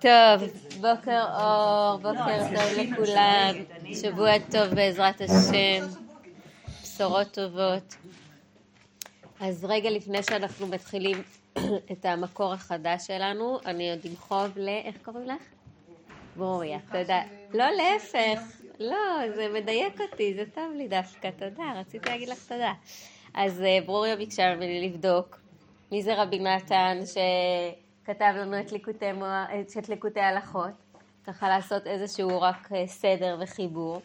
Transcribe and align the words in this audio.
טוב, 0.00 0.48
בוקר 0.80 1.24
אור, 1.40 1.96
בוקר 1.96 2.38
טוב 2.54 2.78
לכולם, 2.78 3.54
שבוע 3.94 4.38
טוב 4.38 4.74
בעזרת 4.74 5.20
השם, 5.20 5.86
בשורות 6.82 7.26
טובות. 7.30 7.96
אז 9.40 9.64
רגע 9.64 9.90
לפני 9.90 10.22
שאנחנו 10.22 10.66
מתחילים 10.66 11.22
את 11.92 12.04
המקור 12.04 12.52
החדש 12.52 13.06
שלנו, 13.06 13.58
אני 13.66 13.90
עוד 13.90 14.00
עם 14.04 14.16
חוב 14.16 14.50
ל... 14.56 14.68
איך 14.68 14.96
קוראים 15.02 15.26
לך? 15.26 15.42
ברוריה, 16.36 16.78
תודה. 16.92 17.22
לא, 17.54 17.64
להפך, 17.70 18.40
לא, 18.80 19.34
זה 19.34 19.48
מדייק 19.54 20.00
אותי, 20.00 20.34
זה 20.34 20.44
טוב 20.54 20.72
לי 20.76 20.88
דווקא, 20.88 21.30
תודה, 21.38 21.72
רציתי 21.76 22.08
להגיד 22.08 22.28
לך 22.28 22.48
תודה. 22.48 22.72
אז 23.34 23.62
אה, 23.62 23.78
ברוריה 23.86 24.16
ביקשה 24.16 24.54
ממני 24.54 24.88
לבדוק 24.88 25.38
מי 25.92 26.02
זה 26.02 26.22
רבי 26.22 26.38
נתן 26.38 26.98
שכתב 28.06 28.32
לנו 28.36 28.60
את 28.60 28.72
ליקוטי, 28.72 29.06
את 29.78 29.88
ליקוטי 29.88 30.20
הלכות, 30.20 30.70
ככה 31.26 31.48
לעשות 31.48 31.86
איזשהו 31.86 32.40
רק 32.40 32.72
אה, 32.72 32.86
סדר 32.86 33.38
וחיבור. 33.40 34.00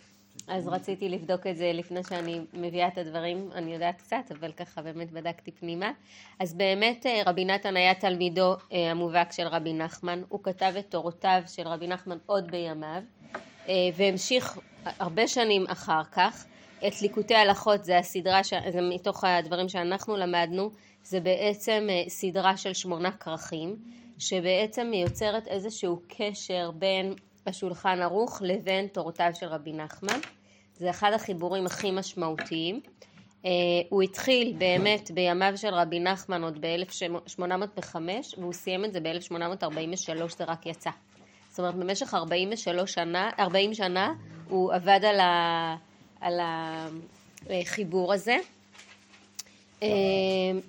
אז 0.47 0.67
רציתי 0.67 1.09
לבדוק 1.09 1.47
את 1.47 1.57
זה 1.57 1.71
לפני 1.73 2.03
שאני 2.03 2.41
מביאה 2.53 2.87
את 2.87 2.97
הדברים, 2.97 3.49
אני 3.55 3.73
יודעת 3.73 3.97
קצת, 3.97 4.31
אבל 4.39 4.51
ככה 4.51 4.81
באמת 4.81 5.11
בדקתי 5.11 5.51
פנימה. 5.51 5.91
אז 6.39 6.53
באמת 6.53 7.05
אה, 7.05 7.21
רבי 7.25 7.45
נתן 7.45 7.77
היה 7.77 7.95
תלמידו 7.95 8.55
אה, 8.73 8.91
המובהק 8.91 9.31
של 9.31 9.47
רבי 9.47 9.73
נחמן, 9.73 10.21
הוא 10.29 10.39
כתב 10.43 10.73
את 10.79 10.85
תורותיו 10.89 11.41
של 11.47 11.67
רבי 11.67 11.87
נחמן 11.87 12.17
עוד 12.25 12.51
בימיו, 12.51 13.01
והמשיך 13.95 14.59
הרבה 14.85 15.27
שנים 15.27 15.65
אחר 15.67 16.03
כך. 16.11 16.45
את 16.87 17.01
ליקוטי 17.01 17.35
הלכות 17.35 17.85
זה 17.85 17.97
הסדרה, 17.97 18.41
זה 18.69 18.81
מתוך 18.81 19.23
הדברים 19.23 19.69
שאנחנו 19.69 20.17
למדנו, 20.17 20.71
זה 21.03 21.19
בעצם 21.19 21.87
סדרה 22.07 22.57
של 22.57 22.73
שמונה 22.73 23.11
כרכים, 23.11 23.75
שבעצם 24.19 24.91
יוצרת 24.93 25.47
איזשהו 25.47 26.01
קשר 26.07 26.71
בין 26.71 27.13
השולחן 27.47 28.01
ערוך 28.01 28.41
לבין 28.45 28.87
תורותיו 28.87 29.31
של 29.33 29.45
רבי 29.45 29.73
נחמן. 29.73 30.19
זה 30.77 30.89
אחד 30.89 31.11
החיבורים 31.13 31.65
הכי 31.65 31.91
משמעותיים. 31.91 32.81
Uh, 33.43 33.45
הוא 33.89 34.01
התחיל 34.01 34.55
באמת 34.57 35.11
בימיו 35.11 35.53
של 35.55 35.73
רבי 35.73 35.99
נחמן 35.99 36.43
עוד 36.43 36.61
ב-1805 36.61 37.95
והוא 38.37 38.53
סיים 38.53 38.85
את 38.85 38.93
זה 38.93 38.99
ב-1843, 38.99 40.37
זה 40.37 40.43
רק 40.43 40.65
יצא. 40.65 40.89
זאת 41.49 41.59
אומרת, 41.59 41.75
במשך 41.75 42.13
43 42.13 42.93
שנה, 42.93 43.29
40 43.39 43.73
שנה 43.73 44.13
הוא 44.49 44.73
עבד 44.73 44.99
על, 45.03 45.19
ה, 45.19 45.75
על 46.21 46.39
החיבור 47.49 48.13
הזה. 48.13 48.37
Uh, 49.81 49.83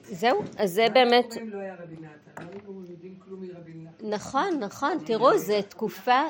זהו, 0.02 0.42
אז 0.58 0.70
זה 0.70 0.86
באמת... 0.92 1.36
לא 1.36 1.58
לא 1.58 2.52
נכון, 4.02 4.58
נכון, 4.60 4.98
תראו, 5.06 5.38
זו 5.38 5.62
תקופה 5.68 6.20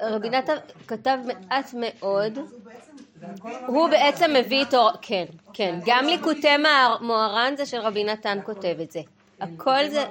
רבי 0.00 0.30
נתן 0.30 0.56
כתב 0.86 1.18
מעט 1.26 1.74
מאוד, 1.74 2.38
הוא 3.66 3.88
בעצם 3.88 4.30
מביא 4.38 4.60
איתו, 4.60 4.88
כן, 5.02 5.24
כן, 5.52 5.78
גם 5.86 6.04
ליקוטי 6.06 6.48
מוהר"ן 7.00 7.54
זה 7.56 7.66
של 7.66 7.80
רבי 7.80 8.04
נתן 8.04 8.38
כותב 8.44 8.76
את 8.82 8.90
זה, 8.90 9.00
הכל 9.40 9.88
זה, 9.88 10.04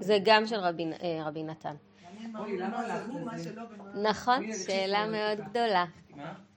זה 0.00 0.18
גם 0.24 0.46
של 0.46 0.56
רבי 0.56 0.86
אה, 1.02 1.30
נתן. 1.44 1.74
נכון, 3.94 4.52
שאלה 4.66 5.06
מאוד 5.06 5.40
גדולה. 5.50 5.84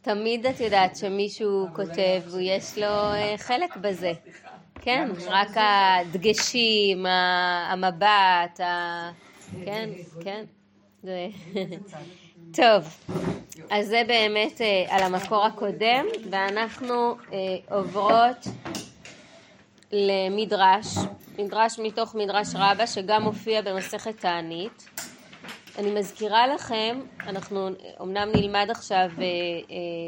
תמיד 0.01 0.45
את 0.45 0.59
יודעת 0.59 0.95
שמישהו 0.95 1.67
כותב 1.75 2.21
ויש 2.31 2.77
לו 2.77 2.85
אה, 2.85 3.33
חלק 3.37 3.77
בזה. 3.77 4.11
כן, 4.81 5.09
רק 5.27 5.49
הדגשים, 5.55 7.05
המבט, 7.69 8.59
כן, 9.65 9.89
כן. 10.23 10.45
טוב, 12.53 12.97
אז 13.69 13.87
זה 13.87 14.01
באמת 14.07 14.61
אה, 14.61 14.85
על 14.89 15.03
המקור 15.03 15.45
הקודם, 15.45 16.05
ואנחנו 16.29 17.15
אה, 17.33 17.37
עוברות 17.69 18.47
למדרש, 19.91 20.85
מדרש 21.39 21.79
מתוך 21.79 22.15
מדרש 22.15 22.47
רבה 22.55 22.87
שגם 22.87 23.23
מופיע 23.23 23.61
במסכת 23.61 24.19
תענית. 24.19 24.89
אני 25.77 25.91
מזכירה 25.91 26.47
לכם, 26.47 26.99
אנחנו 27.19 27.69
אמנם 28.01 28.29
נלמד 28.35 28.67
עכשיו 28.69 29.09
אה, 29.17 29.25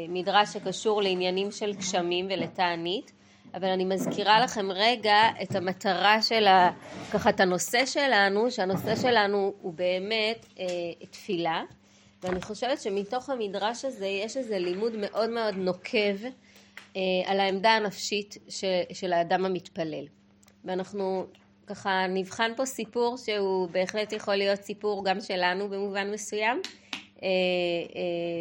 מדרש 0.08 0.48
שקשור 0.48 1.02
לעניינים 1.02 1.50
של 1.50 1.72
גשמים 1.72 2.26
ולתענית, 2.30 3.12
אבל 3.54 3.68
אני 3.68 3.84
מזכירה 3.84 4.40
לכם 4.40 4.72
רגע 4.72 5.20
את 5.42 5.54
המטרה 5.54 6.22
של 6.22 6.46
ה... 6.46 6.70
ככה 7.12 7.30
את 7.30 7.40
הנושא 7.40 7.86
שלנו, 7.86 8.50
שהנושא 8.50 8.96
שלנו 8.96 9.54
הוא 9.60 9.72
באמת 9.74 10.46
אה, 10.58 10.66
תפילה. 11.10 11.62
ואני 12.22 12.42
חושבת 12.42 12.80
שמתוך 12.80 13.30
המדרש 13.30 13.84
הזה 13.84 14.06
יש 14.06 14.36
איזה 14.36 14.58
לימוד 14.58 14.92
מאוד 14.96 15.30
מאוד 15.30 15.54
נוקב 15.56 16.24
אה, 16.96 17.00
על 17.26 17.40
העמדה 17.40 17.70
הנפשית 17.70 18.38
ש, 18.48 18.64
של 18.92 19.12
האדם 19.12 19.44
המתפלל. 19.44 20.04
ואנחנו 20.64 21.26
ככה 21.66 22.06
נבחן 22.08 22.52
פה 22.56 22.66
סיפור 22.66 23.16
שהוא 23.16 23.68
בהחלט 23.68 24.12
יכול 24.12 24.34
להיות 24.36 24.60
סיפור 24.60 25.04
גם 25.04 25.20
שלנו 25.20 25.68
במובן 25.68 26.10
מסוים, 26.10 26.60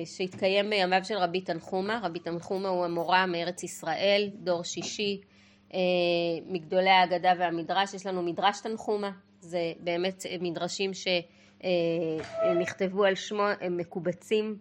שהתקיים 0.06 0.70
בימיו 0.70 1.02
של 1.04 1.18
רבי 1.18 1.42
תנחומה. 1.42 2.00
רבי 2.04 2.20
תנחומה 2.20 2.70
הוא 2.70 2.86
המורה 2.86 3.26
מארץ 3.26 3.64
ישראל, 3.64 4.30
דור 4.34 4.64
שישי, 4.64 5.22
אה, 5.74 5.80
מגדולי 6.46 6.90
ההגדה 6.90 7.34
והמדרש. 7.40 7.94
יש 7.94 8.06
לנו 8.06 8.24
מדרש 8.24 8.62
תנחומה, 8.62 9.12
זה 9.40 9.74
באמת 9.80 10.26
מדרשים 10.42 10.94
ש... 10.94 11.08
אה, 11.64 12.54
נכתבו 12.54 13.04
על 13.04 13.16
שמו, 13.16 13.44
הם 13.62 13.78
מקובצים 13.78 14.58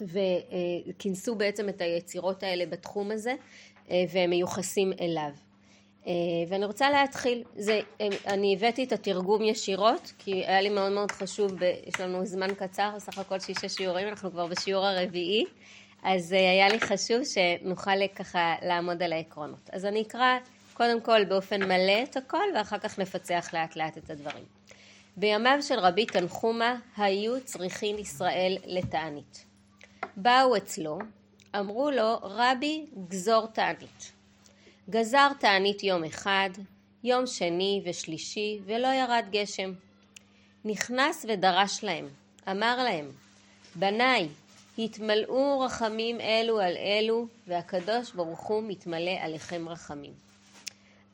וכינסו 0.00 1.34
בעצם 1.34 1.68
את 1.68 1.80
היצירות 1.80 2.42
האלה 2.42 2.66
בתחום 2.66 3.10
הזה 3.10 3.34
אה, 3.90 4.04
והם 4.12 4.30
מיוחסים 4.30 4.92
אליו. 5.00 5.30
אה, 6.06 6.12
ואני 6.48 6.64
רוצה 6.64 6.90
להתחיל, 6.90 7.42
זה, 7.56 7.80
אני 8.26 8.56
הבאתי 8.56 8.84
את 8.84 8.92
התרגום 8.92 9.42
ישירות 9.42 10.12
כי 10.18 10.32
היה 10.32 10.60
לי 10.60 10.68
מאוד 10.68 10.92
מאוד 10.92 11.12
חשוב, 11.12 11.52
יש 11.86 12.00
לנו 12.00 12.26
זמן 12.26 12.54
קצר, 12.54 12.90
בסך 12.96 13.18
הכל 13.18 13.40
שישה 13.40 13.68
שיעורים, 13.68 14.08
אנחנו 14.08 14.30
כבר 14.30 14.46
בשיעור 14.46 14.86
הרביעי, 14.86 15.44
אז 16.02 16.32
היה 16.32 16.68
לי 16.68 16.80
חשוב 16.80 17.18
שנוכל 17.24 18.06
ככה 18.14 18.54
לעמוד 18.62 19.02
על 19.02 19.12
העקרונות. 19.12 19.70
אז 19.72 19.84
אני 19.84 20.02
אקרא 20.02 20.38
קודם 20.74 21.00
כל 21.00 21.24
באופן 21.24 21.62
מלא 21.62 22.02
את 22.02 22.16
הכל 22.16 22.44
ואחר 22.54 22.78
כך 22.78 22.98
נפצח 22.98 23.50
לאט 23.52 23.76
לאט 23.76 23.98
את 23.98 24.10
הדברים. 24.10 24.44
בימיו 25.16 25.58
של 25.62 25.78
רבי 25.78 26.06
תנחומה 26.06 26.76
היו 26.96 27.40
צריכים 27.44 27.98
ישראל 27.98 28.56
לתענית. 28.66 29.44
באו 30.16 30.56
אצלו, 30.56 30.98
אמרו 31.58 31.90
לו 31.90 32.18
רבי 32.22 32.86
גזור 33.08 33.46
תענית. 33.46 34.15
גזר 34.90 35.28
תענית 35.40 35.82
יום 35.82 36.04
אחד, 36.04 36.50
יום 37.04 37.26
שני 37.26 37.82
ושלישי 37.84 38.60
ולא 38.64 38.88
ירד 38.88 39.24
גשם. 39.30 39.72
נכנס 40.64 41.26
ודרש 41.28 41.84
להם, 41.84 42.08
אמר 42.50 42.82
להם, 42.84 43.10
בניי, 43.74 44.28
התמלאו 44.78 45.60
רחמים 45.60 46.20
אלו 46.20 46.60
על 46.60 46.76
אלו, 46.76 47.26
והקדוש 47.46 48.12
ברוך 48.12 48.40
הוא 48.40 48.62
מתמלא 48.62 49.10
עליכם 49.20 49.68
רחמים. 49.68 50.12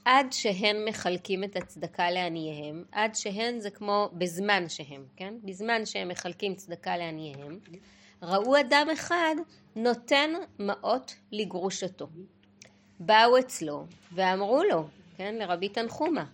עד 0.04 0.32
שהן 0.32 0.88
מחלקים 0.88 1.44
את 1.44 1.56
הצדקה 1.56 2.10
לעניהם, 2.10 2.84
עד 2.92 3.14
שהן 3.14 3.60
זה 3.60 3.70
כמו 3.70 4.08
בזמן 4.12 4.68
שהם, 4.68 5.04
כן? 5.16 5.34
בזמן 5.44 5.86
שהם 5.86 6.08
מחלקים 6.08 6.54
צדקה 6.54 6.96
לעניהם, 6.96 7.58
ראו 8.22 8.60
אדם 8.60 8.86
אחד 8.92 9.34
נותן 9.76 10.30
מעות 10.58 11.14
לגרושתו. 11.32 12.08
באו 13.00 13.38
אצלו 13.38 13.86
ואמרו 14.12 14.62
לו, 14.70 14.84
כן, 15.16 15.34
לרבי 15.34 15.68
תנחומה, 15.68 16.24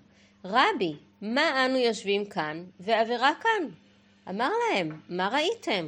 רבי, 0.45 0.97
מה 1.23 1.67
אנו 1.67 1.77
יושבים 1.77 2.25
כאן 2.27 2.65
ועבירה 2.81 3.31
כאן? 3.43 3.69
אמר 4.29 4.51
להם, 4.71 5.01
מה 5.09 5.29
ראיתם? 5.29 5.87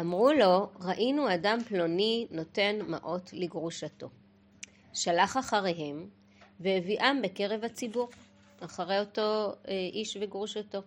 אמרו 0.00 0.32
לו, 0.32 0.68
ראינו 0.80 1.34
אדם 1.34 1.58
פלוני 1.68 2.26
נותן 2.30 2.78
מעות 2.86 3.30
לגרושתו. 3.32 4.08
שלח 4.94 5.36
אחריהם, 5.36 6.08
והביאם 6.60 7.22
בקרב 7.22 7.64
הציבור, 7.64 8.08
אחרי 8.60 9.00
אותו 9.00 9.52
אה, 9.68 9.88
איש 9.92 10.16
וגרושתו. 10.20 10.82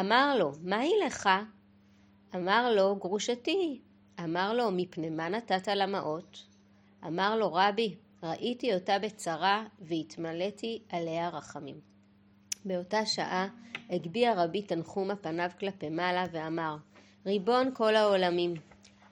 אמר 0.00 0.36
לו, 0.38 0.52
מהי 0.62 0.92
לך? 1.06 1.28
אמר 2.34 2.72
לו, 2.74 2.96
גרושתי. 2.96 3.80
אמר 4.24 4.52
לו, 4.52 4.70
מפני 4.70 5.10
מה 5.10 5.28
נתת 5.28 5.68
למעות? 5.68 6.49
אמר 7.06 7.36
לו, 7.36 7.52
רבי, 7.54 7.96
ראיתי 8.22 8.74
אותה 8.74 8.98
בצרה 8.98 9.64
והתמלאתי 9.80 10.82
עליה 10.88 11.28
רחמים. 11.28 11.80
באותה 12.64 13.06
שעה 13.06 13.48
הגביה 13.90 14.44
רבי 14.44 14.62
תנחומה 14.62 15.16
פניו 15.16 15.50
כלפי 15.58 15.88
מעלה 15.88 16.24
ואמר, 16.32 16.76
ריבון 17.26 17.70
כל 17.74 17.96
העולמים, 17.96 18.54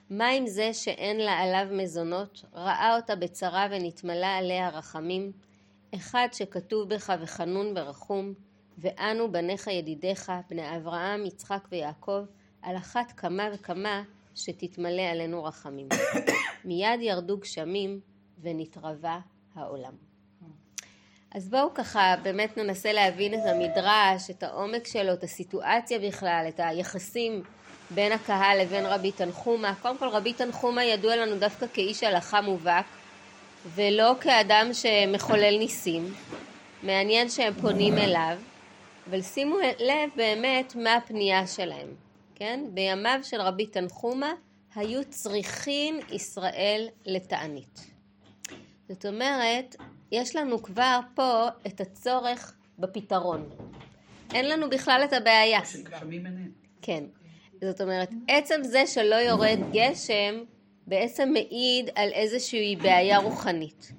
מה 0.09 0.27
עם 0.27 0.47
זה 0.47 0.73
שאין 0.73 1.17
לה 1.17 1.31
עליו 1.31 1.67
מזונות, 1.71 2.45
ראה 2.53 2.95
אותה 2.95 3.15
בצרה 3.15 3.67
ונתמלא 3.71 4.25
עליה 4.25 4.69
רחמים, 4.69 5.31
אחד 5.95 6.27
שכתוב 6.31 6.89
בך 6.89 7.13
וחנון 7.21 7.73
ורחום, 7.75 8.33
ואנו 8.77 9.31
בניך 9.31 9.67
ידידיך, 9.67 10.31
בני 10.49 10.77
אברהם, 10.77 11.25
יצחק 11.25 11.67
ויעקב, 11.71 12.25
על 12.61 12.77
אחת 12.77 13.11
כמה 13.11 13.49
וכמה 13.53 14.03
שתתמלא 14.35 15.01
עלינו 15.01 15.43
רחמים. 15.43 15.87
מיד 16.65 17.01
ירדו 17.01 17.37
גשמים 17.37 17.99
ונתרבה 18.41 19.19
העולם. 19.55 19.93
אז 21.31 21.49
בואו 21.49 21.73
ככה 21.73 22.15
באמת 22.23 22.57
ננסה 22.57 22.93
להבין 22.93 23.33
את 23.33 23.45
המדרש, 23.45 24.29
את 24.29 24.43
העומק 24.43 24.87
שלו, 24.87 25.13
את 25.13 25.23
הסיטואציה 25.23 25.99
בכלל, 25.99 26.45
את 26.49 26.59
היחסים 26.63 27.43
בין 27.89 28.11
הקהל 28.11 28.61
לבין 28.61 28.85
רבי 28.85 29.11
תנחומה. 29.11 29.73
קודם 29.81 29.97
כל 29.97 30.07
רבי 30.07 30.33
תנחומה 30.33 30.83
ידוע 30.83 31.15
לנו 31.15 31.39
דווקא 31.39 31.65
כאיש 31.73 32.03
הלכה 32.03 32.41
מובהק, 32.41 32.85
ולא 33.75 34.13
כאדם 34.21 34.69
שמחולל 34.73 35.57
ניסים. 35.57 36.13
מעניין 36.83 37.29
שהם 37.29 37.53
פונים 37.53 37.97
אליו, 37.97 38.37
אבל 39.09 39.21
שימו 39.21 39.57
לב 39.59 40.09
באמת 40.15 40.75
מה 40.75 40.95
הפנייה 40.95 41.47
שלהם, 41.47 41.87
כן? 42.39 42.59
בימיו 42.73 43.19
של 43.23 43.41
רבי 43.41 43.65
תנחומה 43.65 44.33
היו 44.75 45.03
צריכים 45.09 45.99
ישראל 46.11 46.87
לתענית. 47.05 47.91
זאת 48.89 49.05
אומרת, 49.05 49.75
יש 50.11 50.35
לנו 50.35 50.63
כבר 50.63 50.99
פה 51.15 51.47
את 51.67 51.81
הצורך 51.81 52.53
בפתרון. 52.79 53.49
אין 54.33 54.49
לנו 54.49 54.69
בכלל 54.69 55.01
את 55.03 55.13
הבעיה. 55.13 55.59
כן. 56.81 57.03
זאת 57.63 57.81
אומרת, 57.81 58.09
עצם 58.27 58.63
זה 58.63 58.87
שלא 58.87 59.15
יורד 59.15 59.59
גשם 59.73 60.43
בעצם 60.87 61.29
מעיד 61.33 61.89
על 61.95 62.09
איזושהי 62.13 62.75
בעיה 62.75 63.17
רוחנית. 63.17 63.91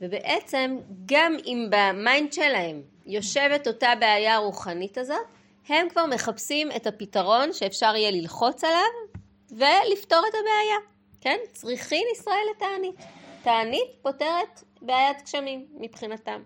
ובעצם 0.00 0.78
גם 1.06 1.36
אם 1.46 1.66
במיינד 1.70 2.32
שלהם 2.32 2.82
יושבת 3.06 3.66
אותה 3.66 3.88
בעיה 4.00 4.36
רוחנית 4.36 4.98
הזאת, 4.98 5.26
הם 5.68 5.88
כבר 5.88 6.06
מחפשים 6.06 6.72
את 6.76 6.86
הפתרון 6.86 7.52
שאפשר 7.52 7.96
יהיה 7.96 8.10
ללחוץ 8.10 8.64
עליו 8.64 9.20
ולפתור 9.50 10.22
את 10.30 10.34
הבעיה. 10.34 10.94
כן? 11.20 11.38
צריכים 11.52 12.06
ישראל 12.12 12.44
לתענית. 12.56 12.94
תענית 13.42 13.90
פותרת 14.02 14.62
בעיית 14.82 15.22
גשמים 15.22 15.66
מבחינתם. 15.74 16.42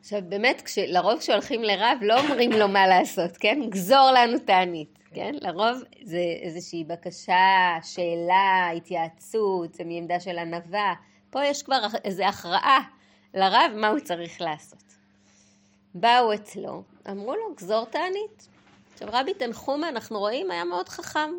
עכשיו 0.00 0.20
באמת, 0.28 0.62
כש, 0.62 0.78
לרוב 0.78 1.18
כשהולכים 1.18 1.62
לרב 1.62 1.98
לא 2.02 2.20
אומרים 2.20 2.52
לו 2.52 2.68
מה 2.68 2.86
לעשות, 2.86 3.36
כן? 3.36 3.60
גזור 3.68 4.10
לנו 4.14 4.38
תענית, 4.38 4.98
כן? 5.14 5.34
לרוב 5.40 5.82
זה 6.02 6.20
איזושהי 6.42 6.84
בקשה, 6.84 7.78
שאלה, 7.82 8.70
התייעצות, 8.76 9.74
זה 9.74 9.84
מעמדה 9.84 10.20
של 10.20 10.38
ענווה. 10.38 10.94
פה 11.30 11.44
יש 11.44 11.62
כבר 11.62 11.80
איזו 12.04 12.24
הכרעה 12.24 12.80
לרב 13.34 13.70
מה 13.74 13.88
הוא 13.88 14.00
צריך 14.00 14.40
לעשות. 14.40 14.99
באו 15.94 16.34
אצלו, 16.34 16.82
אמרו 17.10 17.34
לו, 17.34 17.54
גזור 17.56 17.84
תענית. 17.84 18.48
עכשיו 18.92 19.08
רבי 19.12 19.34
תנחומה, 19.34 19.88
אנחנו 19.88 20.18
רואים, 20.18 20.50
היה 20.50 20.64
מאוד 20.64 20.88
חכם. 20.88 21.30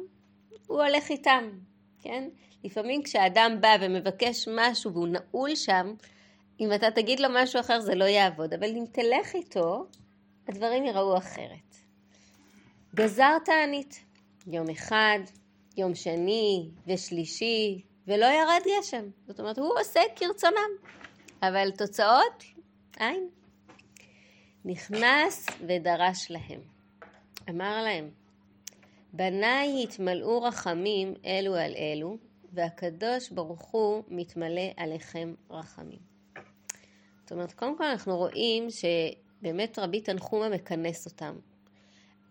הוא 0.67 0.81
הולך 0.81 1.09
איתם, 1.09 1.49
כן? 2.01 2.29
לפעמים 2.63 3.03
כשאדם 3.03 3.57
בא 3.61 3.75
ומבקש 3.81 4.47
משהו 4.55 4.93
והוא 4.93 5.07
נעול 5.07 5.55
שם, 5.55 5.93
אם 6.59 6.73
אתה 6.73 6.91
תגיד 6.91 7.19
לו 7.19 7.27
משהו 7.31 7.59
אחר 7.59 7.79
זה 7.79 7.95
לא 7.95 8.05
יעבוד, 8.05 8.53
אבל 8.53 8.69
אם 8.69 8.85
תלך 8.91 9.35
איתו, 9.35 9.85
הדברים 10.47 10.85
ייראו 10.85 11.17
אחרת. 11.17 11.75
גזר 12.95 13.37
תענית, 13.45 14.03
יום 14.47 14.69
אחד, 14.69 15.19
יום 15.77 15.95
שני 15.95 16.69
ושלישי, 16.87 17.81
ולא 18.07 18.25
ירד 18.25 18.61
גשם. 18.79 19.05
זאת 19.27 19.39
אומרת, 19.39 19.57
הוא 19.57 19.79
עושה 19.79 20.01
כרצונם, 20.15 20.71
אבל 21.43 21.71
תוצאות, 21.71 22.43
אין. 22.99 23.29
נכנס 24.65 25.47
ודרש 25.67 26.31
להם. 26.31 26.61
אמר 27.49 27.83
להם, 27.83 28.09
בניי 29.13 29.83
התמלאו 29.83 30.41
רחמים 30.41 31.13
אלו 31.25 31.55
על 31.55 31.73
אלו, 31.77 32.17
והקדוש 32.53 33.29
ברוך 33.29 33.61
הוא 33.61 34.03
מתמלא 34.07 34.61
עליכם 34.77 35.33
רחמים. 35.49 35.99
זאת 37.21 37.31
אומרת, 37.31 37.53
קודם 37.53 37.77
כל 37.77 37.83
אנחנו 37.83 38.17
רואים 38.17 38.67
שבאמת 38.69 39.79
רבי 39.79 40.01
תנחומה 40.01 40.49
מכנס 40.49 41.05
אותם. 41.05 41.35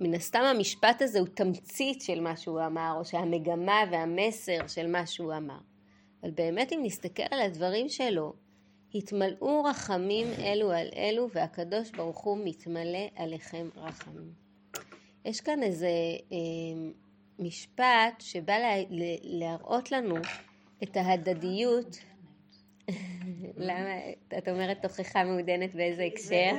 מן 0.01 0.15
הסתם 0.15 0.41
המשפט 0.41 1.03
הזה 1.03 1.19
הוא 1.21 1.29
תמצית 1.29 2.03
של 2.03 2.21
מה 2.21 2.37
שהוא 2.37 2.61
אמר, 2.67 2.95
או 2.97 3.05
שהמגמה 3.05 3.83
והמסר 3.91 4.67
של 4.67 4.87
מה 4.87 5.07
שהוא 5.07 5.35
אמר. 5.35 5.59
אבל 6.23 6.31
באמת 6.31 6.73
אם 6.73 6.81
נסתכל 6.83 7.23
על 7.31 7.41
הדברים 7.41 7.89
שלו, 7.89 8.33
התמלאו 8.95 9.65
רחמים 9.65 10.27
אלו 10.39 10.73
על 10.73 10.89
אלו, 10.97 11.31
והקדוש 11.33 11.91
ברוך 11.91 12.19
הוא 12.19 12.39
מתמלא 12.45 13.09
עליכם 13.17 13.69
רחמים. 13.77 14.33
יש 15.25 15.41
כאן 15.41 15.63
איזה 15.63 15.89
אה, 16.33 16.37
משפט 17.39 18.21
שבא 18.21 18.59
לה, 18.59 18.75
להראות 19.23 19.93
לנו 19.93 20.15
את 20.83 20.97
ההדדיות. 20.97 21.97
למה? 23.57 23.95
את 24.39 24.49
אומרת 24.49 24.83
תוכחה 24.83 25.25
מעודנת 25.25 25.75
באיזה 25.75 26.03
הקשר? 26.03 26.51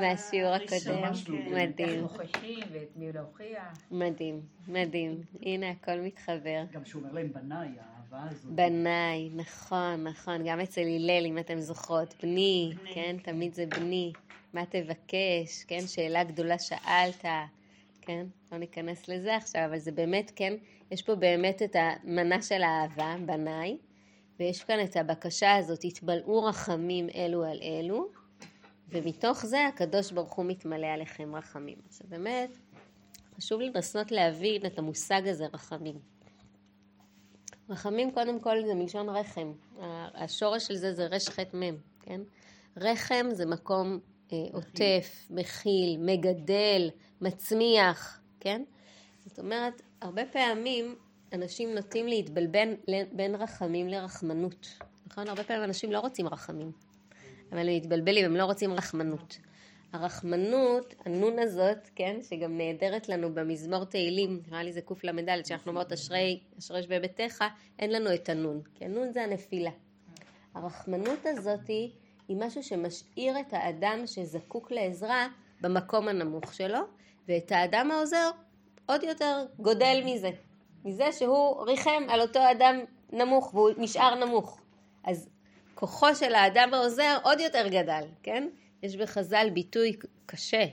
מהשיעור 0.00 0.52
הקודם. 0.52 1.12
מדהים. 1.50 2.06
מדהים, 3.90 4.40
מדהים. 4.68 5.20
הנה 5.42 5.70
הכל 5.70 6.00
מתחבר. 6.00 6.64
גם 6.72 6.84
שהוא 6.84 7.02
אומר 7.02 7.12
להם 7.12 7.32
בניי. 7.32 7.68
בניי, 8.44 9.30
נכון, 9.34 10.04
נכון. 10.04 10.42
גם 10.46 10.60
אצל 10.60 10.80
הלל, 10.80 11.26
אם 11.26 11.38
אתם 11.38 11.60
זוכרות, 11.60 12.14
בני, 12.22 12.72
כן? 12.94 13.16
תמיד 13.22 13.54
זה 13.54 13.66
בני. 13.66 14.12
מה 14.52 14.66
תבקש? 14.66 15.64
כן? 15.66 15.80
שאלה 15.86 16.24
גדולה 16.24 16.58
שאלת. 16.58 17.24
כן? 18.02 18.26
לא 18.52 18.58
ניכנס 18.58 19.08
לזה 19.08 19.36
עכשיו, 19.36 19.64
אבל 19.64 19.78
זה 19.78 19.92
באמת, 19.92 20.32
כן, 20.36 20.54
יש 20.90 21.02
פה 21.02 21.14
באמת 21.14 21.62
את 21.62 21.76
המנה 21.78 22.42
של 22.42 22.62
האהבה, 22.62 23.14
בניי, 23.26 23.78
ויש 24.38 24.64
כאן 24.64 24.84
את 24.84 24.96
הבקשה 24.96 25.56
הזאת, 25.56 25.84
התבלעו 25.84 26.44
רחמים 26.44 27.08
אלו 27.14 27.44
על 27.44 27.60
אלו, 27.62 28.08
ומתוך 28.88 29.46
זה 29.46 29.66
הקדוש 29.66 30.12
ברוך 30.12 30.32
הוא 30.32 30.46
מתמלא 30.46 30.86
עליכם 30.86 31.34
רחמים. 31.34 31.78
עכשיו 31.88 32.06
באמת, 32.08 32.50
חשוב 33.36 33.60
לנסות 33.60 34.12
להבין 34.12 34.66
את 34.66 34.78
המושג 34.78 35.28
הזה, 35.28 35.46
רחמים. 35.52 36.11
רחמים 37.70 38.10
קודם 38.10 38.40
כל 38.40 38.56
זה 38.66 38.74
מלשון 38.74 39.08
רחם, 39.08 39.52
השורש 40.14 40.66
של 40.66 40.76
זה 40.76 40.92
זה 40.92 41.06
רח"מ, 41.06 41.76
כן? 42.02 42.20
רחם 42.76 43.26
זה 43.32 43.46
מקום 43.46 43.98
אה, 44.32 44.38
עוטף, 44.52 45.26
מכיל, 45.30 45.96
מגדל, 45.98 46.90
מצמיח, 47.20 48.20
כן? 48.40 48.62
זאת 49.26 49.38
אומרת, 49.38 49.82
הרבה 50.00 50.22
פעמים 50.32 50.94
אנשים 51.32 51.74
נוטים 51.74 52.06
להתבלבן 52.06 52.68
בין 53.12 53.34
רחמים 53.34 53.88
לרחמנות. 53.88 54.66
נכון? 55.06 55.28
הרבה 55.28 55.44
פעמים 55.44 55.64
אנשים 55.64 55.92
לא 55.92 56.00
רוצים 56.00 56.26
רחמים, 56.26 56.72
אבל 57.52 57.68
הם 57.68 57.76
מתבלבלים, 57.76 58.24
הם 58.24 58.36
לא 58.36 58.44
רוצים 58.44 58.72
רחמנות. 58.72 59.38
הרחמנות, 59.92 60.94
הנון 61.04 61.38
הזאת, 61.38 61.88
כן, 61.94 62.16
שגם 62.22 62.58
נהדרת 62.58 63.08
לנו 63.08 63.34
במזמור 63.34 63.84
תהילים, 63.84 64.42
נראה 64.48 64.62
לי 64.62 64.72
זה 64.72 64.80
קל"ד, 64.80 65.46
שאנחנו 65.46 65.70
אומרות 65.70 65.92
אשרי, 65.92 66.40
אשרי 66.58 66.82
שווה 66.82 67.00
ביתך, 67.00 67.44
אין 67.78 67.92
לנו 67.92 68.14
את 68.14 68.28
הנון, 68.28 68.60
כי 68.74 68.84
הנון 68.84 69.12
זה 69.12 69.22
הנפילה. 69.22 69.70
הרחמנות 70.54 71.26
הזאת 71.26 71.68
היא 72.28 72.36
משהו 72.36 72.62
שמשאיר 72.62 73.40
את 73.40 73.52
האדם 73.52 74.06
שזקוק 74.06 74.72
לעזרה 74.72 75.28
במקום 75.60 76.08
הנמוך 76.08 76.54
שלו, 76.54 76.78
ואת 77.28 77.52
האדם 77.52 77.90
העוזר 77.90 78.30
עוד 78.86 79.02
יותר 79.02 79.46
גודל 79.58 80.02
מזה. 80.04 80.30
מזה 80.84 81.12
שהוא 81.12 81.64
ריחם 81.66 82.02
על 82.08 82.20
אותו 82.20 82.40
אדם 82.50 82.80
נמוך 83.12 83.54
והוא 83.54 83.70
נשאר 83.76 84.14
נמוך. 84.14 84.60
אז 85.04 85.28
כוחו 85.74 86.14
של 86.14 86.34
האדם 86.34 86.74
העוזר 86.74 87.18
עוד 87.22 87.40
יותר 87.40 87.68
גדל, 87.68 88.04
כן? 88.22 88.48
יש 88.82 88.96
בחז"ל 88.96 89.50
ביטוי 89.54 89.96
קשה, 90.26 90.64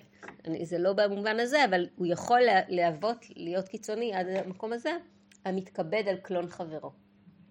זה 0.64 0.78
לא 0.78 0.94
במובן 0.94 1.40
הזה, 1.40 1.66
אבל 1.66 1.88
הוא 1.96 2.08
יכול 2.08 2.40
להוות, 2.68 3.26
להיות 3.36 3.68
קיצוני 3.68 4.14
עד 4.14 4.28
המקום 4.28 4.74
הזה, 4.74 4.92
המתכבד 5.46 6.04
על 6.08 6.18
קלון 6.18 6.50
חברו, 6.50 6.92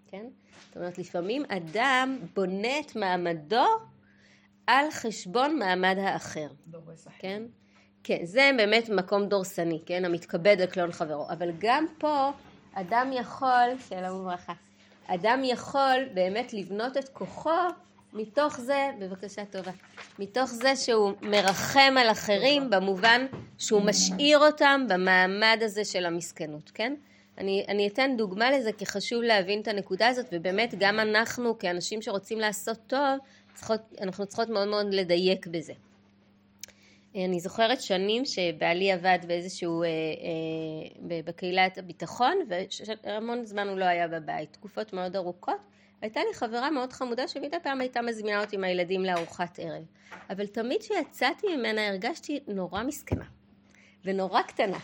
כן? 0.06 0.26
זאת 0.66 0.76
אומרת, 0.76 0.98
לפעמים 0.98 1.42
אדם 1.48 2.18
בונה 2.34 2.80
את 2.80 2.96
מעמדו 2.96 3.66
על 4.66 4.90
חשבון 4.90 5.58
מעמד 5.58 5.96
האחר, 5.98 6.48
כן? 7.18 7.42
כן, 8.04 8.24
זה 8.24 8.50
באמת 8.56 8.88
מקום 8.88 9.26
דורסני, 9.28 9.80
כן? 9.86 10.04
המתכבד 10.04 10.60
על 10.60 10.66
קלון 10.66 10.92
חברו. 10.92 11.30
אבל 11.30 11.50
גם 11.58 11.86
פה 11.98 12.30
אדם 12.72 13.10
יכול, 13.12 13.78
שלום 13.88 14.20
וברכה, 14.20 14.52
אדם 15.06 15.40
יכול 15.44 16.04
באמת 16.14 16.52
לבנות 16.52 16.96
את 16.96 17.08
כוחו 17.08 17.50
מתוך 18.12 18.60
זה, 18.60 18.90
בבקשה 18.98 19.44
טובה, 19.44 19.70
מתוך 20.18 20.50
זה 20.50 20.76
שהוא 20.76 21.12
מרחם 21.22 21.94
על 21.98 22.10
אחרים 22.10 22.70
במובן 22.70 23.26
שהוא 23.58 23.82
משאיר 23.82 24.38
אותם 24.38 24.86
במעמד 24.88 25.58
הזה 25.62 25.84
של 25.84 26.06
המסכנות, 26.06 26.70
כן? 26.74 26.94
אני, 27.38 27.64
אני 27.68 27.88
אתן 27.88 28.14
דוגמה 28.16 28.50
לזה 28.50 28.72
כי 28.72 28.86
חשוב 28.86 29.22
להבין 29.22 29.60
את 29.60 29.68
הנקודה 29.68 30.08
הזאת 30.08 30.26
ובאמת 30.32 30.74
גם 30.78 31.00
אנחנו 31.00 31.58
כאנשים 31.58 32.02
שרוצים 32.02 32.38
לעשות 32.38 32.78
טוב 32.86 33.18
צריכות, 33.54 33.80
אנחנו 34.00 34.26
צריכות 34.26 34.48
מאוד 34.48 34.68
מאוד 34.68 34.94
לדייק 34.94 35.46
בזה. 35.46 35.72
אני 37.14 37.40
זוכרת 37.40 37.80
שנים 37.80 38.24
שבעלי 38.24 38.92
עבד 38.92 39.18
באיזשהו, 39.26 39.82
אה, 39.82 39.88
אה, 39.88 41.20
בקהילת 41.24 41.78
הביטחון, 41.78 42.38
והמון 43.04 43.44
זמן 43.44 43.68
הוא 43.68 43.78
לא 43.78 43.84
היה 43.84 44.08
בבית, 44.08 44.52
תקופות 44.52 44.92
מאוד 44.92 45.16
ארוכות. 45.16 45.77
הייתה 46.02 46.20
לי 46.28 46.34
חברה 46.34 46.70
מאוד 46.70 46.92
חמודה 46.92 47.28
שמדי 47.28 47.56
פעם 47.62 47.80
הייתה 47.80 48.02
מזמינה 48.02 48.40
אותי 48.40 48.56
עם 48.56 48.64
הילדים 48.64 49.04
לארוחת 49.04 49.58
ערב. 49.62 49.82
אבל 50.30 50.46
תמיד 50.46 50.80
כשיצאתי 50.80 51.56
ממנה 51.56 51.88
הרגשתי 51.88 52.40
נורא 52.46 52.82
מסכנה, 52.82 53.24
ונורא 54.04 54.42
קטנה, 54.42 54.78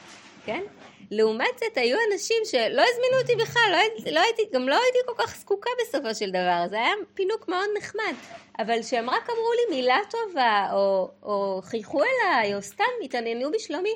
כן? 0.44 0.62
לעומת 1.10 1.58
זאת 1.58 1.76
היו 1.76 1.96
אנשים 2.12 2.36
שלא 2.44 2.82
הזמינו 2.82 3.22
אותי 3.22 3.34
בכלל, 3.36 3.68
לא, 3.70 3.76
הייתי, 3.76 4.10
לא 4.10 4.20
הייתי, 4.20 4.42
גם 4.52 4.68
לא 4.68 4.74
הייתי 4.74 4.98
כל 5.06 5.22
כך 5.22 5.36
זקוקה 5.36 5.70
בסופו 5.82 6.14
של 6.14 6.30
דבר, 6.30 6.64
זה 6.70 6.76
היה 6.76 6.92
פינוק 7.14 7.48
מאוד 7.48 7.68
נחמד, 7.78 8.14
אבל 8.58 8.82
שהם 8.82 9.10
רק 9.10 9.30
אמרו 9.30 9.50
לי 9.52 9.76
מילה 9.76 9.98
טובה, 10.10 10.68
או, 10.72 11.10
או 11.22 11.60
חייכו 11.62 12.02
אליי, 12.02 12.54
או 12.54 12.62
סתם 12.62 12.84
התעניינו 13.04 13.50
בשלומי, 13.52 13.94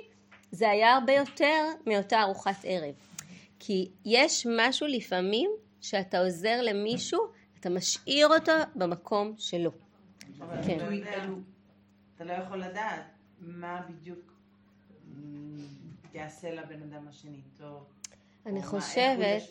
זה 0.53 0.71
היה 0.71 0.95
הרבה 0.95 1.13
יותר 1.13 1.65
מאותה 1.87 2.23
ארוחת 2.23 2.65
ערב. 2.65 2.95
כי 3.59 3.89
יש 4.05 4.47
משהו 4.51 4.87
לפעמים 4.87 5.51
שאתה 5.81 6.19
עוזר 6.19 6.63
למישהו, 6.63 7.21
אתה 7.61 7.71
משאיר 7.71 8.29
אותו 8.29 8.53
במקום 8.75 9.35
שלו. 9.39 9.71
כן. 10.67 10.79
אתה 12.17 12.25
לא 12.25 12.33
יכול 12.33 12.59
לדעת 12.59 13.05
מה 13.41 13.83
בדיוק 13.89 14.33
יעשה 16.15 16.51
לבן 16.51 16.83
אדם 16.83 17.09
השני 17.09 17.41
טוב. 17.59 17.85
אני 18.47 18.63
חושבת... 18.63 19.43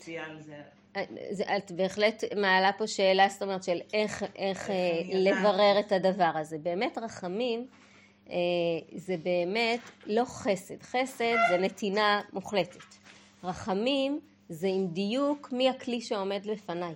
זה, 1.30 1.56
את 1.56 1.72
בהחלט 1.72 2.24
מעלה 2.36 2.70
פה 2.78 2.86
שאלה, 2.86 3.28
זאת 3.28 3.42
אומרת, 3.42 3.62
של 3.62 3.78
איך, 3.92 4.24
איך 4.36 4.70
אה, 4.70 4.74
לברר 5.14 5.80
את 5.80 5.92
הדבר 5.92 6.30
הזה. 6.34 6.58
באמת 6.58 6.98
רחמים 6.98 7.66
אה, 8.30 8.36
זה 8.96 9.16
באמת 9.16 9.80
לא 10.06 10.24
חסד. 10.24 10.82
חסד 10.82 11.34
זה 11.50 11.58
נתינה 11.58 12.20
מוחלטת. 12.32 12.84
רחמים 13.44 14.20
זה 14.48 14.66
עם 14.66 14.86
דיוק 14.86 15.52
מי 15.52 15.68
הכלי 15.68 16.00
שעומד 16.00 16.46
לפניי. 16.46 16.94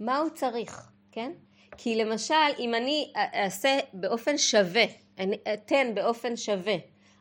מה 0.00 0.18
הוא 0.18 0.30
צריך, 0.30 0.90
כן? 1.12 1.32
כי 1.76 1.96
למשל, 1.96 2.34
אם 2.58 2.74
אני 2.74 3.12
אעשה 3.34 3.78
באופן 3.92 4.38
שווה, 4.38 4.84
אני 5.18 5.36
אתן 5.54 5.94
באופן 5.94 6.36
שווה 6.36 6.74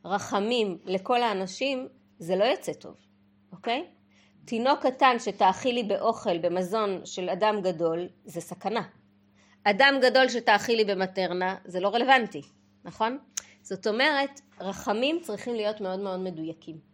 רחמים 0.06 0.78
לכל 0.86 1.22
האנשים, 1.22 1.88
זה 2.20 2.36
לא 2.36 2.44
יוצא 2.44 2.74
טוב, 2.74 2.96
אוקיי? 3.52 3.86
תינוק 4.46 4.80
קטן 4.86 5.20
שתאכילי 5.20 5.84
באוכל, 5.84 6.38
במזון 6.38 7.02
של 7.06 7.30
אדם 7.30 7.62
גדול, 7.62 8.08
זה 8.26 8.42
סכנה. 8.42 8.82
אדם 9.64 9.96
גדול 10.02 10.30
שתאכילי 10.30 10.86
במטרנה, 10.86 11.56
זה 11.66 11.80
לא 11.80 11.90
רלוונטי, 11.90 12.42
נכון? 12.84 13.18
זאת 13.62 13.88
אומרת, 13.88 14.42
רחמים 14.60 15.20
צריכים 15.22 15.56
להיות 15.56 15.82
מאוד 15.82 16.00
מאוד 16.00 16.20
מדויקים. 16.20 16.87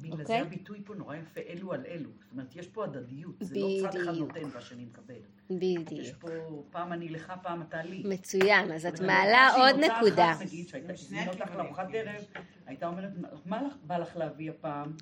בגלל 0.00 0.20
okay. 0.20 0.26
זה? 0.26 0.38
הביטוי 0.38 0.80
פה 0.84 0.94
נורא 0.94 1.16
יפה, 1.16 1.40
אלו 1.48 1.72
על 1.72 1.86
אלו. 1.86 2.10
זאת 2.20 2.32
אומרת, 2.32 2.56
יש 2.56 2.66
פה 2.66 2.84
הדדיות. 2.84 3.34
זה 3.40 3.60
לא 3.60 3.68
צד 3.80 3.96
אחד 3.96 4.14
נותן 4.14 4.48
והשני 4.52 4.84
מקבל. 4.84 5.14
בדיוק. 5.50 5.92
יש 5.92 6.12
פה 6.12 6.28
פעם 6.70 6.92
אני 6.92 7.08
לך, 7.08 7.32
פעם 7.42 7.62
אתה 7.62 7.82
לי. 7.82 8.02
מצוין, 8.06 8.72
אז 8.72 8.86
את 8.86 9.00
מעלה 9.00 9.54
עוד 9.56 9.76
נקודה. 9.76 10.32
אחת, 10.32 10.42
נגיד, 10.42 10.68
שהייתה 10.68 10.92
מזמינות 10.92 11.40
לך 11.40 11.54
לארוחת 11.56 11.86
ערב, 11.92 12.24
הייתה 12.66 12.86
אומרת, 12.86 13.10
מה 13.46 13.68
בא 13.82 13.98
לך 13.98 14.16
להביא 14.16 14.50
הפעם? 14.50 14.92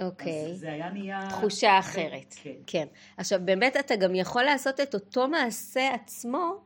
אוקיי. 0.00 0.54
זה 0.54 0.72
היה 0.72 0.90
נהיה... 0.90 1.28
תחושה 1.30 1.78
אחרת. 1.78 2.34
כן. 2.42 2.54
כן. 2.66 2.86
עכשיו, 3.16 3.40
באמת 3.44 3.76
אתה 3.76 3.96
גם 3.96 4.14
יכול 4.14 4.42
לעשות 4.42 4.80
את 4.80 4.94
אותו 4.94 5.28
מעשה 5.28 5.94
עצמו, 5.94 6.60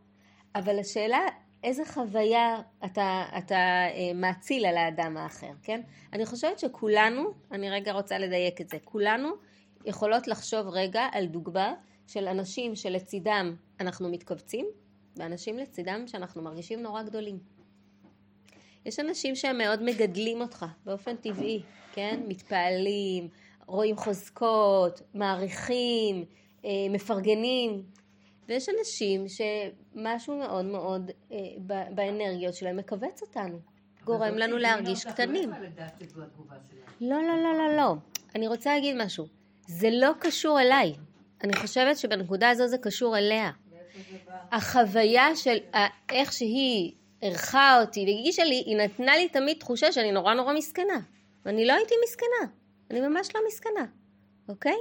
אבל 0.54 0.78
השאלה 0.78 1.20
איזה 1.64 1.84
חוויה 1.84 2.60
אתה, 2.84 3.24
אתה 3.38 3.54
אה, 3.54 4.12
מאציל 4.14 4.66
על 4.66 4.76
האדם 4.76 5.16
האחר, 5.16 5.52
כן? 5.62 5.80
אני 6.12 6.26
חושבת 6.26 6.58
שכולנו, 6.58 7.30
אני 7.52 7.70
רגע 7.70 7.92
רוצה 7.92 8.18
לדייק 8.18 8.60
את 8.60 8.68
זה, 8.68 8.76
כולנו 8.84 9.28
יכולות 9.84 10.28
לחשוב 10.28 10.68
רגע 10.68 11.06
על 11.12 11.26
דוגמה 11.26 11.74
של 12.06 12.28
אנשים 12.28 12.76
שלצידם 12.76 13.56
אנחנו 13.80 14.08
מתכווצים, 14.08 14.66
ואנשים 15.16 15.58
לצידם 15.58 16.06
שאנחנו 16.06 16.42
מרגישים 16.42 16.82
נורא 16.82 17.02
גדולים. 17.02 17.38
יש 18.86 19.00
אנשים 19.00 19.36
שהם 19.36 19.58
מאוד 19.58 19.82
מגדלים 19.82 20.40
אותך 20.40 20.66
באופן 20.84 21.16
טבעי, 21.16 21.62
כן? 21.92 22.20
מתפעלים, 22.28 23.28
רואים 23.66 23.96
חוזקות, 23.96 25.02
מעריכים, 25.14 26.24
אה, 26.64 26.70
מפרגנים, 26.90 27.82
ויש 28.50 28.68
אנשים 28.78 29.24
שמשהו 29.28 30.38
מאוד 30.38 30.64
מאוד 30.64 31.10
אה, 31.32 31.36
באנרגיות 31.94 32.54
שלהם 32.54 32.76
מכווץ 32.76 33.22
אותנו, 33.22 33.58
גורם 34.04 34.34
לנו 34.34 34.58
להרגיש 34.58 35.04
קטנים. 35.06 35.52
לא, 37.00 37.22
לא, 37.22 37.42
לא, 37.42 37.52
לא, 37.58 37.76
לא. 37.76 37.94
אני 38.34 38.48
רוצה 38.48 38.74
להגיד 38.74 38.96
משהו. 38.96 39.26
זה 39.66 39.88
לא 39.92 40.10
קשור 40.18 40.60
אליי. 40.60 40.94
אני 41.44 41.56
חושבת 41.56 41.98
שבנקודה 41.98 42.50
הזו 42.50 42.66
זה 42.66 42.78
קשור 42.78 43.18
אליה. 43.18 43.50
החוויה 44.52 45.36
של 45.36 45.56
איך 46.12 46.32
שהיא 46.32 46.92
אירחה 47.22 47.80
אותי 47.80 48.04
והגישה 48.04 48.44
לי, 48.44 48.62
היא 48.66 48.76
נתנה 48.76 49.16
לי 49.16 49.28
תמיד 49.28 49.56
תחושה 49.58 49.92
שאני 49.92 50.12
נורא 50.12 50.34
נורא 50.34 50.52
מסכנה. 50.52 51.00
ואני 51.44 51.66
לא 51.66 51.72
הייתי 51.72 51.94
מסכנה. 52.04 52.52
אני 52.90 53.00
ממש 53.00 53.28
לא 53.34 53.40
מסכנה, 53.48 53.84
אוקיי? 54.48 54.76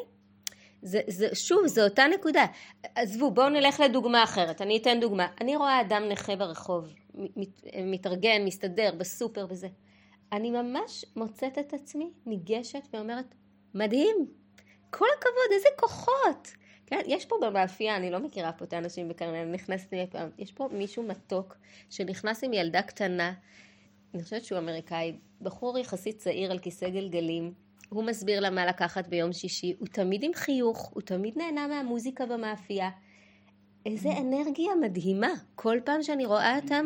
זה, 0.81 1.01
זה, 1.07 1.35
שוב, 1.35 1.67
זו 1.67 1.83
אותה 1.83 2.03
נקודה. 2.07 2.45
עזבו, 2.95 3.31
בואו 3.31 3.49
נלך 3.49 3.79
לדוגמה 3.79 4.23
אחרת. 4.23 4.61
אני 4.61 4.77
אתן 4.77 4.99
דוגמה. 4.99 5.27
אני 5.41 5.55
רואה 5.55 5.81
אדם 5.81 6.03
נכה 6.09 6.35
ברחוב, 6.35 6.93
מת, 7.13 7.63
מתארגן, 7.83 8.45
מסתדר, 8.45 8.91
בסופר 8.97 9.45
וזה. 9.49 9.67
אני 10.31 10.51
ממש 10.51 11.05
מוצאת 11.15 11.57
את 11.57 11.73
עצמי 11.73 12.11
ניגשת 12.25 12.87
ואומרת, 12.93 13.35
מדהים, 13.73 14.27
כל 14.89 15.05
הכבוד, 15.17 15.51
איזה 15.51 15.67
כוחות. 15.79 16.47
כן, 16.85 17.01
יש 17.05 17.25
פה 17.25 17.35
במאפייה, 17.41 17.95
אני 17.95 18.11
לא 18.11 18.19
מכירה 18.19 18.51
פה 18.51 18.65
את 18.65 18.73
האנשים 18.73 19.07
בכרמל, 19.07 19.45
נכנסת 19.45 19.93
לי 19.93 20.07
פעם, 20.09 20.29
יש 20.37 20.51
פה 20.51 20.69
מישהו 20.71 21.03
מתוק 21.03 21.57
שנכנס 21.89 22.43
עם 22.43 22.53
ילדה 22.53 22.81
קטנה, 22.81 23.33
אני 24.13 24.23
חושבת 24.23 24.43
שהוא 24.43 24.59
אמריקאי, 24.59 25.13
בחור 25.41 25.77
יחסית 25.77 26.17
צעיר 26.17 26.51
על 26.51 26.59
כיסא 26.59 26.89
גלגלים, 26.89 27.53
הוא 27.89 28.03
מסביר 28.03 28.39
לה 28.39 28.49
מה 28.49 28.65
לקחת 28.65 29.07
ביום 29.07 29.33
שישי, 29.33 29.75
הוא 29.79 29.87
תמיד 29.87 30.23
עם 30.23 30.33
חיוך, 30.33 30.91
הוא 30.93 31.01
תמיד 31.01 31.37
נהנה 31.37 31.67
מהמוזיקה 31.67 32.25
במאפייה. 32.25 32.89
איזה 33.85 34.09
אנרגיה 34.17 34.75
מדהימה, 34.81 35.31
כל 35.55 35.77
פעם 35.85 36.03
שאני 36.03 36.25
רואה 36.25 36.55
אותם... 36.55 36.85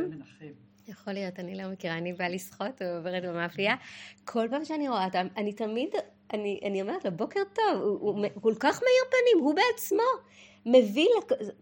יכול 0.88 1.13
להיות, 1.13 1.39
אני 1.39 1.55
לא 1.55 1.69
מכירה, 1.72 1.98
אני 1.98 2.13
באה 2.13 2.29
לשחות 2.29 2.81
ועוברת 2.81 3.24
במאפייה. 3.24 3.75
כל 4.25 4.48
פעם 4.50 4.65
שאני 4.65 4.89
רואה 4.89 5.05
אותם, 5.05 5.27
אני 5.38 5.53
תמיד, 5.53 5.89
אני, 6.33 6.60
אני 6.63 6.81
אומרת 6.81 7.05
לו, 7.05 7.12
בוקר 7.12 7.39
טוב, 7.53 7.81
הוא, 7.81 8.00
הוא, 8.00 8.25
הוא 8.33 8.41
כל 8.41 8.53
כך 8.60 8.81
מאיר 8.81 9.03
פנים, 9.10 9.45
הוא 9.45 9.55
בעצמו 9.55 10.03
מביא, 10.65 11.10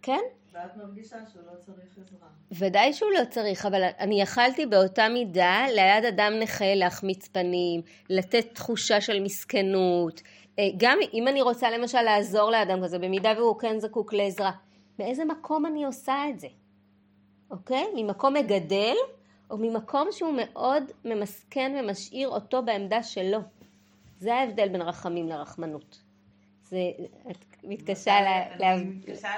כן? 0.01 0.21
לא. 2.21 2.27
ודאי 2.51 2.93
שהוא 2.93 3.11
לא 3.11 3.25
צריך, 3.29 3.65
אבל 3.65 3.83
אני 3.99 4.21
יכלתי 4.21 4.65
באותה 4.65 5.09
מידה 5.09 5.65
ליד 5.75 6.05
אדם 6.05 6.33
נכה 6.39 6.75
להחמיץ 6.75 7.27
פנים, 7.27 7.81
לתת 8.09 8.45
תחושה 8.53 9.01
של 9.01 9.23
מסכנות. 9.23 10.21
אה, 10.59 10.63
גם 10.77 10.97
אם 11.13 11.27
אני 11.27 11.41
רוצה 11.41 11.69
למשל 11.69 12.01
לעזור 12.01 12.51
לאדם 12.51 12.83
כזה, 12.83 12.99
במידה 12.99 13.33
והוא 13.37 13.59
כן 13.59 13.79
זקוק 13.79 14.13
לעזרה, 14.13 14.51
מאיזה 14.99 15.25
מקום 15.25 15.65
אני 15.65 15.85
עושה 15.85 16.29
את 16.29 16.39
זה? 16.39 16.47
אוקיי? 17.51 17.85
ממקום 17.95 18.33
מגדל, 18.33 18.95
או 19.49 19.57
ממקום 19.57 20.07
שהוא 20.11 20.33
מאוד 20.37 20.83
ממסכן 21.05 21.75
ומשאיר 21.79 22.29
אותו 22.29 22.63
בעמדה 22.63 23.03
שלו. 23.03 23.39
זה 24.19 24.35
ההבדל 24.35 24.69
בין 24.69 24.81
רחמים 24.81 25.29
לרחמנות. 25.29 26.01
זה, 26.63 26.77
את 27.31 27.50
מתקשה 27.63 28.21
ל... 28.21 28.27
אני 28.63 28.83
מתקשה 28.83 29.29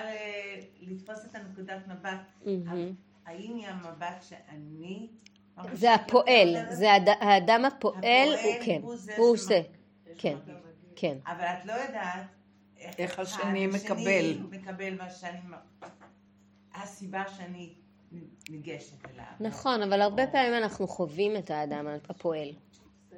לתפוס 0.82 1.26
את 1.26 1.36
הנקודת 1.36 1.88
מבט. 1.88 2.50
האם 3.26 3.56
היא 3.56 3.68
המבט 3.68 4.24
שאני... 4.30 5.08
זה 5.74 5.94
הפועל, 5.94 6.56
זה 6.70 6.88
האדם 7.22 7.66
הפועל, 7.66 8.30
הוא 8.44 8.54
כן, 8.66 8.82
הוא 9.18 9.32
עושה, 9.32 9.62
כן, 10.18 10.38
כן. 10.96 11.18
אבל 11.26 11.46
את 11.46 11.66
לא 11.66 11.74
יודעת 11.74 12.26
איך 12.98 13.20
השני 13.20 13.68
מקבל. 13.68 14.38
מקבל 14.52 14.98
מה 14.98 15.10
שאני... 15.10 15.40
הסיבה 16.76 17.24
שאני 17.38 17.74
ניגשת 18.50 19.06
אליו. 19.06 19.26
נכון, 19.40 19.82
אבל 19.82 20.02
הרבה 20.02 20.28
פעמים 20.28 20.54
אנחנו 20.54 20.88
חווים 20.88 21.38
את 21.38 21.52
האדם 21.52 21.88
הפועל. 22.10 22.50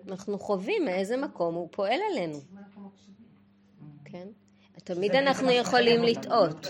אנחנו 0.08 0.40
חווים 0.40 0.86
מאיזה 0.86 1.18
מקום 1.18 1.56
הוא 1.56 1.70
פועל 1.72 2.00
עלינו. 2.12 2.38
כן? 4.06 4.28
תמיד 4.86 5.16
אנחנו 5.16 5.52
יכולים 5.52 6.04
לטעות. 6.04 6.68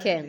כן, 0.00 0.26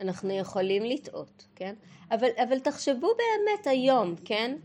אנחנו 0.00 0.38
יכולים 0.38 0.84
לטעות, 0.84 1.46
כן? 1.56 1.74
אבל, 2.10 2.28
אבל 2.48 2.58
תחשבו 2.58 3.08
באמת 3.16 3.66
היום, 3.66 4.14
כן? 4.24 4.56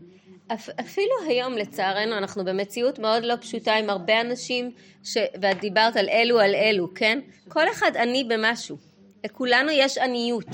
אפילו 0.80 1.14
היום 1.28 1.52
לצערנו 1.52 2.18
אנחנו 2.18 2.44
במציאות 2.44 2.98
מאוד 2.98 3.24
לא 3.24 3.34
פשוטה 3.40 3.74
עם 3.74 3.90
הרבה 3.90 4.20
אנשים, 4.20 4.70
ש... 5.04 5.16
ואת 5.40 5.60
דיברת 5.60 5.96
על 5.96 6.08
אלו 6.08 6.40
על 6.40 6.54
אלו, 6.54 6.94
כן? 6.94 7.18
כל 7.48 7.70
אחד 7.70 7.96
עני 7.96 8.24
במשהו. 8.24 8.76
לכולנו 9.24 9.70
יש 9.70 9.98
עניות. 9.98 10.48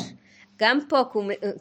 גם 0.58 0.78
פה, 0.88 1.02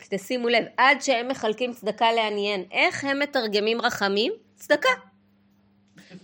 תשימו 0.09 0.49
לב, 0.49 0.65
עד 0.77 1.01
שהם 1.01 1.27
מחלקים 1.27 1.73
צדקה 1.73 2.11
לעניין, 2.11 2.63
איך 2.71 3.03
הם 3.03 3.19
מתרגמים 3.19 3.81
רחמים? 3.81 4.33
צדקה. 4.55 5.08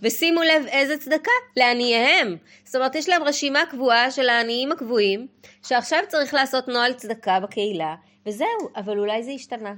ושימו 0.02 0.42
לב 0.42 0.66
איזה 0.66 0.98
צדקה, 0.98 1.30
לעניהם. 1.56 2.36
זאת 2.64 2.74
אומרת, 2.74 2.94
יש 2.94 3.08
להם 3.08 3.22
רשימה 3.22 3.60
קבועה 3.70 4.10
של 4.10 4.28
העניים 4.28 4.72
הקבועים, 4.72 5.26
שעכשיו 5.62 5.98
צריך 6.08 6.34
לעשות 6.34 6.68
נוהל 6.68 6.92
צדקה 6.92 7.40
בקהילה, 7.40 7.94
וזהו, 8.26 8.70
אבל 8.76 8.98
אולי 8.98 9.22
זה 9.22 9.30
השתנה. 9.30 9.74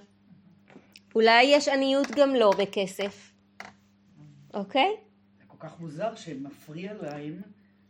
אולי 1.14 1.42
יש 1.42 1.68
עניות 1.68 2.10
גם 2.10 2.34
לא 2.34 2.52
בכסף, 2.58 3.32
אוקיי? 4.54 4.96
זה 5.38 5.44
כל 5.46 5.56
כך 5.60 5.80
מוזר 5.80 6.14
שמפריע 6.14 6.92
להם 7.02 7.42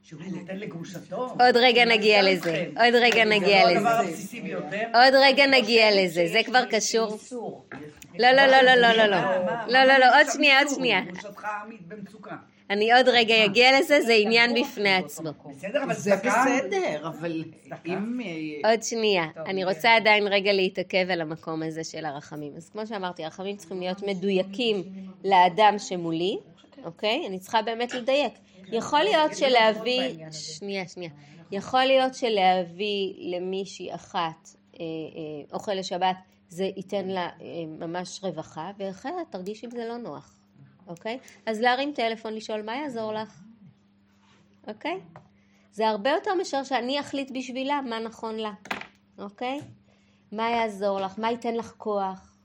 שהוא 0.08 0.20
נותן 0.30 0.56
לגרושתו. 0.56 1.16
עוד 1.16 1.56
רגע 1.56 1.84
נגיע 1.84 2.22
לזה, 2.22 2.66
עוד 2.76 2.94
רגע 2.94 3.24
נגיע 3.24 3.70
לזה. 3.70 3.72
זה 3.72 3.78
הדבר 3.78 3.88
הבסיסי 3.88 4.40
ביותר. 4.40 4.82
עוד 4.94 5.14
רגע 5.22 5.46
נגיע 5.46 6.04
לזה, 6.04 6.26
זה 6.32 6.40
כבר 6.44 6.64
קשור. 6.70 7.18
לא, 8.18 8.30
לא, 8.30 8.46
לא, 8.46 8.62
לא, 8.62 8.74
לא, 8.74 8.92
לא, 8.92 9.06
לא. 9.06 9.18
לא, 9.66 9.84
לא, 9.84 9.98
לא, 9.98 10.18
עוד 10.18 10.26
שנייה, 10.32 10.58
עוד 10.58 10.68
שנייה. 10.74 11.00
גרושתך 11.00 11.46
עמית 11.64 11.88
במצוקה. 11.88 12.36
אני 12.70 12.92
עוד 12.92 13.08
רגע 13.08 13.44
אגיע 13.44 13.80
לזה, 13.80 14.00
זה 14.00 14.12
עניין 14.12 14.54
בפני 14.54 14.94
עצמו. 14.94 15.30
בסדר, 15.50 15.82
אבל 15.82 15.94
זה. 15.94 16.16
בסדר, 16.16 17.08
אבל 17.08 17.44
אם... 17.86 18.20
אה, 18.64 18.70
עוד 18.70 18.82
שנייה, 18.82 19.24
אני 19.46 19.64
רוצה 19.64 19.96
עדיין 19.96 20.26
רגע 20.26 20.52
להתעכב 20.52 21.10
על 21.10 21.20
המקום 21.20 21.62
הזה 21.62 21.84
של 21.84 22.04
הרחמים. 22.04 22.52
אז 22.56 22.70
כמו 22.70 22.86
שאמרתי, 22.86 23.24
הרחמים 23.24 23.56
צריכים 23.56 23.80
להיות 23.80 24.02
מדויקים 24.02 24.82
לאדם 25.24 25.74
שמולי, 25.78 26.38
אוקיי? 26.84 27.24
אני 27.28 27.38
צריכה 27.38 27.62
באמת 27.62 27.94
לדייק. 27.94 28.32
יכול 28.72 29.02
להיות 29.02 29.36
שלהביא, 29.36 30.30
שנייה, 30.30 30.88
שנייה, 30.88 31.10
יכול 31.50 31.84
להיות 31.84 32.14
שלהביא 32.14 33.14
למישהי 33.18 33.94
אחת 33.94 34.48
אה, 34.74 34.80
אה, 34.80 34.84
אוכל 35.52 35.74
לשבת, 35.74 36.16
זה 36.48 36.64
ייתן 36.76 37.08
לה 37.08 37.28
אה, 37.40 37.86
ממש 37.86 38.20
רווחה, 38.22 38.70
ואחרת 38.78 39.26
תרגיש 39.30 39.64
עם 39.64 39.70
זה 39.70 39.84
לא 39.88 39.96
נוח, 39.96 40.38
אוקיי? 40.86 41.18
אז 41.46 41.60
להרים 41.60 41.92
טלפון, 41.92 42.34
לשאול 42.34 42.62
מה 42.62 42.76
יעזור 42.76 43.12
לך, 43.12 43.42
אוקיי? 44.68 45.00
זה 45.72 45.88
הרבה 45.88 46.10
יותר 46.10 46.34
מאשר 46.34 46.64
שאני 46.64 47.00
אחליט 47.00 47.30
בשבילה 47.34 47.80
מה 47.80 47.98
נכון 47.98 48.36
לה, 48.36 48.52
אוקיי? 49.18 49.60
מה 50.32 50.50
יעזור 50.50 51.00
לך, 51.00 51.18
מה 51.18 51.30
ייתן 51.30 51.54
לך 51.54 51.72
כוח. 51.76 52.36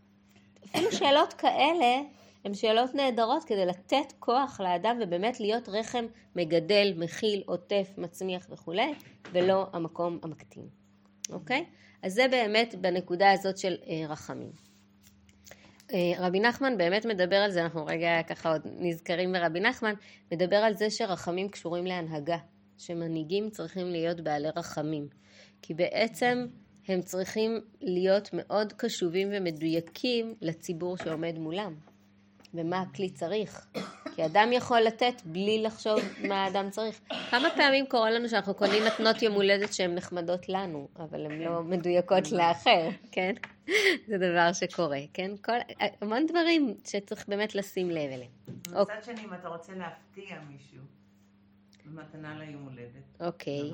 אפילו 0.65 0.91
שאלות 0.91 1.33
כאלה 1.33 2.01
הן 2.45 2.53
שאלות 2.53 2.95
נהדרות 2.95 3.43
כדי 3.43 3.65
לתת 3.65 4.13
כוח 4.19 4.61
לאדם 4.61 4.97
ובאמת 5.01 5.39
להיות 5.39 5.69
רחם 5.69 6.05
מגדל, 6.35 6.93
מכיל, 6.95 7.43
עוטף, 7.45 7.93
מצמיח 7.97 8.47
וכולי, 8.49 8.93
ולא 9.31 9.67
המקום 9.73 10.19
המקטין, 10.23 10.67
אוקיי? 11.29 11.65
אז 12.01 12.13
זה 12.13 12.25
באמת 12.31 12.75
בנקודה 12.81 13.31
הזאת 13.31 13.57
של 13.57 13.75
אה, 13.87 14.07
רחמים. 14.09 14.51
אה, 15.93 16.13
רבי 16.17 16.39
נחמן 16.39 16.77
באמת 16.77 17.05
מדבר 17.05 17.35
על 17.35 17.51
זה, 17.51 17.63
אנחנו 17.63 17.85
רגע 17.85 18.23
ככה 18.27 18.51
עוד 18.51 18.61
נזכרים 18.79 19.31
ברבי 19.31 19.59
נחמן, 19.59 19.93
מדבר 20.31 20.55
על 20.55 20.73
זה 20.73 20.89
שרחמים 20.89 21.49
קשורים 21.49 21.85
להנהגה, 21.85 22.37
שמנהיגים 22.77 23.49
צריכים 23.49 23.87
להיות 23.87 24.21
בעלי 24.21 24.49
רחמים, 24.55 25.07
כי 25.61 25.73
בעצם 25.73 26.45
הם 26.87 27.01
צריכים 27.01 27.59
להיות 27.81 28.29
מאוד 28.33 28.73
קשובים 28.73 29.27
ומדויקים 29.31 30.35
לציבור 30.41 30.97
שעומד 30.97 31.37
מולם. 31.37 31.92
ומה 32.53 32.81
הכלי 32.81 33.09
צריך. 33.09 33.67
כי 34.15 34.25
אדם 34.25 34.49
יכול 34.51 34.79
לתת 34.79 35.13
בלי 35.25 35.63
לחשוב 35.63 35.99
מה 36.27 36.43
האדם 36.43 36.69
צריך. 36.69 36.99
כמה 37.31 37.49
פעמים 37.55 37.85
קורה 37.87 38.11
לנו 38.11 38.29
שאנחנו 38.29 38.53
קונים 38.53 38.83
מתנות 38.85 39.21
יום 39.21 39.33
הולדת 39.33 39.73
שהן 39.73 39.95
נחמדות 39.95 40.49
לנו, 40.49 40.87
אבל 40.99 41.25
הן 41.25 41.41
לא 41.41 41.63
מדויקות 41.63 42.31
לאחר, 42.31 42.89
כן? 43.11 43.33
זה 44.07 44.17
דבר 44.17 44.53
שקורה, 44.53 44.99
כן? 45.13 45.31
כל, 45.45 45.57
המון 46.01 46.25
דברים 46.25 46.75
שצריך 46.85 47.27
באמת 47.27 47.55
לשים 47.55 47.89
לב 47.89 48.11
אליהם. 48.11 48.31
מצד 48.69 49.03
שני, 49.03 49.21
אם 49.25 49.33
אתה 49.33 49.47
רוצה 49.47 49.73
להפתיע 49.73 50.37
מישהו 50.49 50.81
במתנה 51.85 52.39
ליום 52.39 52.63
הולדת, 52.63 53.21
אוקיי. 53.27 53.71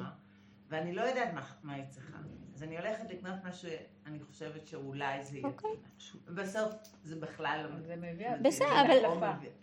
ואני 0.70 0.94
לא 0.96 1.02
יודעת 1.02 1.34
מה, 1.34 1.42
מה 1.64 1.74
היא 1.74 1.86
צריכה, 1.90 2.18
אז 2.56 2.64
אני 2.64 2.78
הולכת 2.78 3.10
לקנות 3.10 3.36
משהו, 3.44 3.70
אני 4.06 4.20
חושבת 4.20 4.68
שאולי 4.68 5.24
זה 5.24 5.38
יהיה. 5.38 5.48
אוקיי. 5.48 5.70
ובסוף 6.28 6.72
זה 7.04 7.16
בכלל 7.16 7.68
לא... 7.70 7.80
זה 7.82 7.96
מביא... 7.96 8.28
בסדר, 8.42 8.82
אבל- 8.82 9.04
לא. 9.04 9.14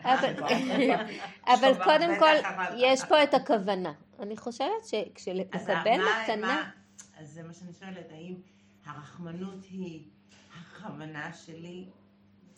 אבל, 0.03 1.73
שובר 1.73 1.83
קודם 1.89 2.19
כל, 2.19 2.35
יש 2.77 3.05
פה 3.05 3.23
את 3.23 3.33
הכוונה. 3.33 3.93
אני 4.19 4.37
חושבת 4.37 4.85
שכשלקבל 4.85 5.97
מה- 5.97 6.23
מתנה... 6.23 6.47
מה- 6.47 6.69
אז 7.19 7.29
זה 7.29 7.43
מה 7.43 7.53
שאני 7.53 7.73
שואלת, 7.73 8.11
האם 8.11 8.35
הרחמנות 8.85 9.63
היא 9.63 10.07
הכוונה 10.59 11.33
שלי 11.33 11.85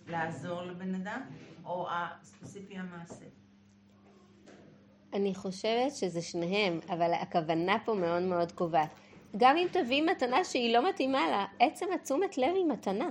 לעזור 0.08 0.62
לבן 0.62 0.96
אדם, 0.96 1.22
או 1.66 1.88
הספציפי 1.92 2.78
המעשה? 2.78 3.26
אני 5.14 5.36
חושבת 5.36 5.92
שזה 5.96 6.22
שניהם, 6.22 6.80
אבל 6.90 7.14
הכוונה 7.14 7.78
פה 7.86 7.94
מאוד 7.94 8.24
מאוד 8.24 8.52
קובעת. 8.52 8.90
גם 9.38 9.58
אם 9.58 9.68
תביאי 9.72 10.02
מתנה 10.02 10.44
שהיא 10.44 10.74
לא 10.74 10.90
מתאימה 10.90 11.30
לה, 11.30 11.46
עצם 11.60 11.86
התשומת 11.96 12.38
לב 12.38 12.56
היא 12.56 12.66
מתנה. 12.66 13.10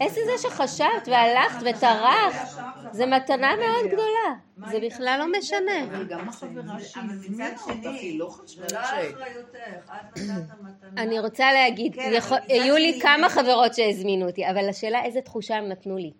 עצם 0.00 0.20
זה 0.26 0.48
שחשבת 0.48 1.08
והלכת 1.08 1.58
וטרחת, 1.60 2.62
זה 2.92 3.06
מתנה 3.06 3.56
מאוד 3.56 3.86
גדולה. 3.86 4.70
זה 4.70 4.80
בכלל 4.86 5.16
לא 5.18 5.38
משנה. 5.38 5.84
אבל 5.84 6.06
גם 6.06 6.28
החברה 6.28 6.80
שהזמינה 6.80 7.50
מצד 7.52 7.70
אותך, 7.70 7.86
היא 7.86 8.18
לא 8.18 8.28
חשבה 8.28 8.68
זה 8.68 8.76
לא 8.76 8.82
ש... 8.82 8.90
אחריותך, 8.90 9.56
את 9.86 10.18
נתת 10.18 10.60
מתנה. 10.60 11.02
אני 11.02 11.18
רוצה 11.20 11.52
להגיד, 11.52 11.94
כן, 11.94 12.12
היו 12.48 12.76
לי 12.76 13.00
כמה 13.02 13.28
חברות 13.28 13.74
שהזמינו 13.74 14.26
אותי, 14.26 14.50
אבל 14.50 14.68
השאלה 14.68 15.04
איזה 15.04 15.20
תחושה 15.20 15.56
הם 15.56 15.68
נתנו 15.68 15.96
לי, 15.96 16.12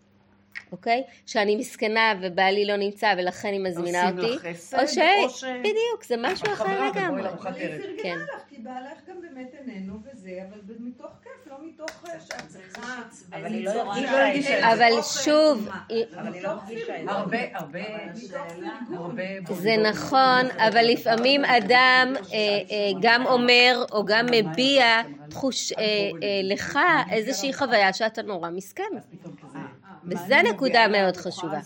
אוקיי? 0.73 1.03
שאני 1.27 1.57
מסכנה 1.57 2.13
ובעלי 2.23 2.67
לא 2.67 2.77
נמצא 2.77 3.15
ולכן 3.19 3.49
היא 3.49 3.61
מזמינה 3.61 4.03
עושים 4.05 4.19
אותי, 4.19 4.35
לך 4.35 4.47
חסד, 4.57 4.79
או 4.81 4.89
ש... 4.89 4.99
או 5.25 5.31
ש- 5.31 5.45
בדיוק, 5.45 6.05
זה 6.07 6.15
משהו 6.19 6.47
אחר 6.47 6.55
חברה 6.55 6.89
לגמרי. 6.91 7.23
ערב. 7.23 7.37
פרגנה 7.43 8.03
כן. 8.03 8.19
לך, 8.19 8.43
כי 8.49 8.57
בעלך 8.59 8.99
גם 9.09 9.17
באמת 9.21 9.51
איננו 9.67 9.95
וזה, 10.05 10.31
אבל 10.51 10.59
מתוך 10.81 11.11
כיף, 11.23 11.47
לא 11.51 11.57
מתוך 11.69 12.05
אה, 12.09 12.21
שאת 12.21 12.47
צריכה. 12.49 13.03
אבל 13.33 13.45
היא 13.45 13.65
לא 13.65 13.71
הרגישה 13.71 14.13
לא 14.13 14.69
את. 14.69 14.75
את. 14.75 14.79
אבל 14.79 15.03
שוב, 15.25 15.69
היא- 15.89 16.05
אבל 16.19 16.35
היא 16.35 16.43
לא 16.43 16.49
הרגישה 16.49 17.01
את 17.01 17.05
זה. 17.05 17.11
הרבה, 17.13 17.39
הרבה, 17.55 17.81
הרבה... 18.95 19.23
זה 19.55 19.77
נכון, 19.77 20.47
אבל 20.59 20.85
לפעמים 20.85 21.45
אדם 21.45 22.13
אה, 22.17 22.23
אה, 22.33 22.59
גם 23.03 23.27
אומר 23.27 23.85
או 23.93 24.05
גם 24.05 24.27
מביע 24.33 24.85
תחוש, 25.31 25.73
לך 26.43 26.79
איזושהי 27.11 27.53
חוויה 27.53 27.93
שאתה 27.93 28.23
נורא 28.23 28.51
מסכן. 28.51 28.83
וזה 30.11 30.37
נקודה 30.53 30.89
מאוד 30.89 31.17
חשובה. 31.17 31.59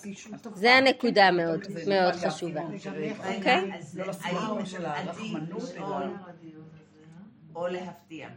זה 0.55 0.75
הנקודה 0.75 1.31
מאוד 1.31 1.61
מאוד 1.89 2.15
חשובה. 2.15 2.61
אוקיי? 3.37 3.71
לא 3.95 4.07
לסגנון 4.07 4.67
של 4.67 4.87
עדיף 4.87 5.09
הרחמנות, 5.09 5.63
לשאול 5.63 6.03
אלא- 6.03 6.13
או 7.55 7.67
להפתיע? 7.69 8.29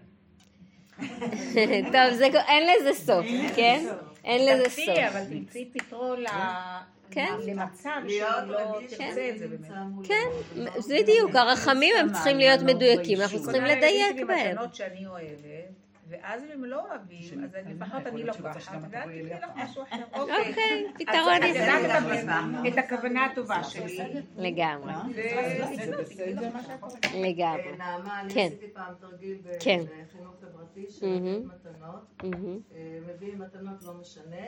טוב, 1.92 2.14
זה, 2.14 2.26
אין 2.48 2.70
לזה 2.82 2.94
סוף, 2.94 3.26
כן? 3.56 3.86
אין 4.24 4.54
לזה 4.54 4.70
סוף. 4.70 4.86
תמצאי, 4.86 5.08
אבל 5.08 5.24
תמצאי 5.30 5.70
פתרון 5.74 6.24
כן. 7.12 7.34
למצב 7.46 7.90
לא 8.48 8.58
רגיש 8.60 8.94
תרצה 8.94 9.30
את 9.30 9.40
זה 9.40 9.48
באמת. 9.48 10.08
כן, 10.08 10.30
זה 10.80 10.96
בדיוק, 11.04 11.36
הרחמים 11.36 11.96
הם 12.00 12.14
צריכים 12.14 12.38
להיות 12.38 12.62
מדויקים, 12.62 13.22
אנחנו 13.22 13.44
צריכים 13.44 13.64
לדייק 13.64 14.16
בהם. 14.28 14.56
שאני 14.74 15.08
אוהבת, 15.08 15.85
ואז 16.08 16.44
אם 16.44 16.52
הם 16.52 16.66
לא 16.66 16.86
אוהבים, 16.90 17.44
אז 17.44 17.56
אני- 17.56 17.74
לפחות 17.74 18.08
אני 18.08 18.24
לוקחת, 18.24 18.62
שגם 18.62 18.82
ואת 18.92 18.92
תקחי 19.04 19.24
לך. 19.24 19.46
משהו 19.56 19.84
אחר. 19.84 20.04
אוקיי, 20.14 20.36
אז 20.50 20.56
פתרון. 21.00 21.44
יודעת 21.44 22.74
את- 22.74 22.78
הכוונה 22.78 23.26
הטובה 23.26 23.64
שלי. 23.64 23.98
לגמרי, 24.38 24.94
רוצה. 26.82 26.98
לגמרי. 27.16 27.72
אה, 27.72 27.76
נעמה, 27.78 28.22
אני 28.22 28.34
כן. 28.34 28.48
עשיתי 28.48 28.74
פעם 28.74 28.94
תרגיל 29.00 29.38
כן. 29.60 29.80
בחינוך 29.84 30.36
חברתי 30.42 30.86
של 30.90 31.20
מתנות. 31.46 32.24
אה, 32.76 33.00
מביאים 33.08 33.40
מתנות 33.40 33.84
לא 33.84 33.94
משנה, 33.94 34.46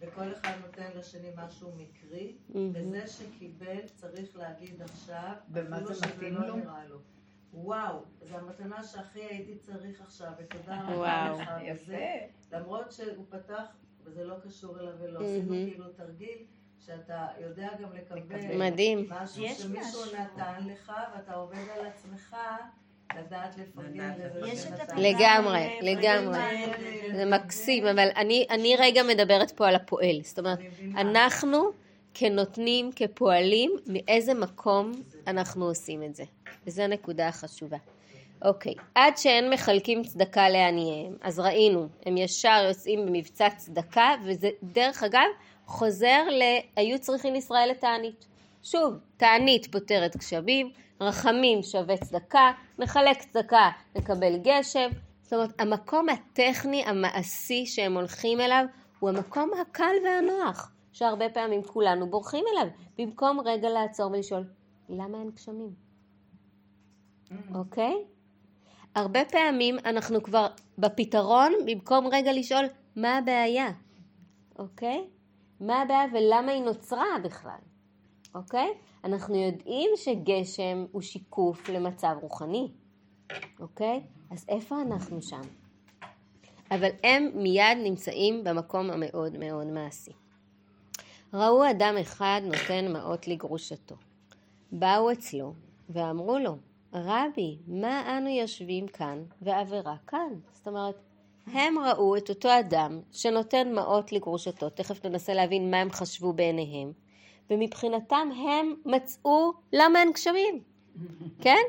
וכל 0.00 0.32
אחד 0.40 0.52
נותן 0.66 0.98
לשני 0.98 1.28
משהו 1.46 1.70
מקרי. 1.76 2.32
וזה 2.74 3.06
שקיבל 3.06 3.78
צריך 3.96 4.36
להגיד 4.36 4.82
עכשיו, 4.82 5.32
במה 5.48 5.76
אפילו 5.76 5.88
זה 5.88 5.94
שזה 5.94 6.06
מתאים 6.16 6.34
לא? 6.34 6.56
נראה 6.56 6.84
לו. 6.88 6.96
וואו, 7.54 7.96
זו 8.22 8.36
המתנה 8.36 8.84
שהכי 8.84 9.20
הייתי 9.20 9.58
צריך 9.58 10.00
עכשיו, 10.00 10.28
ותודה 10.38 10.80
וואו. 10.86 11.00
רבה 11.00 11.42
לך. 11.42 11.50
וזה, 11.82 11.96
יפה. 11.96 12.56
למרות 12.56 12.92
שהוא 12.92 13.24
פתח, 13.28 13.64
וזה 14.04 14.24
לא 14.24 14.34
קשור 14.46 14.80
אליו 14.80 14.92
ולא. 15.00 15.20
עשינו 15.20 15.48
כאילו 15.48 15.84
תרגיל, 15.88 16.38
שאתה 16.86 17.26
יודע 17.40 17.68
גם 17.82 17.88
לקבל 17.92 18.56
מדהים. 18.58 19.06
משהו 19.10 19.44
שמישהו 19.48 20.00
נתן 20.04 20.66
לך, 20.66 20.92
ואתה 21.16 21.34
עובד 21.34 21.68
על 21.78 21.86
עצמך. 21.86 22.36
לדעת 23.18 23.58
לפרגן 23.58 24.12
לגמרי, 24.96 25.78
לגמרי. 25.82 26.38
זה 27.14 27.24
מקסים, 27.24 27.86
אבל 27.86 28.08
אני, 28.16 28.46
אני 28.50 28.76
רגע 28.78 29.02
מדברת 29.02 29.50
פה 29.50 29.68
על 29.68 29.74
הפועל. 29.74 30.20
זאת 30.22 30.38
אומרת, 30.38 30.58
אנחנו 30.96 31.70
כנותנים, 32.14 32.90
כפועלים, 32.96 33.76
מאיזה 33.86 34.34
מקום 34.34 34.92
אנחנו 35.26 35.64
עושים 35.64 36.02
את 36.02 36.14
זה. 36.14 36.24
וזו 36.66 36.82
הנקודה 36.82 37.28
החשובה. 37.28 37.76
אוקיי, 38.44 38.74
עד 38.94 39.16
שאין 39.16 39.50
מחלקים 39.50 40.02
צדקה 40.02 40.48
לעניהם, 40.48 41.16
אז 41.22 41.40
ראינו, 41.40 41.88
הם 42.06 42.16
ישר 42.16 42.64
יוצאים 42.68 43.06
במבצע 43.06 43.50
צדקה, 43.50 44.14
וזה 44.24 44.50
דרך 44.62 45.02
אגב 45.02 45.26
חוזר 45.66 46.22
ל... 46.30 46.42
היו 46.76 46.98
צריכים 46.98 47.34
ישראל 47.34 47.70
לתענית. 47.70 48.26
שוב, 48.62 48.94
תענית 49.16 49.72
פותרת 49.72 50.16
גשמים, 50.16 50.70
רחמים 51.00 51.62
שווה 51.62 51.96
צדקה, 51.96 52.52
מחלק 52.78 53.22
צדקה 53.22 53.70
נקבל 53.96 54.36
גשם, 54.36 54.88
זאת 55.30 55.32
אומרת 55.32 55.60
המקום 55.60 56.06
הטכני 56.08 56.84
המעשי 56.86 57.66
שהם 57.66 57.94
הולכים 57.96 58.40
אליו 58.40 58.64
הוא 58.98 59.10
המקום 59.10 59.50
הקל 59.60 59.94
והנוח 60.04 60.70
שהרבה 60.92 61.28
פעמים 61.28 61.62
כולנו 61.62 62.10
בורחים 62.10 62.44
אליו 62.52 62.66
במקום 62.98 63.40
רגע 63.44 63.68
לעצור 63.68 64.10
ולשאול 64.10 64.44
למה 64.90 65.18
אין 65.18 65.30
גשמים? 65.30 65.74
אוקיי? 67.54 67.94
Okay? 67.94 68.20
הרבה 68.94 69.24
פעמים 69.24 69.76
אנחנו 69.84 70.22
כבר 70.22 70.46
בפתרון 70.78 71.52
במקום 71.66 72.06
רגע 72.12 72.32
לשאול 72.32 72.64
מה 72.96 73.18
הבעיה, 73.18 73.68
אוקיי? 74.58 75.04
Okay? 75.06 75.64
מה 75.64 75.82
הבעיה 75.82 76.04
ולמה 76.12 76.52
היא 76.52 76.62
נוצרה 76.62 77.18
בכלל, 77.24 77.60
אוקיי? 78.34 78.68
אנחנו 79.04 79.34
יודעים 79.34 79.90
שגשם 79.96 80.84
הוא 80.92 81.02
שיקוף 81.02 81.68
למצב 81.68 82.16
רוחני, 82.20 82.72
אוקיי? 83.60 84.02
אז 84.30 84.46
איפה 84.48 84.82
אנחנו 84.82 85.22
שם? 85.22 85.40
אבל 86.70 86.88
הם 87.04 87.30
מיד 87.34 87.78
נמצאים 87.84 88.44
במקום 88.44 88.90
המאוד 88.90 89.38
מאוד 89.38 89.66
מעשי. 89.66 90.12
ראו 91.34 91.70
אדם 91.70 91.94
אחד 92.00 92.40
נותן 92.44 92.92
מעות 92.92 93.28
לגרושתו. 93.28 93.96
באו 94.72 95.12
אצלו 95.12 95.52
ואמרו 95.90 96.38
לו, 96.38 96.56
רבי, 96.92 97.58
מה 97.66 98.18
אנו 98.18 98.28
יושבים 98.28 98.88
כאן 98.88 99.22
ועבירה 99.42 99.94
כאן? 100.06 100.28
זאת 100.52 100.66
אומרת, 100.66 100.94
הם 101.52 101.78
ראו 101.78 102.16
את 102.16 102.28
אותו 102.28 102.48
אדם 102.60 103.00
שנותן 103.12 103.72
מעות 103.74 104.12
לגרושתו, 104.12 104.70
תכף 104.70 105.04
ננסה 105.04 105.34
להבין 105.34 105.70
מה 105.70 105.76
הם 105.76 105.90
חשבו 105.90 106.32
בעיניהם, 106.32 106.92
ומבחינתם 107.50 108.28
הם 108.36 108.74
מצאו 108.84 109.52
למה 109.72 110.00
אין 110.00 110.12
גשמים, 110.12 110.60
כן? 111.40 111.62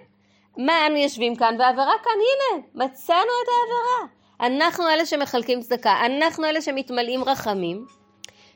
מה 0.58 0.88
אנו 0.88 0.96
יושבים 0.96 1.36
כאן 1.36 1.56
והעבירה 1.60 1.94
כאן, 2.04 2.12
הנה, 2.14 2.64
מצאנו 2.74 3.20
את 3.20 3.48
העבירה. 3.52 4.16
אנחנו 4.40 4.90
אלה 4.90 5.06
שמחלקים 5.06 5.62
צדקה, 5.62 6.06
אנחנו 6.06 6.46
אלה 6.46 6.62
שמתמלאים 6.62 7.24
רחמים, 7.24 7.86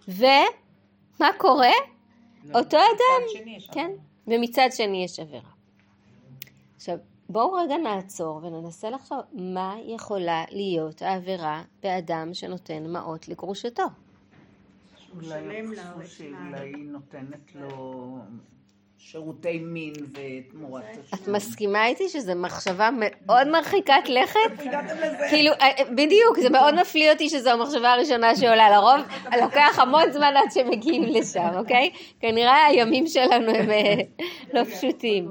ומה 0.07 1.29
קורה? 1.37 1.71
לא, 2.45 2.59
אותו 2.59 2.77
אדם, 2.77 3.43
כן, 3.71 3.91
ומצד 4.27 4.69
שני 4.71 5.03
יש 5.03 5.19
עבירה. 5.19 5.49
עכשיו, 6.75 6.97
בואו 7.29 7.53
רגע 7.53 7.77
נעצור 7.77 8.39
וננסה 8.43 8.89
לחשוב 8.89 9.19
מה 9.33 9.75
יכולה 9.85 10.43
להיות 10.51 11.01
העבירה 11.01 11.63
באדם 11.83 12.33
שנותן 12.33 12.87
מעות 12.87 13.27
לגרושתו. 13.27 13.83
אולי 15.15 15.59
היא 16.53 16.85
נותנת 16.85 17.55
לו 17.55 18.17
שירותי 18.97 19.59
מין 19.59 19.93
ותמורת 19.93 20.83
תשלום. 20.91 21.23
את 21.23 21.27
מסכימה 21.27 21.87
איתי 21.87 22.09
שזו 22.09 22.35
מחשבה 22.35 22.89
מאוד 22.93 23.47
מרחיקת 23.47 24.09
לכת? 24.09 24.39
כאילו, 25.29 25.51
אה, 25.61 25.71
בדיוק, 25.91 26.39
זה 26.41 26.49
מאוד 26.49 26.75
מפליא 26.81 27.11
אותי 27.11 27.29
שזו 27.29 27.49
המחשבה 27.49 27.93
הראשונה 27.93 28.35
שעולה. 28.35 28.69
לרוב 28.69 28.99
לוקח 29.41 29.79
המון 29.79 30.11
זמן 30.11 30.33
עד 30.37 30.51
שמגיעים 30.51 31.03
לשם, 31.03 31.49
אוקיי? 31.55 31.89
כנראה 32.19 32.65
הימים 32.65 33.07
שלנו 33.07 33.51
הם 33.51 33.71
אה, 33.71 33.93
לא 34.53 34.63
פשוטים. 34.63 35.29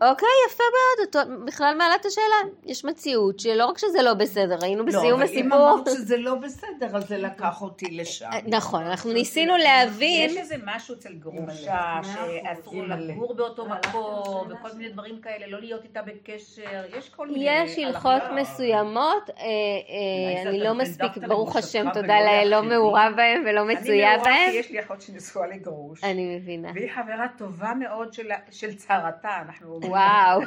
אוקיי, 0.00 0.28
יפה 0.46 0.64
מאוד, 0.64 1.08
את 1.08 1.44
בכלל 1.46 1.74
מעלה 1.78 1.94
את 1.94 2.06
השאלה. 2.06 2.52
יש 2.64 2.84
מציאות 2.84 3.40
שלא 3.40 3.66
רק 3.66 3.78
שזה 3.78 4.02
לא 4.02 4.14
בסדר, 4.14 4.58
היינו 4.62 4.82
לא, 4.82 4.88
בסיום 4.88 5.22
הסיפור. 5.22 5.58
לא, 5.58 5.70
אבל 5.70 5.74
אם 5.74 5.76
אמרת 5.78 5.88
שזה 5.88 6.16
לא 6.16 6.34
בסדר, 6.34 6.96
אז 6.96 7.08
זה 7.08 7.18
לקח 7.18 7.62
אותי 7.62 7.86
לשם. 7.90 8.26
אה, 8.32 8.38
נכון, 8.46 8.82
אנחנו 8.82 9.12
ניסינו 9.12 9.56
להבין... 9.56 10.30
יש 10.30 10.36
איזה 10.36 10.54
משהו 10.64 10.94
אצל 10.94 11.12
גרושה, 11.12 12.00
שאסור 12.02 12.82
לגור 12.82 13.34
באותו 13.34 13.66
מקום, 13.66 14.48
וכל 14.50 14.68
מיני 14.76 14.88
דברים 14.88 15.20
כאלה, 15.20 15.46
לא 15.46 15.60
להיות 15.60 15.84
איתה 15.84 16.02
בקשר, 16.02 16.84
יש 16.98 17.08
כל 17.08 17.28
מיני... 17.28 17.50
יש 17.50 17.78
הלכות 17.78 18.22
מסוימות, 18.36 19.30
אה, 19.30 19.44
אה, 19.44 20.50
אני 20.50 20.60
לא 20.60 20.74
מספיק, 20.74 21.18
ברוך 21.28 21.56
השם, 21.56 21.86
תודה 21.94 22.20
לאל, 22.20 22.48
לא 22.50 22.62
מעורה 22.62 23.10
בהם 23.16 23.44
ולא 23.46 23.64
מצויה 23.64 24.18
בהם. 24.18 24.26
אני 24.26 24.36
מעורה 24.36 24.50
כי 24.50 24.56
יש 24.56 24.70
לי 24.70 24.80
אחות 24.80 25.02
שנשואה 25.02 25.46
לגרוש. 25.46 26.04
אני 26.04 26.36
מבינה. 26.36 26.70
והיא 26.74 26.90
חברה 26.94 27.26
טובה 27.38 27.72
מאוד 27.78 28.12
של 28.50 28.74
צרתה, 28.74 29.30
אנחנו... 29.48 29.80
וואו. 29.88 30.40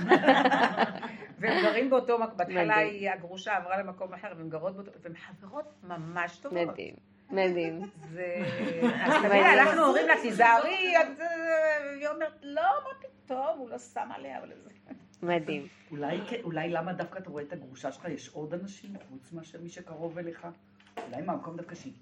והם 1.39 1.63
גרים 1.63 1.89
באותו 1.89 2.19
מקום, 2.19 2.38
בהתחלה 2.38 2.75
היא 2.75 3.10
הגרושה 3.10 3.58
עברה 3.58 3.77
למקום 3.80 4.13
אחר, 4.13 4.27
והן 4.38 4.49
גרות 4.49 4.75
באותו, 4.75 4.91
והן 5.01 5.13
חברות 5.15 5.73
ממש 5.84 6.38
טובות. 6.38 6.67
מדהים. 6.67 6.95
מדהים. 7.30 7.82
אז 9.06 9.13
תמיד 9.21 9.45
אנחנו 9.60 9.84
אומרים 9.84 10.08
לה, 10.08 10.13
תיזהרי, 10.21 10.93
והיא 11.17 12.08
אומרת, 12.08 12.34
לא, 12.43 12.62
מה 12.84 13.08
פתאום, 13.25 13.58
הוא 13.58 13.69
לא 13.69 13.77
שם 13.77 14.10
עליה, 14.15 14.39
אבל 14.39 14.51
זה... 14.63 14.69
מדהים. 15.21 15.67
אולי 16.43 16.69
למה 16.69 16.93
דווקא 16.93 17.19
אתה 17.19 17.30
רואה 17.30 17.43
את 17.43 17.54
הגרושה 17.54 17.91
שלך, 17.91 18.06
יש 18.06 18.30
עוד 18.30 18.54
אנשים 18.54 18.93
חוץ 19.10 19.32
מאשר 19.32 19.62
מי 19.62 19.69
שקרוב 19.69 20.17
אליך? 20.17 20.47
אולי 21.08 21.21
מהמקום 21.21 21.58
דווקא 21.58 21.75
שהיא 21.75 21.93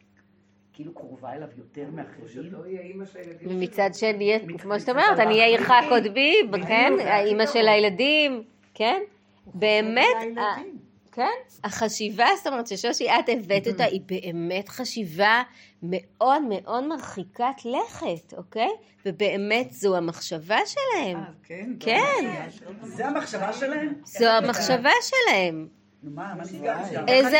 כאילו 0.79 0.93
קרובה 0.93 1.33
אליו 1.33 1.47
יותר 1.57 1.85
מאחרים. 1.91 2.53
ומצד 3.45 3.89
שני, 3.93 4.39
כמו 4.57 4.79
שאת 4.79 4.89
אומרת, 4.89 5.19
אני 5.19 5.33
אהיה 5.33 5.45
עירך 5.45 5.71
קודמי, 5.89 6.35
כן, 6.67 6.93
האימא 6.99 7.45
של 7.45 7.67
הילדים, 7.67 8.43
כן, 8.73 9.01
באמת, 9.45 10.05
כן, 11.11 11.37
החשיבה, 11.63 12.25
זאת 12.37 12.47
אומרת 12.47 12.67
ששושי, 12.67 13.09
את 13.09 13.29
הבאת 13.29 13.67
אותה, 13.67 13.83
היא 13.83 14.01
באמת 14.05 14.69
חשיבה 14.69 15.41
מאוד 15.83 16.41
מאוד 16.49 16.87
מרחיקת 16.87 17.65
לכת, 17.65 18.33
אוקיי? 18.37 18.69
ובאמת 19.05 19.71
זו 19.71 19.97
המחשבה 19.97 20.59
שלהם. 20.65 21.17
אה, 21.17 21.23
כן? 21.43 21.71
כן. 21.79 22.49
זה 22.83 23.07
המחשבה 23.07 23.53
שלהם? 23.53 23.93
זו 24.05 24.27
המחשבה 24.27 24.91
שלהם. 25.01 25.67
נו 26.03 26.11
מה, 26.11 26.33
מה? 26.35 26.43
איזה... 27.07 27.37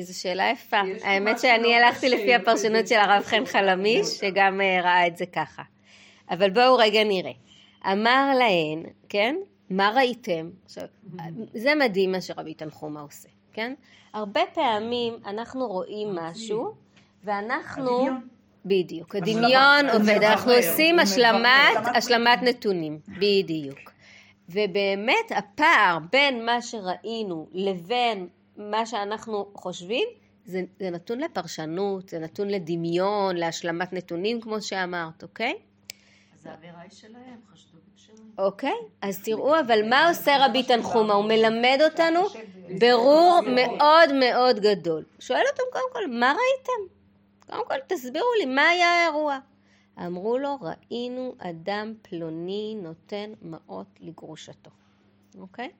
זו 0.00 0.20
שאלה 0.20 0.50
יפה. 0.52 0.80
האמת 1.02 1.38
שאני 1.38 1.74
הלכתי 1.74 2.08
לפי 2.08 2.34
הפרשנות 2.34 2.88
של 2.88 2.94
הרב 2.94 3.22
חן 3.22 3.46
חלמיש, 3.46 4.06
שגם 4.06 4.60
אה, 4.60 4.80
ראה 4.82 5.06
את 5.06 5.16
זה 5.16 5.26
ככה. 5.26 5.62
אבל 6.30 6.50
בואו 6.50 6.76
רגע 6.76 7.04
נראה. 7.04 7.32
אמר 7.86 8.30
להן, 8.38 8.82
כן? 9.08 9.36
מה 9.70 9.92
ראיתם? 9.94 10.50
עכשיו, 10.64 10.84
זה 11.54 11.74
מדהים 11.74 12.12
מה 12.12 12.20
שרבי 12.20 12.54
תנחומה 12.54 13.00
עושה, 13.00 13.28
כן? 13.52 13.74
הרבה 14.12 14.40
פעמים 14.54 15.14
אנחנו 15.26 15.66
רואים 15.66 16.14
משהו, 16.14 16.74
ואנחנו... 17.24 18.08
בדיוק, 18.64 19.16
הדמיון 19.16 19.88
עובד, 19.92 20.22
אנחנו 20.22 20.52
עושים 20.52 20.98
השלמת, 20.98 21.76
השלמת 21.94 22.42
נתונים, 22.42 22.98
בדיוק. 23.08 23.92
ובאמת 24.48 25.32
הפער 25.36 25.98
בין 26.12 26.46
מה 26.46 26.62
שראינו 26.62 27.48
לבין 27.52 28.28
מה 28.60 28.86
שאנחנו 28.86 29.50
חושבים, 29.54 30.08
זה, 30.44 30.62
זה 30.78 30.90
נתון 30.90 31.18
לפרשנות, 31.20 32.08
זה 32.08 32.18
נתון 32.18 32.48
לדמיון, 32.48 33.36
להשלמת 33.36 33.92
נתונים, 33.92 34.40
כמו 34.40 34.62
שאמרת, 34.62 35.22
אוקיי? 35.22 35.58
אז 36.34 36.46
האווירה 36.46 36.80
היא 36.80 36.90
שלהם, 36.90 37.40
חשדו 37.52 37.78
בקשרים. 37.92 38.30
אוקיי, 38.38 38.74
אז 39.02 39.22
תראו, 39.22 39.60
אבל 39.60 39.88
מה 39.88 40.08
עושה 40.08 40.46
רבי 40.46 40.62
תנחומה? 40.62 41.14
הוא 41.14 41.24
מלמד 41.24 41.78
אותנו 41.84 42.20
ברור 42.80 43.40
מאוד 43.54 44.12
מאוד 44.20 44.60
גדול. 44.60 45.04
שואל 45.18 45.42
אותם 45.52 45.62
קודם 45.72 45.84
כל, 45.92 46.18
מה 46.18 46.26
ראיתם? 46.26 46.94
קודם 47.46 47.66
כל, 47.68 47.74
תסבירו 47.86 48.28
לי, 48.38 48.46
מה 48.46 48.68
היה 48.68 48.86
האירוע? 48.86 49.38
אמרו 50.06 50.38
לו, 50.38 50.58
ראינו 50.60 51.34
אדם 51.38 51.94
פלוני 52.02 52.74
נותן 52.82 53.32
מעות 53.42 53.86
לגרושתו, 54.00 54.70
אוקיי? 55.38 55.70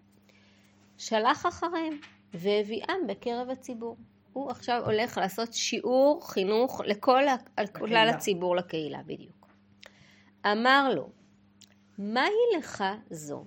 שלח 0.99 1.47
אחריהם. 1.47 2.01
והביאם 2.35 3.07
בקרב 3.09 3.51
הציבור. 3.51 3.97
הוא 4.33 4.51
עכשיו 4.51 4.83
הולך 4.85 5.19
לעשות 5.19 5.55
שיעור 5.55 6.31
חינוך 6.31 6.81
לכל, 6.87 7.23
על 7.57 7.67
כלל 7.67 8.11
הציבור, 8.15 8.57
לקהילה, 8.57 9.03
בדיוק. 9.03 9.49
אמר 10.47 10.95
לו, 10.95 11.09
מהי 11.99 12.59
לך 12.59 12.85
זו? 13.11 13.45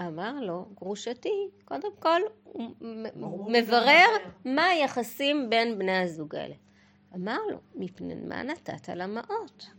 אמר 0.00 0.40
לו, 0.40 0.66
גרושתי, 0.74 1.48
קודם 1.64 1.90
כל, 1.98 2.20
הוא 2.44 3.52
מברר 3.52 4.08
מה 4.44 4.64
היחסים 4.64 5.50
בין 5.50 5.78
בני 5.78 5.98
הזוג 5.98 6.36
האלה. 6.36 6.54
אמר 7.14 7.38
לו, 7.50 7.58
מפני 7.74 8.14
מה 8.14 8.42
נתת 8.42 8.88
למעות? 8.88 9.70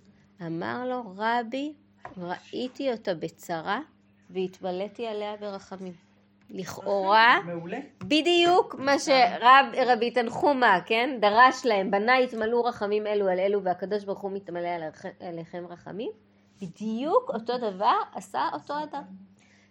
אמר 0.42 0.86
לו, 0.86 1.14
רבי, 1.18 1.74
ראיתי 2.18 2.92
אותה 2.92 3.14
בצרה 3.14 3.82
והתבלאתי 4.30 5.08
עליה 5.08 5.38
ברחמים. 5.38 5.94
לכאורה, 6.52 7.40
מעולה. 7.46 7.80
בדיוק 8.04 8.76
מה 8.76 9.00
שרבי 9.00 10.12
תנחומה, 10.12 10.80
כן, 10.86 11.18
דרש 11.20 11.66
להם, 11.66 11.92
בנה 11.92 12.20
יתמלאו 12.20 12.64
רחמים 12.64 13.08
אלו 13.08 13.28
על 13.28 13.40
אלו 13.40 13.64
והקדוש 13.64 14.04
ברוך 14.04 14.22
הוא 14.22 14.32
מתמלא 14.32 14.70
עליכם 15.20 15.66
רחמים, 15.70 16.12
בדיוק 16.62 17.30
אותו 17.34 17.58
דבר 17.58 17.96
עשה 18.14 18.50
אותו 18.54 18.74
אדם. 18.84 19.04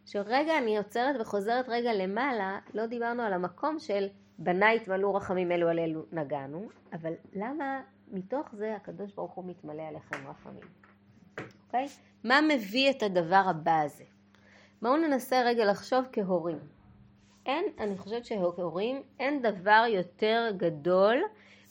עכשיו 0.02 0.22
רגע 0.26 0.58
אני 0.58 0.78
עוצרת 0.78 1.16
וחוזרת 1.20 1.68
רגע 1.68 1.92
למעלה, 1.92 2.58
לא 2.74 2.86
דיברנו 2.86 3.22
על 3.22 3.32
המקום 3.32 3.78
של 3.78 4.06
בניי 4.38 4.76
התמלאו 4.76 5.14
רחמים 5.14 5.52
אלו 5.52 5.68
על 5.68 5.78
אלו 5.78 6.02
נגענו, 6.12 6.68
אבל 6.92 7.12
למה 7.32 7.80
מתוך 8.12 8.48
זה 8.52 8.76
הקדוש 8.76 9.12
ברוך 9.12 9.32
הוא 9.32 9.44
מתמלא 9.44 9.82
עליכם 9.82 10.28
רחמים, 10.28 10.62
אוקיי? 11.66 11.86
מה 12.24 12.40
מביא 12.40 12.90
את 12.90 13.02
הדבר 13.02 13.42
הבא 13.46 13.80
הזה? 13.80 14.04
בואו 14.82 14.96
ננסה 14.96 15.42
רגע 15.42 15.64
לחשוב 15.64 16.04
כהורים. 16.12 16.58
אין, 17.46 17.64
אני 17.78 17.98
חושבת 17.98 18.24
שכהורים 18.24 19.02
אין 19.20 19.42
דבר 19.42 19.84
יותר 19.88 20.50
גדול 20.56 21.22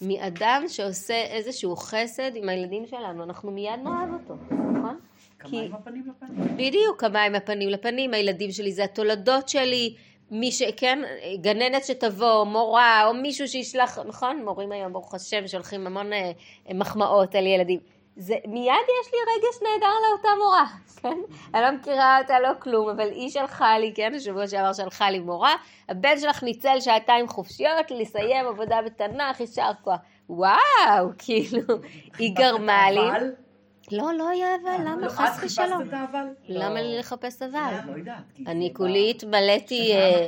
מאדם 0.01 0.63
שעושה 0.67 1.13
איזשהו 1.13 1.75
חסד 1.75 2.35
עם 2.35 2.49
הילדים 2.49 2.87
שלנו, 2.87 3.23
אנחנו 3.23 3.51
מיד 3.51 3.79
נאהב 3.83 4.13
אותו, 4.13 4.35
נכון? 4.51 4.99
עם 5.43 5.75
הפנים 5.75 6.03
לפנים? 6.07 6.57
בדיוק, 6.57 7.01
כמה 7.01 7.23
עם 7.23 7.35
הפנים 7.35 7.69
לפנים, 7.69 8.13
הילדים 8.13 8.51
שלי 8.51 8.71
זה 8.71 8.83
התולדות 8.83 9.49
שלי, 9.49 9.95
מי 10.31 10.51
ש... 10.51 10.61
כן, 10.77 10.99
גננת 11.41 11.85
שתבוא, 11.85 12.43
מורה, 12.43 13.07
או 13.07 13.13
מישהו 13.13 13.47
שישלח, 13.47 13.99
נכון? 13.99 14.41
מורים 14.45 14.71
היום, 14.71 14.93
ברוך 14.93 15.13
השם, 15.13 15.47
שולחים 15.47 15.87
המון 15.87 16.13
אה, 16.13 16.31
מחמאות 16.73 17.35
על 17.35 17.45
ילדים. 17.45 17.79
זה, 18.19 18.35
מיד 18.47 18.73
יש 19.01 19.13
לי 19.13 19.19
רגש 19.19 19.61
נהדר 19.63 19.93
לאותה 20.09 20.29
מורה, 20.43 20.65
כן? 21.01 21.17
אני 21.53 21.61
לא 21.61 21.71
מכירה 21.71 22.21
אותה, 22.21 22.39
לא 22.39 22.49
כלום, 22.59 22.89
אבל 22.89 23.11
היא 23.11 23.29
שלחה 23.29 23.77
לי, 23.77 23.91
כן? 23.95 24.11
השבוע 24.15 24.47
שעבר 24.47 24.73
שלחה 24.73 25.09
לי 25.09 25.19
מורה, 25.19 25.55
הבן 25.89 26.19
שלך 26.19 26.43
ניצל 26.43 26.79
שעתיים 26.79 27.27
חופשיות 27.27 27.91
לסיים 27.91 28.45
עבודה 28.45 28.79
בתנ"ך, 28.85 29.39
יישר 29.39 29.71
כוח. 29.81 29.99
וואו, 30.29 31.09
כאילו, 31.17 31.61
היא 32.19 32.35
גרמה 32.35 32.91
לי... 32.91 33.29
לא, 33.91 34.13
לא 34.13 34.29
היה 34.29 34.47
אבל, 34.55 34.83
לא, 34.83 34.91
למה? 34.91 35.07
את 35.07 35.11
חס 35.11 35.37
חיפשת 35.37 35.61
ושלום. 35.61 35.89
למה 36.47 36.81
לי 36.81 36.99
לחפש 36.99 37.41
אבל? 37.41 37.73
לא 38.05 38.13
אני 38.47 38.73
כולי 38.75 39.09
התמלאתי, 39.09 39.93
אה, 39.93 40.27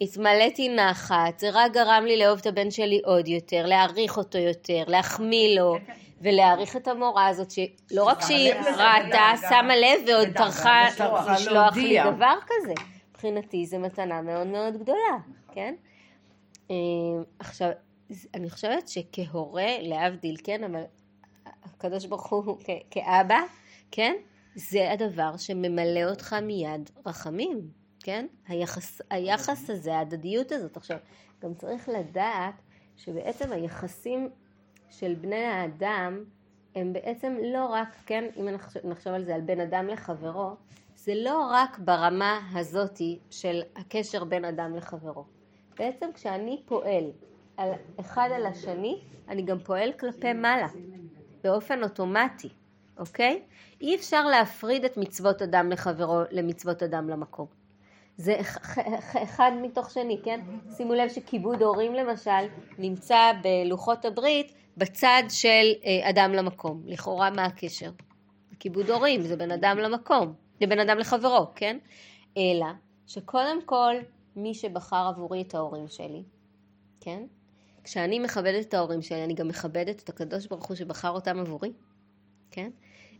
התמלאתי 0.00 0.68
נחת, 0.68 1.38
זה 1.38 1.48
רק 1.52 1.72
גרם 1.72 2.04
לי 2.06 2.16
לאהוב 2.16 2.38
את 2.38 2.46
הבן 2.46 2.70
שלי 2.70 3.00
עוד 3.04 3.28
יותר, 3.28 3.66
להעריך 3.66 4.16
אותו 4.16 4.38
יותר, 4.38 4.84
להחמיא 4.86 5.60
לו, 5.60 5.76
כן, 5.86 5.92
ולהעריך 6.24 6.76
את 6.76 6.88
המורה 6.88 7.26
הזאת, 7.26 7.50
שלא 7.50 8.04
רק 8.04 8.20
שהיא 8.20 8.54
ראתה. 8.54 9.32
שמה 9.48 9.76
לב 9.76 10.00
ועוד 10.08 10.28
טרחה 10.36 10.88
לשלוח. 11.32 11.76
לי. 11.76 11.98
דבר 12.16 12.34
כזה. 12.46 12.74
מבחינתי 13.10 13.66
זו 13.66 13.78
מתנה 13.78 14.22
מאוד 14.22 14.46
מאוד 14.46 14.76
גדולה, 14.76 15.16
כן? 15.52 15.74
אה, 16.70 16.76
עכשיו, 17.38 17.70
אני 18.34 18.50
חושבת 18.50 18.88
שכהורה, 18.88 19.78
להבדיל, 19.80 20.36
כן, 20.44 20.64
אבל 20.64 20.82
הקדוש 21.64 22.06
ברוך 22.06 22.32
הוא 22.32 22.56
כאבא, 22.90 23.40
כן? 23.90 24.14
זה 24.54 24.92
הדבר 24.92 25.36
שממלא 25.36 26.04
אותך 26.10 26.32
מיד 26.32 26.90
רחמים, 27.06 27.60
כן? 28.00 28.26
היחס, 28.48 29.00
היחס 29.10 29.70
הזה, 29.70 29.96
ההדדיות 29.96 30.52
הזאת. 30.52 30.76
עכשיו, 30.76 30.98
גם 31.42 31.54
צריך 31.54 31.88
לדעת 31.88 32.54
שבעצם 32.96 33.52
היחסים 33.52 34.30
של 34.98 35.14
בני 35.20 35.44
האדם 35.44 36.24
הם 36.74 36.92
בעצם 36.92 37.36
לא 37.42 37.66
רק, 37.66 37.88
כן, 38.06 38.24
אם 38.36 38.48
נחשוב, 38.84 39.12
על 39.14 39.24
זה, 39.24 39.34
על 39.34 39.40
בין 39.40 39.60
אדם 39.60 39.88
לחברו, 39.88 40.50
זה 40.96 41.12
לא 41.16 41.48
רק 41.52 41.78
ברמה 41.78 42.40
הזאתי 42.54 43.18
של 43.30 43.60
הקשר 43.76 44.24
בין 44.24 44.44
אדם 44.44 44.76
לחברו. 44.76 45.24
בעצם 45.78 46.06
כשאני 46.14 46.62
פועל 46.66 47.04
על 47.56 47.70
אחד 48.00 48.28
על 48.34 48.46
השני, 48.46 49.00
אני 49.28 49.42
גם 49.42 49.58
פועל 49.58 49.92
כלפי 49.92 50.32
מעלה, 50.32 50.66
באופן 51.44 51.82
אוטומטי, 51.82 52.48
אוקיי? 52.98 53.42
אי 53.80 53.94
אפשר 53.96 54.26
להפריד 54.26 54.84
את 54.84 54.96
מצוות 54.96 55.42
אדם 55.42 55.70
לחברו 55.70 56.20
למצוות 56.30 56.82
אדם 56.82 57.08
למקום. 57.08 57.46
זה 58.16 58.40
אח- 58.40 58.78
אח- 58.78 59.16
אחד 59.22 59.50
מתוך 59.62 59.90
שני, 59.90 60.20
כן? 60.24 60.40
שימו 60.76 60.94
לב 60.94 61.08
שכיבוד 61.08 61.62
הורים 61.62 61.94
למשל 61.94 62.30
נמצא 62.78 63.32
בלוחות 63.42 64.04
הברית 64.04 64.54
בצד 64.76 65.22
של 65.28 65.72
אה, 65.84 66.10
אדם 66.10 66.32
למקום. 66.32 66.82
לכאורה 66.86 67.30
מה 67.30 67.44
הקשר? 67.44 67.90
כיבוד 68.60 68.90
הורים 68.90 69.22
זה 69.22 69.36
בין 69.36 69.50
אדם 69.50 69.78
למקום, 69.78 70.34
זה 70.60 70.66
בין 70.66 70.80
אדם 70.80 70.98
לחברו, 70.98 71.46
כן? 71.54 71.78
אלא 72.36 72.66
שקודם 73.06 73.58
כל 73.64 73.94
מי 74.36 74.54
שבחר 74.54 75.06
עבורי 75.08 75.42
את 75.42 75.54
ההורים 75.54 75.88
שלי, 75.88 76.22
כן? 77.00 77.22
כשאני 77.84 78.18
מכבדת 78.18 78.68
את 78.68 78.74
ההורים 78.74 79.02
שלי, 79.02 79.24
אני 79.24 79.34
גם 79.34 79.48
מכבדת 79.48 80.02
את 80.02 80.08
הקדוש 80.08 80.46
ברוך 80.46 80.66
הוא 80.66 80.76
שבחר 80.76 81.10
אותם 81.10 81.38
עבורי, 81.38 81.72
כן? 82.50 82.70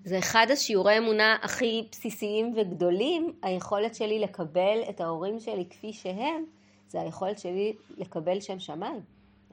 זה 0.05 0.19
אחד 0.19 0.47
השיעורי 0.53 0.99
אמונה 0.99 1.37
הכי 1.43 1.87
בסיסיים 1.91 2.55
וגדולים, 2.57 3.33
היכולת 3.43 3.95
שלי 3.95 4.19
לקבל 4.19 4.79
את 4.89 5.01
ההורים 5.01 5.41
שלי 5.41 5.67
כפי 5.71 5.93
שהם, 5.93 6.45
זה 6.89 7.01
היכולת 7.01 7.39
שלי 7.39 7.73
לקבל 7.97 8.41
שם 8.41 8.59
שמיים, 8.59 9.01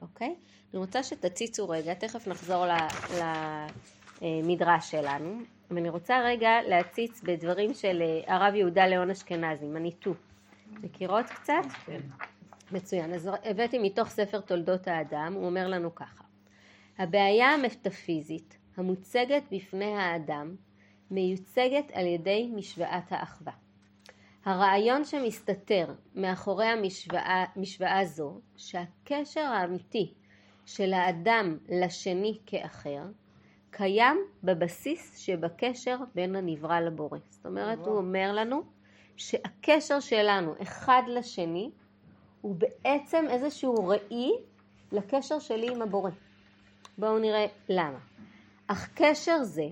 אוקיי? 0.02 0.34
אני 0.72 0.80
רוצה 0.80 1.02
שתציצו 1.02 1.68
רגע, 1.68 1.94
תכף 1.94 2.28
נחזור 2.28 2.64
למדרש 4.22 4.90
שלנו, 4.90 5.38
ואני 5.70 5.88
רוצה 5.88 6.20
רגע 6.24 6.50
להציץ 6.68 7.22
בדברים 7.22 7.74
של 7.74 8.02
אה, 8.02 8.34
הרב 8.34 8.54
יהודה 8.54 8.86
ליאון 8.86 9.10
אשכנזי, 9.10 9.66
מניטו. 9.66 10.14
מכירות 10.82 11.26
קצת? 11.26 11.62
כן. 11.86 12.00
מצוין. 12.72 13.14
אז 13.14 13.30
הבאתי 13.44 13.78
מתוך 13.78 14.08
ספר 14.08 14.40
תולדות 14.40 14.88
האדם, 14.88 15.32
הוא 15.34 15.46
אומר 15.46 15.68
לנו 15.68 15.94
ככה: 15.94 16.24
הבעיה 16.98 17.48
המטאפיזית 17.48 18.58
המוצגת 18.76 19.42
בפני 19.52 19.94
האדם 19.96 20.56
מיוצגת 21.10 21.90
על 21.92 22.06
ידי 22.06 22.50
משוואת 22.54 23.12
האחווה. 23.12 23.52
הרעיון 24.44 25.04
שמסתתר 25.04 25.94
מאחורי 26.14 26.66
המשוואה 26.66 27.44
משוואה 27.56 28.04
זו, 28.04 28.40
שהקשר 28.56 29.40
האמיתי 29.40 30.14
של 30.66 30.92
האדם 30.92 31.58
לשני 31.68 32.38
כאחר, 32.46 33.02
קיים 33.70 34.18
בבסיס 34.44 35.18
שבקשר 35.18 35.96
בין 36.14 36.36
הנברא 36.36 36.80
לבורא. 36.80 37.18
זאת 37.30 37.46
אומרת, 37.46 37.78
הוא 37.78 37.96
אומר 37.96 38.32
לנו 38.32 38.62
שהקשר 39.16 40.00
שלנו 40.00 40.54
אחד 40.62 41.02
לשני 41.06 41.70
הוא 42.40 42.56
בעצם 42.56 43.24
איזשהו 43.30 43.88
ראי 43.88 44.30
לקשר 44.92 45.38
שלי 45.38 45.72
עם 45.72 45.82
הבורא. 45.82 46.10
בואו 46.98 47.18
נראה 47.18 47.46
למה. 47.68 47.98
אך 48.66 48.88
קשר 48.94 49.42
זה 49.42 49.66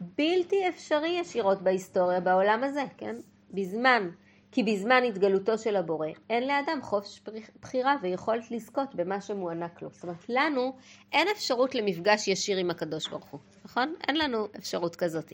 בלתי 0.00 0.68
אפשרי 0.68 1.08
ישירות 1.08 1.62
בהיסטוריה 1.62 2.20
בעולם 2.20 2.64
הזה, 2.64 2.82
כן? 2.96 3.16
בזמן, 3.50 4.10
כי 4.52 4.62
בזמן 4.62 5.02
התגלותו 5.08 5.58
של 5.58 5.76
הבורא 5.76 6.08
אין 6.30 6.46
לאדם 6.46 6.78
חופש 6.82 7.22
בחירה 7.60 7.96
ויכולת 8.02 8.50
לזכות 8.50 8.94
במה 8.94 9.20
שמוענק 9.20 9.82
לו. 9.82 9.88
זאת 9.92 10.02
אומרת, 10.02 10.28
לנו 10.28 10.72
אין 11.12 11.28
אפשרות 11.28 11.74
למפגש 11.74 12.28
ישיר 12.28 12.58
עם 12.58 12.70
הקדוש 12.70 13.08
ברוך 13.08 13.26
הוא, 13.26 13.40
נכון? 13.64 13.94
אין 14.08 14.16
לנו 14.16 14.46
אפשרות 14.58 14.96
כזאת. 14.96 15.32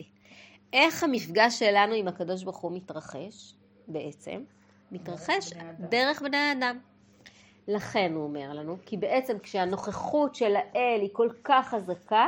איך 0.73 1.03
המפגש 1.03 1.59
שלנו 1.59 1.93
עם 1.93 2.07
הקדוש 2.07 2.43
ברוך 2.43 2.57
הוא 2.57 2.71
מתרחש 2.71 3.53
בעצם? 3.87 4.43
מתרחש 4.91 5.53
דרך 5.79 6.21
בני 6.21 6.37
האדם. 6.37 6.79
לכן 7.67 8.11
הוא 8.15 8.23
אומר 8.23 8.53
לנו, 8.53 8.77
כי 8.85 8.97
בעצם 8.97 9.39
כשהנוכחות 9.39 10.35
של 10.35 10.55
האל 10.55 10.99
היא 11.01 11.09
כל 11.13 11.29
כך 11.43 11.69
חזקה, 11.69 12.25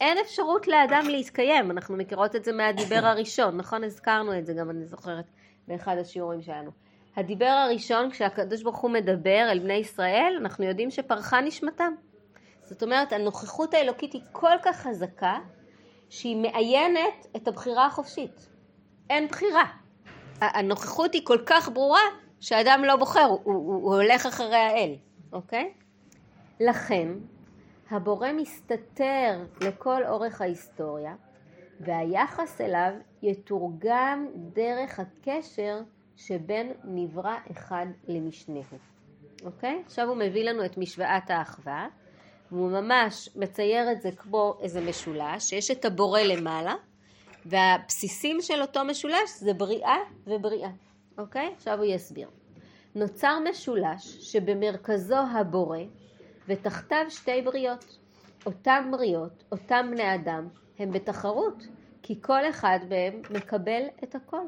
אין 0.00 0.18
אפשרות 0.18 0.68
לאדם 0.68 1.04
להתקיים. 1.08 1.70
אנחנו 1.70 1.96
מכירות 1.96 2.36
את 2.36 2.44
זה 2.44 2.52
מהדיבר 2.52 3.06
הראשון, 3.06 3.56
נכון? 3.56 3.84
הזכרנו 3.84 4.38
את 4.38 4.46
זה 4.46 4.52
גם, 4.52 4.70
אני 4.70 4.86
זוכרת, 4.86 5.24
באחד 5.72 5.98
השיעורים 5.98 6.42
שלנו. 6.42 6.70
הדיבר 7.16 7.46
הראשון, 7.46 8.10
כשהקדוש 8.10 8.62
ברוך 8.62 8.78
הוא 8.78 8.90
מדבר 8.90 9.48
אל 9.50 9.58
בני 9.58 9.74
ישראל, 9.74 10.34
אנחנו 10.40 10.64
יודעים 10.64 10.90
שפרחה 10.90 11.40
נשמתם. 11.40 11.92
זאת 12.62 12.82
אומרת, 12.82 13.12
הנוכחות 13.12 13.74
האלוקית 13.74 14.12
היא 14.12 14.22
כל 14.32 14.56
כך 14.62 14.76
חזקה, 14.76 15.38
שהיא 16.08 16.36
מאיינת 16.36 17.26
את 17.36 17.48
הבחירה 17.48 17.86
החופשית. 17.86 18.48
אין 19.10 19.28
בחירה. 19.28 19.64
הנוכחות 20.40 21.14
היא 21.14 21.22
כל 21.24 21.38
כך 21.46 21.68
ברורה, 21.68 22.00
שהאדם 22.40 22.82
לא 22.84 22.96
בוחר, 22.96 23.24
הוא, 23.24 23.40
הוא, 23.44 23.54
הוא 23.74 23.94
הולך 23.94 24.26
אחרי 24.26 24.56
האל, 24.56 24.94
אוקיי? 25.32 25.72
לכן, 26.60 27.08
הבורא 27.90 28.32
מסתתר 28.32 29.44
לכל 29.60 30.02
אורך 30.08 30.40
ההיסטוריה, 30.40 31.14
והיחס 31.84 32.60
אליו 32.60 32.92
יתורגם 33.22 34.26
דרך 34.34 35.00
הקשר 35.00 35.80
שבין 36.16 36.72
נברא 36.84 37.36
אחד 37.52 37.86
למשנהו. 38.08 38.62
אוקיי? 39.44 39.82
עכשיו 39.86 40.08
הוא 40.08 40.16
מביא 40.16 40.44
לנו 40.44 40.64
את 40.64 40.78
משוואת 40.78 41.30
האחווה, 41.30 41.86
והוא 42.52 42.70
ממש 42.70 43.28
מצייר 43.36 43.92
את 43.92 44.02
זה 44.02 44.12
כמו 44.12 44.58
איזה 44.60 44.80
משולש, 44.80 45.50
שיש 45.50 45.70
את 45.70 45.84
הבורא 45.84 46.20
למעלה, 46.20 46.74
והבסיסים 47.46 48.40
של 48.40 48.62
אותו 48.62 48.84
משולש 48.84 49.30
זה 49.36 49.54
בריאה 49.54 49.96
ובריאה. 50.26 50.70
אוקיי? 51.18 51.52
עכשיו 51.56 51.78
הוא 51.78 51.84
יסביר. 51.84 52.28
נוצר 52.94 53.38
משולש 53.50 54.32
שבמרכזו 54.32 55.16
הבורא 55.16 55.78
ותחתיו 56.48 57.04
שתי 57.08 57.42
בריות. 57.42 57.98
אותם 58.46 58.88
בריות, 58.92 59.44
אותם 59.52 59.88
בני 59.90 60.14
אדם, 60.14 60.48
הם 60.82 60.92
בתחרות, 60.92 61.66
כי 62.02 62.22
כל 62.22 62.50
אחד 62.50 62.78
מהם 62.88 63.22
מקבל 63.30 63.82
את 64.04 64.14
הכל. 64.14 64.46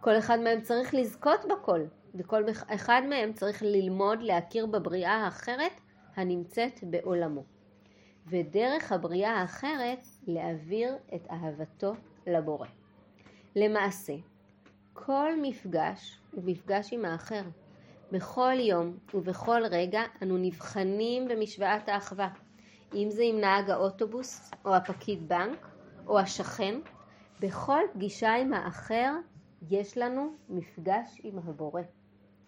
כל 0.00 0.18
אחד 0.18 0.40
מהם 0.40 0.60
צריך 0.60 0.94
לזכות 0.94 1.40
בכל, 1.50 1.80
וכל 2.14 2.44
אחד 2.68 3.02
מהם 3.08 3.32
צריך 3.32 3.62
ללמוד 3.62 4.22
להכיר 4.22 4.66
בבריאה 4.66 5.12
האחרת 5.12 5.80
הנמצאת 6.16 6.80
בעולמו. 6.82 7.44
ודרך 8.26 8.92
הבריאה 8.92 9.32
האחרת 9.32 10.04
להעביר 10.26 10.96
את 11.14 11.26
אהבתו 11.30 11.92
לבורא. 12.26 12.66
למעשה, 13.56 14.14
כל 14.92 15.30
מפגש 15.42 16.20
הוא 16.32 16.42
מפגש 16.46 16.92
עם 16.92 17.04
האחר. 17.04 17.42
בכל 18.12 18.54
יום 18.58 18.96
ובכל 19.14 19.62
רגע 19.70 20.02
אנו 20.22 20.38
נבחנים 20.38 21.28
במשוואת 21.28 21.88
האחווה, 21.88 22.28
אם 22.94 23.10
זה 23.10 23.22
עם 23.22 23.40
נהג 23.40 23.70
האוטובוס 23.70 24.50
או 24.64 24.74
הפקיד 24.74 25.28
בנק 25.28 25.73
או 26.06 26.18
השכן, 26.18 26.74
בכל 27.40 27.80
פגישה 27.92 28.34
עם 28.34 28.52
האחר 28.52 29.12
יש 29.70 29.98
לנו 29.98 30.34
מפגש 30.48 31.20
עם 31.24 31.38
הבורא, 31.38 31.82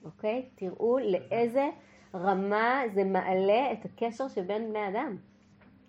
אוקיי? 0.05 0.49
תראו 0.55 0.99
לאיזה 0.99 1.69
רמה 2.15 2.83
זה 2.95 3.05
מעלה 3.05 3.73
את 3.73 3.85
הקשר 3.85 4.29
שבין 4.29 4.69
בני 4.69 4.89
אדם, 4.89 5.17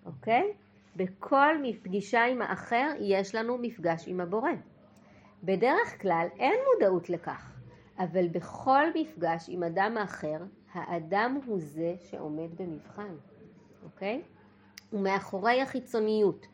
אוקיי? 0.05 0.53
בכל 0.95 1.55
פגישה 1.83 2.25
עם 2.25 2.41
האחר 2.41 2.91
יש 2.99 3.35
לנו 3.35 3.57
מפגש 3.57 4.07
עם 4.07 4.21
הבורא. 4.21 4.51
בדרך 5.43 6.01
כלל 6.01 6.27
אין 6.39 6.55
מודעות 6.73 7.09
לכך, 7.09 7.53
אבל 7.99 8.27
בכל 8.27 8.83
מפגש 8.95 9.45
עם 9.49 9.63
אדם 9.63 9.97
האחר, 9.97 10.43
האדם 10.73 11.39
הוא 11.45 11.59
זה 11.59 11.95
שעומד 11.99 12.57
במבחן, 12.57 13.15
אוקיי? 13.83 14.21
ומאחורי 14.93 15.61
החיצוניות 15.61 16.47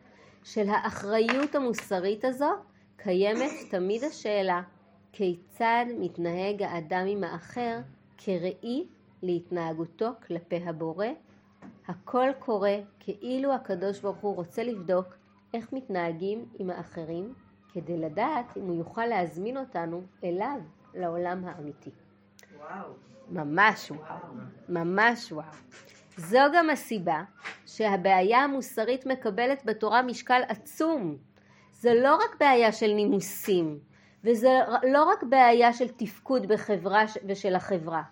של 0.44 0.70
האחריות 0.70 1.56
המוסרית 1.56 2.26
הזו, 2.26 2.50
קיימת 2.98 3.52
תמיד 3.70 4.04
השאלה 4.04 4.62
כיצד 5.12 5.86
מתנהג 6.00 6.64
האדם 6.64 7.06
עם 7.08 7.24
האחר 7.24 7.80
כראי 8.18 8.88
להתנהגותו 9.24 10.10
כלפי 10.28 10.56
הבורא. 10.66 11.08
הכל 11.88 12.30
קורה 12.40 12.76
כאילו 13.00 13.54
הקדוש 13.54 14.00
ברוך 14.00 14.18
הוא 14.18 14.36
רוצה 14.36 14.64
לבדוק 14.64 15.06
איך 15.54 15.74
מתנהגים 15.74 16.46
עם 16.60 16.70
האחרים 16.70 17.34
כדי 17.74 17.98
לדעת 17.98 18.58
אם 18.58 18.68
הוא 18.68 18.76
יוכל 18.76 19.06
להזמין 19.06 19.58
אותנו 19.58 20.02
אליו, 20.24 20.60
לעולם 20.94 21.46
האמיתי. 21.46 21.90
וואו. 22.58 22.94
ממש 23.30 23.92
וואו. 23.92 24.18
ממש 24.70 25.32
וואו. 25.32 25.46
זו 26.18 26.40
גם 26.54 26.70
הסיבה 26.70 27.24
שהבעיה 27.66 28.40
המוסרית 28.40 29.06
מקבלת 29.06 29.66
בתורה 29.66 30.02
משקל 30.02 30.42
עצום. 30.48 31.18
זו 31.72 31.90
לא 31.94 32.16
רק 32.16 32.36
בעיה 32.40 32.72
של 32.72 32.94
נימוסים, 32.94 33.80
וזה 34.24 34.60
לא 34.84 35.04
רק 35.04 35.24
בעיה 35.24 35.74
של 35.74 35.88
תפקוד 35.88 36.48
בחברה 36.48 37.04
ושל 37.28 37.56
החברה, 37.56 38.04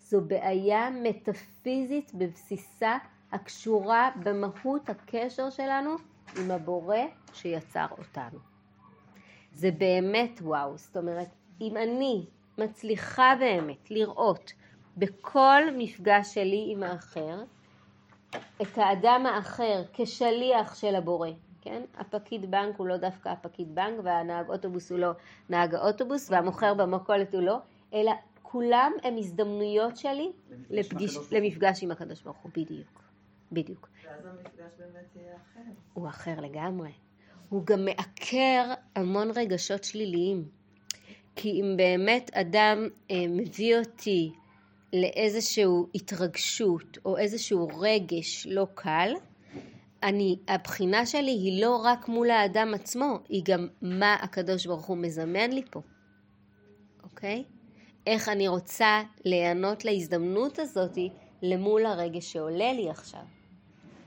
זו 0.00 0.20
בעיה 0.20 0.90
מטאפיזית 0.90 2.14
בבסיסה 2.14 2.96
הקשורה 3.32 4.10
במהות 4.22 4.88
הקשר 4.88 5.50
שלנו 5.50 5.96
עם 6.38 6.50
הבורא 6.50 6.96
שיצר 7.32 7.86
אותנו. 7.98 8.38
זה 9.54 9.70
באמת 9.70 10.40
וואו, 10.42 10.78
זאת 10.78 10.96
אומרת, 10.96 11.28
אם 11.60 11.76
אני 11.76 12.26
מצליחה 12.58 13.34
באמת 13.38 13.90
לראות 13.90 14.52
בכל 14.96 15.62
מפגש 15.78 16.34
שלי 16.34 16.68
עם 16.68 16.82
האחר, 16.82 17.42
את 18.62 18.78
האדם 18.78 19.26
האחר 19.26 19.82
כשליח 19.92 20.74
של 20.74 20.94
הבורא, 20.94 21.28
כן? 21.60 21.82
הפקיד 21.98 22.50
בנק 22.50 22.76
הוא 22.76 22.86
לא 22.86 22.96
דווקא 22.96 23.28
הפקיד 23.28 23.74
בנק 23.74 24.00
והנהג 24.04 24.48
אוטובוס 24.48 24.90
הוא 24.90 24.98
לא 24.98 25.10
נהג 25.48 25.74
האוטובוס 25.74 26.30
והמוכר 26.30 26.74
במכולת 26.74 27.34
הוא 27.34 27.42
לא, 27.42 27.58
אלא 27.94 28.12
כולם 28.42 28.92
הם 29.02 29.16
הזדמנויות 29.16 29.96
שלי 29.96 30.32
לפגיש, 30.70 31.16
למפגש 31.32 31.82
עם 31.82 31.90
הקדוש 31.90 32.22
ברוך 32.22 32.38
הוא, 32.38 32.50
בדיוק, 32.56 33.02
בדיוק. 33.52 33.88
ואז 34.04 34.26
המפגש 34.26 34.72
באמת 34.78 35.16
יהיה 35.16 35.36
אחר. 35.36 35.60
הוא 35.94 36.08
אחר 36.08 36.40
לגמרי. 36.40 36.92
הוא 37.48 37.66
גם 37.66 37.84
מעקר 37.84 38.74
המון 38.96 39.30
רגשות 39.30 39.84
שליליים. 39.84 40.44
כי 41.36 41.50
אם 41.50 41.76
באמת 41.76 42.30
אדם 42.34 42.88
אה, 43.10 43.24
מביא 43.28 43.78
אותי 43.78 44.32
לאיזושהי 44.92 45.64
התרגשות 45.94 46.98
או 47.04 47.18
איזשהו 47.18 47.68
רגש 47.78 48.46
לא 48.50 48.66
קל, 48.74 49.12
אני, 50.02 50.36
הבחינה 50.48 51.06
שלי 51.06 51.30
היא 51.30 51.62
לא 51.62 51.76
רק 51.84 52.08
מול 52.08 52.30
האדם 52.30 52.74
עצמו, 52.74 53.18
היא 53.28 53.42
גם 53.44 53.68
מה 53.82 54.14
הקדוש 54.14 54.66
ברוך 54.66 54.86
הוא 54.86 54.96
מזמן 54.96 55.50
לי 55.50 55.62
פה, 55.70 55.80
אוקיי? 57.02 57.44
איך 58.06 58.28
אני 58.28 58.48
רוצה 58.48 59.02
להיענות 59.24 59.84
להזדמנות 59.84 60.58
הזאת 60.58 60.98
למול 61.42 61.86
הרגש 61.86 62.32
שעולה 62.32 62.72
לי 62.72 62.90
עכשיו, 62.90 63.22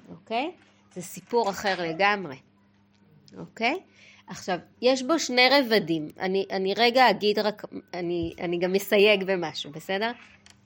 אוקיי? 0.10 0.52
זה 0.94 1.02
סיפור 1.02 1.50
אחר 1.50 1.82
לגמרי, 1.90 2.38
אוקיי? 3.38 3.80
עכשיו, 4.28 4.58
יש 4.82 5.04
בו 5.04 5.20
שני 5.20 5.50
רבדים. 5.52 6.08
אני, 6.20 6.46
אני 6.52 6.74
רגע 6.78 7.10
אגיד 7.10 7.40
רק, 7.40 7.66
אני, 7.94 8.34
אני 8.40 8.58
גם 8.58 8.76
אסייג 8.76 9.24
במשהו, 9.24 9.72
בסדר? 9.72 10.12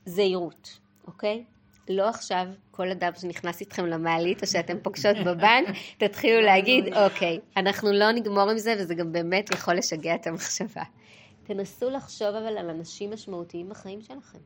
זהירות, 0.08 0.80
אוקיי? 1.08 1.44
לא 1.90 2.10
עכשיו 2.10 2.46
כל 2.72 2.90
אדם 2.90 3.12
שנכנס 3.20 3.62
איתכם 3.62 3.86
למעלית 3.86 4.42
או 4.42 4.48
שאתם 4.48 4.78
פוגשות 4.84 5.18
בבנק, 5.26 5.68
תתחילו 6.00 6.42
להגיד, 6.42 6.94
אוקיי, 6.94 7.40
אנחנו 7.58 7.92
לא 7.92 8.12
נגמור 8.12 8.50
עם 8.50 8.58
זה 8.58 8.76
וזה 8.80 8.96
גם 8.96 9.12
באמת 9.12 9.54
יכול 9.54 9.74
לשגע 9.74 10.16
את 10.16 10.28
המחשבה. 10.28 10.84
תנסו 11.44 11.90
לחשוב 11.90 12.28
אבל 12.28 12.58
על 12.58 12.70
אנשים 12.70 13.12
משמעותיים 13.12 13.70
בחיים 13.70 14.02
שלכם. 14.02 14.40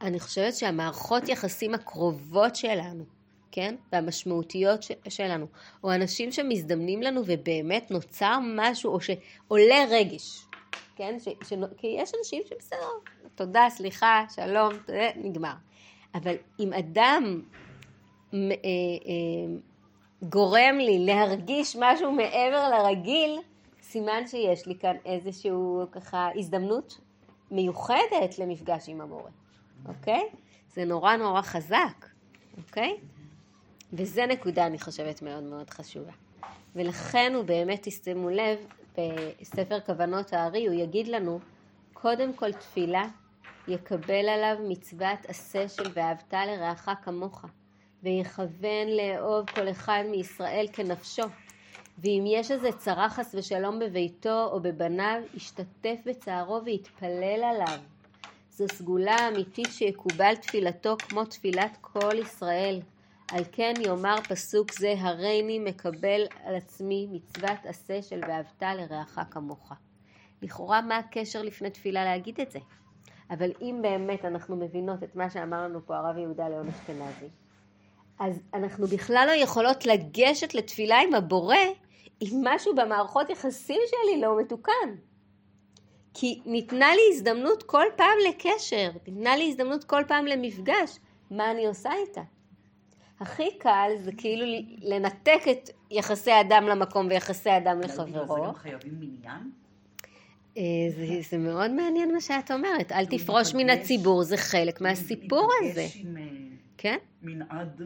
אני 0.00 0.20
חושבת 0.20 0.54
שהמערכות 0.54 1.28
יחסים 1.28 1.74
הקרובות 1.74 2.56
שלנו, 2.56 3.04
כן? 3.52 3.74
והמשמעותיות 3.92 4.82
ש- 4.82 4.92
שלנו, 5.08 5.46
או 5.84 5.94
אנשים 5.94 6.32
שמזדמנים 6.32 7.02
לנו 7.02 7.22
ובאמת 7.26 7.90
נוצר 7.90 8.38
משהו, 8.56 8.92
או 8.92 8.98
שעולה 9.00 9.84
רגש, 9.90 10.46
כן? 11.02 11.18
ש- 11.18 11.48
ש- 11.48 11.52
כי 11.76 11.86
יש 11.86 12.12
אנשים 12.18 12.42
שבסדר, 12.48 12.88
תודה, 13.34 13.66
סליחה, 13.70 14.24
שלום, 14.34 14.72
תודה, 14.86 15.08
נגמר. 15.16 15.52
אבל 16.14 16.34
אם 16.60 16.72
אדם 16.72 17.42
אה, 18.34 18.38
אה, 18.38 19.56
גורם 20.22 20.78
לי 20.78 20.98
להרגיש 21.06 21.76
משהו 21.80 22.12
מעבר 22.12 22.68
לרגיל, 22.68 23.38
סימן 23.82 24.26
שיש 24.26 24.66
לי 24.66 24.74
כאן 24.78 24.96
איזשהו 25.04 25.84
ככה 25.92 26.30
הזדמנות 26.34 27.00
מיוחדת 27.50 28.38
למפגש 28.38 28.88
עם 28.88 29.00
המורה, 29.00 29.30
אוקיי? 29.88 30.22
זה 30.74 30.84
נורא 30.84 31.16
נורא 31.16 31.42
חזק, 31.42 32.06
אוקיי? 32.58 32.96
וזה 33.92 34.26
נקודה 34.26 34.66
אני 34.66 34.78
חושבת 34.78 35.22
מאוד 35.22 35.42
מאוד 35.42 35.70
חשובה. 35.70 36.12
ולכן 36.76 37.32
הוא 37.34 37.44
באמת, 37.44 37.82
תשימו 37.82 38.30
לב, 38.30 38.58
בספר 38.98 39.80
כוונות 39.80 40.32
הארי 40.32 40.66
הוא 40.66 40.74
יגיד 40.74 41.08
לנו, 41.08 41.40
קודם 41.92 42.32
כל 42.32 42.52
תפילה, 42.52 43.04
יקבל 43.68 44.28
עליו 44.28 44.56
מצוות 44.68 45.18
עשה 45.28 45.68
של 45.68 45.90
ואהבת 45.94 46.34
לרעך 46.34 46.88
כמוך, 47.02 47.44
ויכוון 48.02 48.88
לאהוב 48.96 49.50
כל 49.50 49.70
אחד 49.70 50.02
מישראל 50.10 50.66
כנפשו. 50.72 51.22
ואם 51.98 52.24
יש 52.26 52.50
איזה 52.50 52.72
צרה 52.72 53.08
חס 53.08 53.34
ושלום 53.38 53.78
בביתו 53.78 54.48
או 54.52 54.60
בבניו, 54.60 55.22
ישתתף 55.34 55.96
בצערו 56.06 56.64
ויתפלל 56.64 57.44
עליו. 57.44 57.78
זו 58.50 58.64
סגולה 58.72 59.28
אמיתית 59.28 59.68
שיקובל 59.70 60.34
תפילתו 60.34 60.96
כמו 60.98 61.24
תפילת 61.24 61.76
כל 61.80 62.18
ישראל. 62.18 62.80
על 63.32 63.44
כן 63.52 63.72
יאמר 63.80 64.16
פסוק 64.28 64.72
זה, 64.72 64.94
הריני 64.98 65.58
מקבל 65.58 66.22
על 66.44 66.54
עצמי 66.54 67.08
מצוות 67.10 67.58
עשה 67.64 68.02
של 68.02 68.20
ואהבת 68.28 68.62
לרעך 68.62 69.18
כמוך. 69.30 69.72
לכאורה 70.42 70.82
מה 70.82 70.96
הקשר 70.96 71.42
לפני 71.42 71.70
תפילה 71.70 72.04
להגיד 72.04 72.40
את 72.40 72.50
זה? 72.50 72.58
אבל 73.30 73.50
אם 73.62 73.78
באמת 73.82 74.24
אנחנו 74.24 74.56
מבינות 74.56 75.02
את 75.02 75.16
מה 75.16 75.30
שאמר 75.30 75.62
לנו 75.62 75.86
פה 75.86 75.96
הרב 75.96 76.18
יהודה 76.18 76.48
ליאון 76.48 76.68
אשכנזי, 76.68 77.28
אז 78.18 78.40
אנחנו 78.54 78.86
בכלל 78.86 79.24
לא 79.26 79.32
יכולות 79.42 79.86
לגשת 79.86 80.54
לתפילה 80.54 81.00
עם 81.00 81.14
הבורא 81.14 81.56
אם 82.22 82.40
משהו 82.42 82.74
במערכות 82.74 83.30
יחסים 83.30 83.80
שלי 83.86 84.20
לא 84.20 84.38
מתוקן. 84.40 84.94
כי 86.14 86.40
ניתנה 86.46 86.94
לי 86.94 87.02
הזדמנות 87.12 87.62
כל 87.62 87.86
פעם 87.96 88.18
לקשר, 88.28 88.90
ניתנה 89.06 89.36
לי 89.36 89.48
הזדמנות 89.48 89.84
כל 89.84 90.02
פעם 90.08 90.26
למפגש, 90.26 90.98
מה 91.30 91.50
אני 91.50 91.66
עושה 91.66 91.90
איתה? 91.92 92.22
הכי 93.22 93.58
קל 93.58 93.90
זה 94.00 94.10
כאילו 94.16 94.44
לנתק 94.82 95.40
את 95.50 95.70
יחסי 95.90 96.30
אדם 96.40 96.64
למקום 96.66 97.06
ויחסי 97.10 97.56
אדם 97.56 97.80
לחברו. 97.80 98.34
זה 98.36 98.48
גם 98.48 98.54
חייבים 98.54 98.94
מניין? 99.00 99.50
אה, 100.58 100.62
זה, 100.96 101.06
זה 101.30 101.38
מאוד 101.38 101.70
מעניין 101.70 102.12
מה 102.14 102.20
שאת 102.20 102.50
אומרת, 102.50 102.92
אל 102.92 103.06
תפרוש 103.06 103.54
מן 103.54 103.70
הציבור, 103.70 104.22
זה 104.22 104.36
חלק 104.36 104.80
מהסיפור 104.80 105.48
הזה. 105.60 105.80
אה, 105.80 106.22
כן? 106.78 106.96
מנעד 107.22 107.80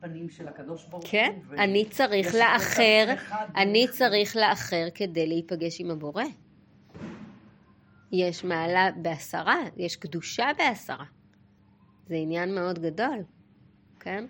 פנים 0.00 0.28
של 0.30 0.48
הקדוש 0.48 0.84
ברוך 0.86 1.02
הוא. 1.02 1.10
כן, 1.10 1.32
ו- 1.48 1.54
אני 1.58 1.84
צריך 1.90 2.34
לאחר, 2.34 3.04
אני 3.56 3.86
דרך- 3.86 3.94
צריך 3.96 4.36
לאחר 4.36 4.86
כדי 4.94 5.26
להיפגש 5.26 5.80
עם 5.80 5.90
הבורא. 5.90 6.24
יש 8.12 8.44
מעלה 8.44 8.90
בעשרה, 8.96 9.56
יש 9.76 9.96
קדושה 9.96 10.46
בעשרה. 10.58 11.04
זה 12.08 12.14
עניין 12.14 12.54
מאוד 12.54 12.78
גדול, 12.78 13.18
כן? 14.00 14.24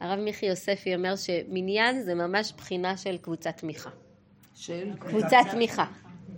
הרב 0.00 0.18
מיכי 0.18 0.46
יוספי 0.46 0.94
אומר 0.94 1.16
שמניין 1.16 2.02
זה 2.02 2.14
ממש 2.14 2.52
בחינה 2.56 2.96
של 2.96 3.16
קבוצת 3.18 3.56
תמיכה. 3.56 3.90
של 4.54 4.90
קבוצת 4.98 5.36
תמיכה, 5.50 5.84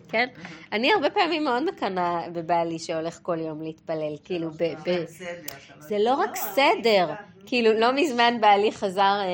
כן? 0.09 0.29
אני 0.73 0.93
הרבה 0.93 1.11
פעמים 1.11 1.45
מאוד 1.45 1.63
מקנאה 1.65 2.29
בבעלי 2.33 2.79
שהולך 2.79 3.19
כל 3.23 3.39
יום 3.41 3.63
להתפלל, 3.63 4.17
כאילו, 4.25 4.51
ב- 4.51 4.75
ב- 4.89 5.05
זה 5.79 5.97
לא 5.99 6.15
רק 6.15 6.37
סדר, 6.37 7.09
כאילו, 7.47 7.73
לא 7.81 7.93
מזמן 7.93 8.41
בעלי 8.41 8.73
חזר 8.73 9.01
אה, 9.21 9.27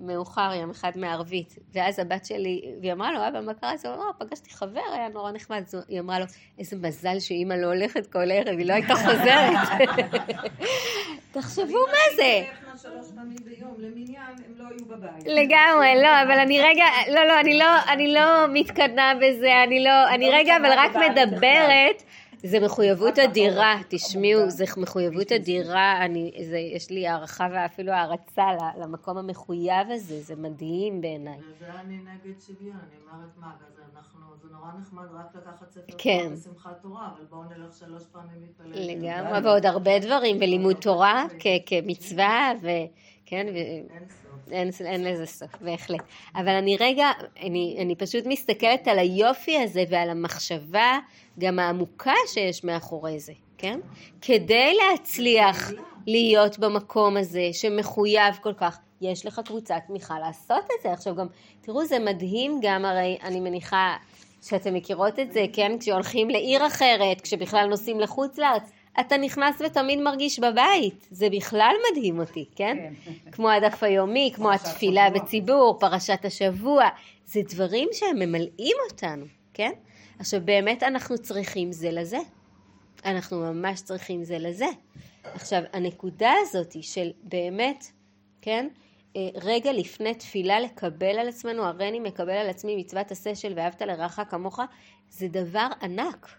מאוחר, 0.00 0.52
יום 0.60 0.70
אחד 0.70 0.92
מערבית, 0.96 1.58
ואז 1.74 1.98
הבת 1.98 2.24
שלי, 2.24 2.62
והיא 2.80 2.92
אמרה 2.92 3.12
לו, 3.12 3.28
אבא, 3.28 3.40
מה 3.40 3.54
קרה? 3.54 3.72
אז 3.72 3.84
הוא 3.86 3.94
אמר, 3.94 4.10
פגשתי 4.18 4.50
חבר, 4.54 4.80
היה 4.94 5.08
נורא 5.08 5.32
נחמד, 5.32 5.62
אז 5.66 5.84
היא 5.88 6.00
אמרה 6.00 6.18
לו, 6.18 6.24
איזה 6.58 6.76
מזל 6.76 7.20
שאימא 7.20 7.54
לא 7.54 7.66
הולכת 7.66 8.06
כל 8.12 8.30
ערב, 8.30 8.58
היא 8.58 8.66
לא 8.66 8.72
הייתה 8.74 8.94
חוזרת. 8.94 9.90
תחשבו 11.32 11.78
מה 11.90 12.16
זה. 12.16 12.42
שלוש 12.82 13.06
פעמים 13.14 13.36
ביום 13.44 13.74
למניין, 13.78 14.34
הם 14.46 14.54
לא 14.56 14.64
היו 14.68 14.84
בבית. 14.86 15.26
לגמרי, 15.26 16.02
לא, 16.02 16.22
אבל 16.22 16.38
אני 16.38 16.60
רגע, 16.60 16.84
לא, 17.14 17.24
לא, 17.24 17.40
אני 17.40 17.58
לא, 17.58 17.66
אני 17.92 18.14
לא 18.14 18.46
מתקדמה 18.52 19.12
בזה, 19.20 19.62
אני 19.66 19.84
לא, 19.84 20.14
אני 20.14 20.30
רגע, 20.30 20.56
אבל 20.56 20.70
רק 20.76 20.96
מדברת, 20.96 22.02
זה 22.42 22.60
מחויבות 22.60 23.18
אדירה, 23.18 23.74
תשמעו, 23.88 24.50
זה 24.50 24.64
מחויבות 24.76 25.32
אדירה, 25.32 26.04
אני, 26.04 26.32
זה, 26.44 26.58
יש 26.58 26.90
לי 26.90 27.08
הערכה 27.08 27.46
ואפילו 27.52 27.92
הערצה 27.92 28.46
למקום 28.78 29.16
המחויב 29.16 29.90
הזה, 29.90 30.20
זה 30.20 30.36
מדהים 30.36 31.00
בעיניי. 31.00 31.38
וזה 31.38 31.66
אני 31.80 31.96
נגד 31.96 32.40
שוויון, 32.46 32.76
אני 32.76 32.96
אומרת 33.12 33.36
מה, 33.36 33.52
זה 33.76 33.79
נורא 34.60 34.72
נחמד 34.80 35.04
רק 35.14 35.34
לקחת 35.34 35.70
ספר 35.70 35.92
כן. 35.98 36.22
תורה 36.22 36.36
בשמחת 36.36 36.82
תורה, 36.82 37.08
אבל 37.14 37.24
בואו 37.30 37.42
נלך 37.44 37.76
שלוש 37.78 38.02
פעמים 38.12 38.40
להתפלל. 38.40 38.90
לגמרי, 38.90 39.40
ועוד 39.44 39.66
הרבה 39.66 39.98
דברים, 39.98 40.36
ולימוד 40.36 40.76
תורה 40.76 41.24
כ- 41.38 41.46
כמצווה, 41.66 42.52
וכן, 42.60 43.46
ו... 43.52 43.56
אין 43.56 44.08
סוף. 44.08 44.52
אין, 44.52 44.70
אין 44.86 45.04
לזה 45.04 45.26
סוף, 45.26 45.62
בהחלט. 45.62 46.00
אבל 46.34 46.48
אני 46.48 46.76
רגע, 46.80 47.10
אני, 47.40 47.78
אני 47.80 47.96
פשוט 47.96 48.26
מסתכלת 48.26 48.88
על 48.88 48.98
היופי 48.98 49.58
הזה 49.58 49.84
ועל 49.90 50.10
המחשבה 50.10 50.98
גם 51.38 51.58
העמוקה 51.58 52.14
שיש 52.26 52.64
מאחורי 52.64 53.20
זה, 53.20 53.32
כן? 53.58 53.80
כדי 54.20 54.72
להצליח 54.74 55.70
להיות 56.06 56.58
במקום 56.58 57.16
הזה 57.16 57.48
שמחויב 57.52 58.34
כל 58.42 58.54
כך, 58.54 58.78
יש 59.00 59.26
לך 59.26 59.40
קבוצת 59.44 59.74
תמיכה 59.86 60.18
לעשות 60.18 60.64
את 60.64 60.82
זה. 60.82 60.92
עכשיו 60.92 61.14
גם, 61.14 61.26
תראו, 61.60 61.84
זה 61.84 61.98
מדהים 61.98 62.58
גם, 62.62 62.84
הרי 62.84 63.18
אני 63.22 63.40
מניחה 63.40 63.96
שאתם 64.42 64.74
מכירות 64.74 65.18
את 65.18 65.32
זה, 65.32 65.44
כן? 65.52 65.72
כשהולכים 65.80 66.30
לעיר 66.30 66.66
אחרת, 66.66 67.20
כשבכלל 67.20 67.66
נוסעים 67.66 68.00
לחוץ 68.00 68.38
לארץ, 68.38 68.70
אתה 69.00 69.16
נכנס 69.16 69.60
ותמיד 69.66 69.98
מרגיש 70.00 70.38
בבית. 70.38 71.08
זה 71.10 71.28
בכלל 71.30 71.74
מדהים 71.90 72.20
אותי, 72.20 72.44
כן? 72.56 72.92
כמו 73.32 73.50
הדף 73.50 73.82
היומי, 73.82 74.32
כמו 74.34 74.52
התפילה 74.52 75.10
בציבור, 75.10 75.76
פרשת 75.80 76.24
השבוע. 76.24 76.88
זה 77.24 77.40
דברים 77.48 77.88
שהם 77.92 78.18
ממלאים 78.18 78.76
אותנו, 78.90 79.26
כן? 79.54 79.70
עכשיו 80.18 80.40
באמת 80.44 80.82
אנחנו 80.82 81.18
צריכים 81.18 81.72
זה 81.72 81.90
לזה. 81.90 82.18
אנחנו 83.04 83.40
ממש 83.40 83.80
צריכים 83.80 84.24
זה 84.24 84.38
לזה. 84.38 84.66
עכשיו, 85.24 85.62
הנקודה 85.72 86.32
הזאת 86.42 86.82
של 86.82 87.10
באמת, 87.22 87.84
כן? 88.42 88.68
אה, 89.16 89.28
רגע 89.34 89.72
לפני 89.72 90.14
תפילה 90.14 90.60
לקבל 90.60 91.18
על 91.18 91.28
עצמנו, 91.28 91.64
הריני 91.64 92.00
מקבל 92.00 92.32
על 92.32 92.48
עצמי 92.48 92.76
מצוות 92.76 93.10
עשה 93.10 93.34
של 93.34 93.52
ואהבת 93.56 93.82
לרעך 93.82 94.20
כמוך, 94.30 94.60
זה 95.08 95.28
דבר 95.28 95.66
ענק. 95.82 96.30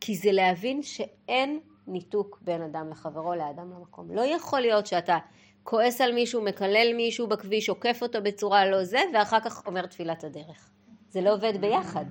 כי 0.00 0.16
זה 0.16 0.32
להבין 0.32 0.82
שאין 0.82 1.60
ניתוק 1.86 2.38
בין 2.40 2.62
אדם 2.62 2.90
לחברו, 2.90 3.34
לאדם 3.34 3.72
למקום. 3.72 4.10
לא 4.10 4.20
יכול 4.20 4.60
להיות 4.60 4.86
שאתה 4.86 5.18
כועס 5.62 6.00
על 6.00 6.12
מישהו, 6.12 6.42
מקלל 6.42 6.92
מישהו 6.96 7.26
בכביש, 7.26 7.68
עוקף 7.68 7.98
אותו 8.02 8.22
בצורה 8.22 8.66
לא 8.66 8.84
זה, 8.84 9.00
ואחר 9.14 9.40
כך 9.40 9.66
אומר 9.66 9.86
תפילת 9.86 10.24
הדרך. 10.24 10.70
זה 11.10 11.20
לא 11.20 11.34
עובד 11.34 11.60
ביחד, 11.60 12.04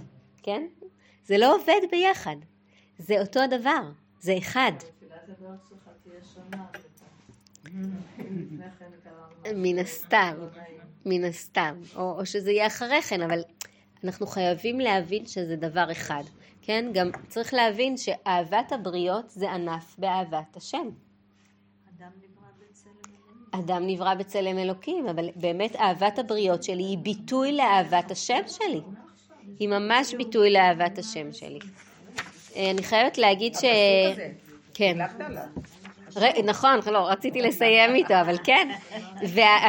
כן? 0.43 0.68
זה 1.24 1.38
לא 1.38 1.55
עובד 1.55 1.82
ביחד. 1.91 2.36
זה 2.97 3.22
אותו 3.22 3.39
הדבר, 3.39 3.82
זה 4.20 4.38
אחד. 4.38 4.72
תפילת 4.78 5.30
הדרך 5.30 5.59
שלך 5.70 5.89
תהיה 6.03 6.20
שונה. 6.34 6.66
מן 9.55 9.80
הסתם, 9.80 10.34
מן 11.05 11.24
הסתם, 11.24 11.76
או, 11.95 12.20
או 12.20 12.26
שזה 12.26 12.51
יהיה 12.51 12.68
אחרי 12.68 13.01
כן, 13.01 13.22
אבל 13.22 13.41
אנחנו 14.03 14.28
חייבים 14.28 14.80
להבין 14.80 15.26
שזה 15.26 15.55
דבר 15.55 15.91
אחד, 15.91 16.24
כן? 16.61 16.86
גם 16.93 17.11
צריך 17.28 17.53
להבין 17.53 17.97
שאהבת 17.97 18.72
הבריות 18.72 19.30
זה 19.30 19.51
ענף 19.51 19.95
באהבת 19.97 20.57
השם. 20.57 20.89
אדם 23.51 23.88
נברא 23.88 24.13
בצלם 24.13 24.57
אלוקים, 24.57 25.07
אבל 25.07 25.30
באמת 25.36 25.76
אהבת 25.76 26.20
הבריות 26.20 26.63
שלי 26.63 26.84
היא 26.84 26.97
ביטוי 26.97 27.51
לאהבת 27.51 28.11
השם 28.11 28.41
שלי. 28.47 28.82
היא 29.59 29.70
ממש 29.70 30.13
ביטוי 30.13 30.51
לאהבת 30.51 30.97
השם 30.97 31.34
שלי. 31.34 31.59
אה, 32.55 32.72
אני 32.72 32.84
חייבת 32.84 33.18
להגיד 33.18 33.55
ש... 33.55 33.63
כן. 34.74 34.97
נכון, 36.43 36.80
לא, 36.91 37.09
רציתי 37.09 37.41
לסיים 37.41 37.95
איתו, 37.95 38.13
אבל 38.22 38.38
כן. 38.43 38.70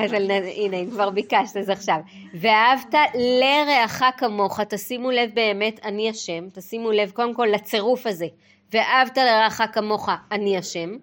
אבל 0.05 0.30
הנה, 0.30 0.90
כבר 0.90 1.11
ביקשת, 1.11 1.57
אז 1.57 1.70
עכשיו. 1.70 1.97
ואהבת 2.34 2.94
לרעך 3.14 4.03
כמוך, 4.16 4.61
תשימו 4.61 5.11
לב 5.11 5.30
באמת, 5.34 5.80
אני 5.84 6.11
השם, 6.11 6.49
תשימו 6.53 6.92
לב 6.92 7.11
קודם 7.11 7.34
כל 7.34 7.49
לצירוף 7.53 8.07
הזה. 8.07 8.26
ואהבת 8.72 9.18
לרעך 9.18 9.62
כמוך, 9.72 10.09
אני 10.32 10.59
השם. 10.59 10.97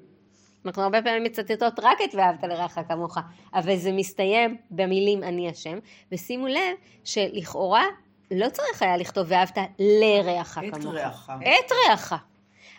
אנחנו 0.65 0.83
הרבה 0.83 1.01
פעמים 1.01 1.23
מצטטות 1.23 1.79
רק 1.79 1.97
את 2.03 2.15
ואהבת 2.15 2.43
לרעך 2.43 2.79
כמוך, 2.87 3.17
אבל 3.53 3.75
זה 3.75 3.91
מסתיים 3.91 4.57
במילים 4.71 5.23
אני 5.23 5.49
השם, 5.49 5.79
ושימו 6.11 6.47
לב 6.47 6.75
שלכאורה 7.03 7.83
לא 8.31 8.49
צריך 8.49 8.81
היה 8.81 8.97
לכתוב 8.97 9.25
ואהבת 9.29 9.57
לרעך 9.79 10.59
את 10.67 10.73
כמוך. 10.73 10.95
רעך. 10.95 11.29
את 11.41 11.71
רעך. 11.89 12.13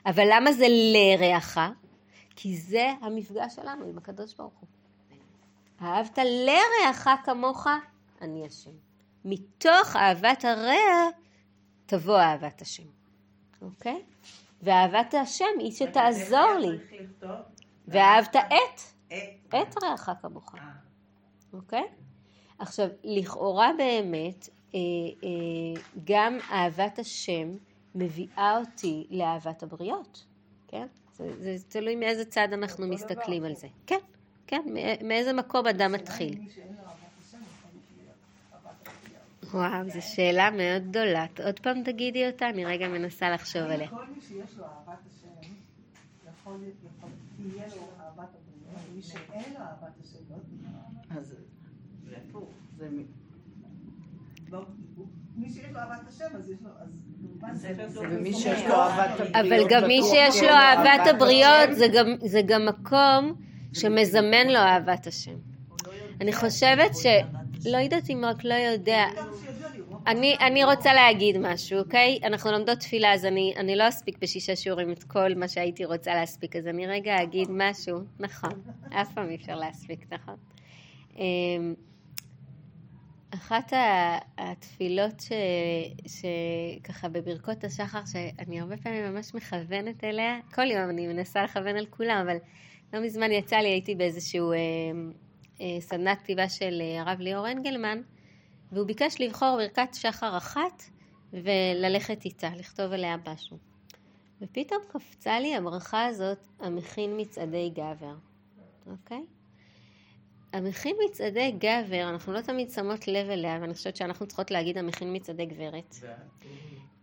אבל 0.06 0.24
למה 0.30 0.52
זה 0.52 0.66
לרעך? 0.68 1.58
כי 2.36 2.56
זה 2.56 2.92
המפגש 3.00 3.54
שלנו 3.54 3.84
עם 3.84 3.98
הקדוש 3.98 4.34
ברוך 4.34 4.54
הוא. 4.60 4.68
אהבת 5.82 6.18
לרעך 6.18 7.08
כמוך, 7.24 7.66
אני 8.20 8.46
השם. 8.46 8.70
מתוך 9.24 9.96
אהבת 9.96 10.44
הרע 10.44 11.10
תבוא 11.86 12.18
אהבת 12.18 12.62
השם, 12.62 12.86
אוקיי? 13.62 14.02
ואהבת 14.62 15.14
השם 15.14 15.44
היא 15.58 15.72
שתעזור 15.72 16.54
לי. 16.60 16.78
ואהבת 17.88 18.36
את, 18.36 18.80
את. 19.08 19.54
את 19.54 19.84
רעך 19.84 20.10
כמוך, 20.22 20.54
אה. 20.54 20.60
אוקיי? 21.52 21.84
עכשיו, 22.58 22.88
לכאורה 23.04 23.70
באמת, 23.78 24.48
אה, 24.74 24.80
אה, 25.24 25.82
גם 26.04 26.38
אהבת 26.50 26.98
השם 26.98 27.56
מביאה 27.94 28.58
אותי 28.58 29.06
לאהבת 29.10 29.62
הבריות, 29.62 30.24
כן? 30.68 30.86
זה, 31.16 31.32
זה 31.56 31.64
תלוי 31.68 31.96
מאיזה 31.96 32.24
צד 32.24 32.48
אנחנו 32.52 32.86
מסתכלים 32.86 33.44
על 33.44 33.54
זה. 33.54 33.66
כן, 33.86 33.98
כן, 34.46 34.62
מא- 34.66 35.06
מאיזה 35.08 35.32
מקום 35.32 35.66
אדם 35.66 35.92
מתחיל. 35.92 36.38
וואו, 39.52 39.90
זו 39.90 40.02
שאלה 40.02 40.50
מאוד 40.50 40.88
גדולה. 40.90 41.26
עוד 41.44 41.60
פעם 41.60 41.82
תגידי 41.82 42.26
אותה, 42.26 42.48
אני 42.48 42.64
רגע 42.64 42.88
מנסה 42.88 43.30
לחשוב 43.30 43.62
עליה. 43.62 43.88
כל 43.88 44.06
מי 44.14 44.20
שיש 44.20 44.56
לו 44.58 44.64
אהבת 44.64 44.98
השם, 45.06 45.50
יכול, 46.30 46.60
יכול, 46.98 47.10
תהיה 47.36 47.66
לו 47.76 47.82
אהבת 48.00 48.28
הבריות, 48.28 48.80
ומי 48.92 49.02
שאין 49.02 49.52
לו 49.54 49.60
אהבת 49.60 49.92
השם, 50.04 50.18
לא 50.30 50.36
אז 51.20 51.34
זה 52.08 52.16
הפוך. 52.28 52.50
לא, 54.50 54.64
מי 55.36 55.50
שיש 55.50 55.70
לו 55.72 55.78
אהבת 55.78 56.08
השם, 56.08 56.36
אז 56.36 56.50
יש 56.50 56.58
לו, 56.62 56.70
אבל 59.34 59.68
גם 59.68 59.86
מי 59.86 60.02
שיש 60.02 60.42
לו 60.42 60.48
אהבת. 60.48 61.06
הבריות, 61.06 61.72
זה 61.72 61.86
גם, 61.88 62.06
זה 62.20 62.40
גם 62.42 62.66
מקום 62.66 63.34
שמזמן 63.72 64.46
לו 64.46 64.58
אהבת 64.58 65.06
השם. 65.06 65.36
אני 66.20 66.32
חושבת 66.32 66.96
ש... 66.96 67.06
לא 67.66 67.78
יודעת 67.78 68.10
אם 68.10 68.24
רק 68.24 68.44
לא 68.44 68.54
יודע. 68.54 69.04
אני, 70.06 70.36
אני 70.40 70.64
רוצה 70.64 70.94
להגיד 70.94 71.38
משהו, 71.38 71.78
אוקיי? 71.78 72.18
אנחנו 72.24 72.52
לומדות 72.52 72.78
תפילה, 72.78 73.14
אז 73.14 73.24
אני, 73.24 73.54
אני 73.56 73.76
לא 73.76 73.88
אספיק 73.88 74.18
בשישה 74.22 74.56
שיעורים 74.56 74.90
את 74.90 75.04
כל 75.04 75.34
מה 75.36 75.48
שהייתי 75.48 75.84
רוצה 75.84 76.14
להספיק, 76.14 76.56
אז 76.56 76.66
אני 76.66 76.86
רגע 76.86 77.22
אגיד 77.22 77.48
משהו. 77.50 77.98
נכון, 78.18 78.50
אף 78.90 79.12
פעם 79.14 79.30
אי 79.30 79.34
אפשר 79.34 79.56
להספיק, 79.56 80.06
נכון? 80.12 80.36
אחת 83.34 83.72
התפילות 84.38 85.20
ש, 85.20 85.32
שככה 86.06 87.08
בברכות 87.08 87.64
השחר, 87.64 88.00
שאני 88.06 88.60
הרבה 88.60 88.76
פעמים 88.76 89.12
ממש 89.14 89.34
מכוונת 89.34 90.04
אליה, 90.04 90.38
כל 90.54 90.70
יום 90.70 90.90
אני 90.90 91.06
מנסה 91.06 91.44
לכוון 91.44 91.76
על 91.76 91.86
כולם, 91.86 92.26
אבל 92.26 92.36
לא 92.92 93.00
מזמן 93.00 93.32
יצא 93.32 93.56
לי, 93.56 93.68
הייתי 93.68 93.94
באיזשהו 93.94 94.52
אה, 94.52 94.56
אה, 95.60 95.80
סדנת 95.80 96.18
כתיבה 96.22 96.48
של 96.48 96.80
אה, 96.80 97.00
הרב 97.00 97.20
ליאור 97.20 97.50
אנגלמן, 97.50 98.00
והוא 98.72 98.86
ביקש 98.86 99.20
לבחור 99.20 99.56
ברכת 99.56 99.94
שחר 99.94 100.36
אחת 100.36 100.82
וללכת 101.32 102.24
איתה, 102.24 102.50
לכתוב 102.56 102.92
עליה 102.92 103.16
משהו. 103.26 103.56
ופתאום 104.42 104.82
קפצה 104.88 105.40
לי 105.40 105.54
הברכה 105.54 106.06
הזאת, 106.06 106.38
המכין 106.60 107.20
מצעדי 107.20 107.70
גבר, 107.70 108.14
אוקיי? 108.86 109.24
המכין 110.54 110.96
מצעדי 111.04 111.52
גבר, 111.58 112.08
אנחנו 112.10 112.32
לא 112.32 112.40
תמיד 112.40 112.70
שמות 112.70 113.08
לב 113.08 113.30
אליה, 113.30 113.58
ואני 113.60 113.74
חושבת 113.74 113.96
שאנחנו 113.96 114.26
צריכות 114.26 114.50
להגיד 114.50 114.78
המכין 114.78 115.16
מצעדי 115.16 115.46
גברת. 115.46 115.94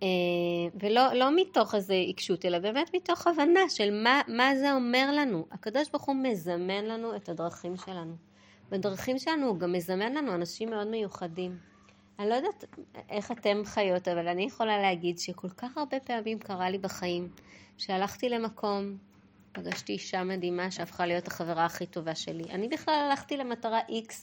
אה, 0.03 0.07
ולא 0.75 1.13
לא 1.13 1.35
מתוך 1.35 1.75
איזו 1.75 1.93
עיקשות, 1.93 2.45
אלא 2.45 2.59
באמת 2.59 2.95
מתוך 2.95 3.27
הבנה 3.27 3.69
של 3.69 4.03
מה, 4.03 4.21
מה 4.27 4.55
זה 4.55 4.73
אומר 4.73 5.11
לנו. 5.17 5.45
הקדוש 5.51 5.89
ברוך 5.89 6.03
הוא 6.03 6.15
מזמן 6.15 6.85
לנו 6.85 7.15
את 7.15 7.29
הדרכים 7.29 7.77
שלנו. 7.77 8.15
בדרכים 8.69 9.19
שלנו 9.19 9.47
הוא 9.47 9.59
גם 9.59 9.71
מזמן 9.71 10.13
לנו 10.13 10.35
אנשים 10.35 10.69
מאוד 10.69 10.87
מיוחדים. 10.87 11.57
אני 12.19 12.29
לא 12.29 12.35
יודעת 12.35 12.65
איך 13.09 13.31
אתם 13.31 13.61
חיות, 13.65 14.07
אבל 14.07 14.27
אני 14.27 14.43
יכולה 14.43 14.81
להגיד 14.81 15.19
שכל 15.19 15.49
כך 15.49 15.77
הרבה 15.77 15.99
פעמים 15.99 16.39
קרה 16.39 16.69
לי 16.69 16.77
בחיים, 16.77 17.29
שהלכתי 17.77 18.29
למקום, 18.29 18.97
פגשתי 19.51 19.93
אישה 19.93 20.23
מדהימה 20.23 20.71
שהפכה 20.71 21.05
להיות 21.05 21.27
החברה 21.27 21.65
הכי 21.65 21.85
טובה 21.85 22.15
שלי. 22.15 22.43
אני 22.43 22.67
בכלל 22.67 22.95
הלכתי 22.95 23.37
למטרה 23.37 23.79
X 23.79 24.13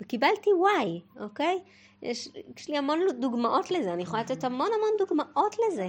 וקיבלתי 0.00 0.50
Y, 0.50 1.20
אוקיי? 1.20 1.58
יש, 2.02 2.28
יש 2.56 2.68
לי 2.68 2.78
המון 2.78 2.98
דוגמאות 3.20 3.70
לזה, 3.70 3.92
אני 3.92 4.02
יכולה 4.02 4.22
לתת 4.22 4.44
המון 4.44 4.68
המון 4.76 4.90
דוגמאות 4.98 5.56
לזה. 5.66 5.88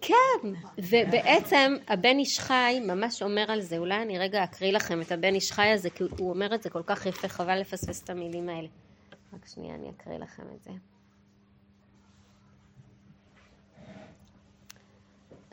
כן, 0.00 0.48
ובעצם 0.78 1.76
הבן 1.88 2.18
איש 2.18 2.40
חי 2.40 2.80
ממש 2.86 3.22
אומר 3.22 3.44
על 3.52 3.60
זה, 3.60 3.78
אולי 3.78 4.02
אני 4.02 4.18
רגע 4.18 4.44
אקריא 4.44 4.72
לכם 4.72 5.00
את 5.00 5.12
הבן 5.12 5.34
איש 5.34 5.52
חי 5.52 5.66
הזה, 5.66 5.90
כי 5.90 6.04
הוא 6.18 6.30
אומר 6.30 6.54
את 6.54 6.62
זה 6.62 6.70
כל 6.70 6.82
כך 6.86 7.06
יפה, 7.06 7.28
חבל 7.28 7.60
לפספס 7.60 8.04
את 8.04 8.10
המילים 8.10 8.48
האלה. 8.48 8.68
רק 9.32 9.46
שנייה, 9.46 9.74
אני 9.74 9.90
אקריא 9.90 10.18
לכם 10.18 10.42
את 10.54 10.62
זה. 10.62 10.91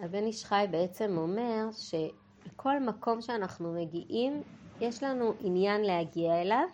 הבן 0.01 0.25
איש 0.25 0.45
חי 0.45 0.65
בעצם 0.71 1.17
אומר 1.17 1.69
שבכל 1.71 2.79
מקום 2.79 3.21
שאנחנו 3.21 3.73
מגיעים, 3.73 4.41
יש 4.81 5.03
לנו 5.03 5.33
עניין 5.39 5.81
להגיע 5.81 6.41
אליו, 6.41 6.67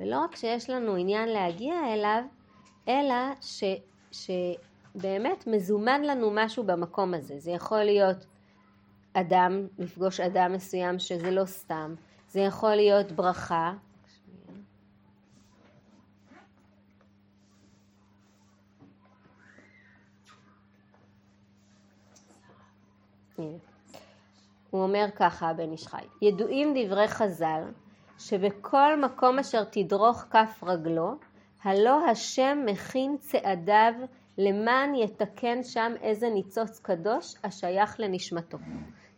ולא 0.00 0.18
רק 0.18 0.36
שיש 0.36 0.70
לנו 0.70 0.96
עניין 0.96 1.28
להגיע 1.28 1.74
אליו, 1.94 2.22
אלא 2.88 3.14
ש, 3.40 3.64
שבאמת 4.12 5.46
מזומן 5.46 6.02
לנו 6.02 6.30
משהו 6.34 6.64
במקום 6.64 7.14
הזה. 7.14 7.38
זה 7.38 7.50
יכול 7.50 7.84
להיות 7.84 8.26
אדם, 9.12 9.66
לפגוש 9.78 10.20
אדם 10.20 10.52
מסוים 10.52 10.98
שזה 10.98 11.30
לא 11.30 11.44
סתם, 11.44 11.94
זה 12.28 12.40
יכול 12.40 12.74
להיות 12.74 13.12
ברכה, 13.12 13.72
הוא 24.70 24.82
אומר 24.82 25.06
ככה 25.16 25.48
הבן 25.48 25.72
איש 25.72 25.86
חי, 25.86 26.04
ידועים 26.22 26.74
דברי 26.76 27.08
חז"ל 27.08 27.62
שבכל 28.18 29.00
מקום 29.00 29.38
אשר 29.38 29.64
תדרוך 29.64 30.24
כף 30.30 30.60
רגלו, 30.62 31.14
הלא 31.62 32.06
השם 32.06 32.58
מכין 32.66 33.16
צעדיו 33.20 33.92
למען 34.38 34.94
יתקן 34.94 35.62
שם 35.62 35.92
איזה 36.02 36.30
ניצוץ 36.30 36.78
קדוש 36.78 37.34
השייך 37.44 38.00
לנשמתו. 38.00 38.58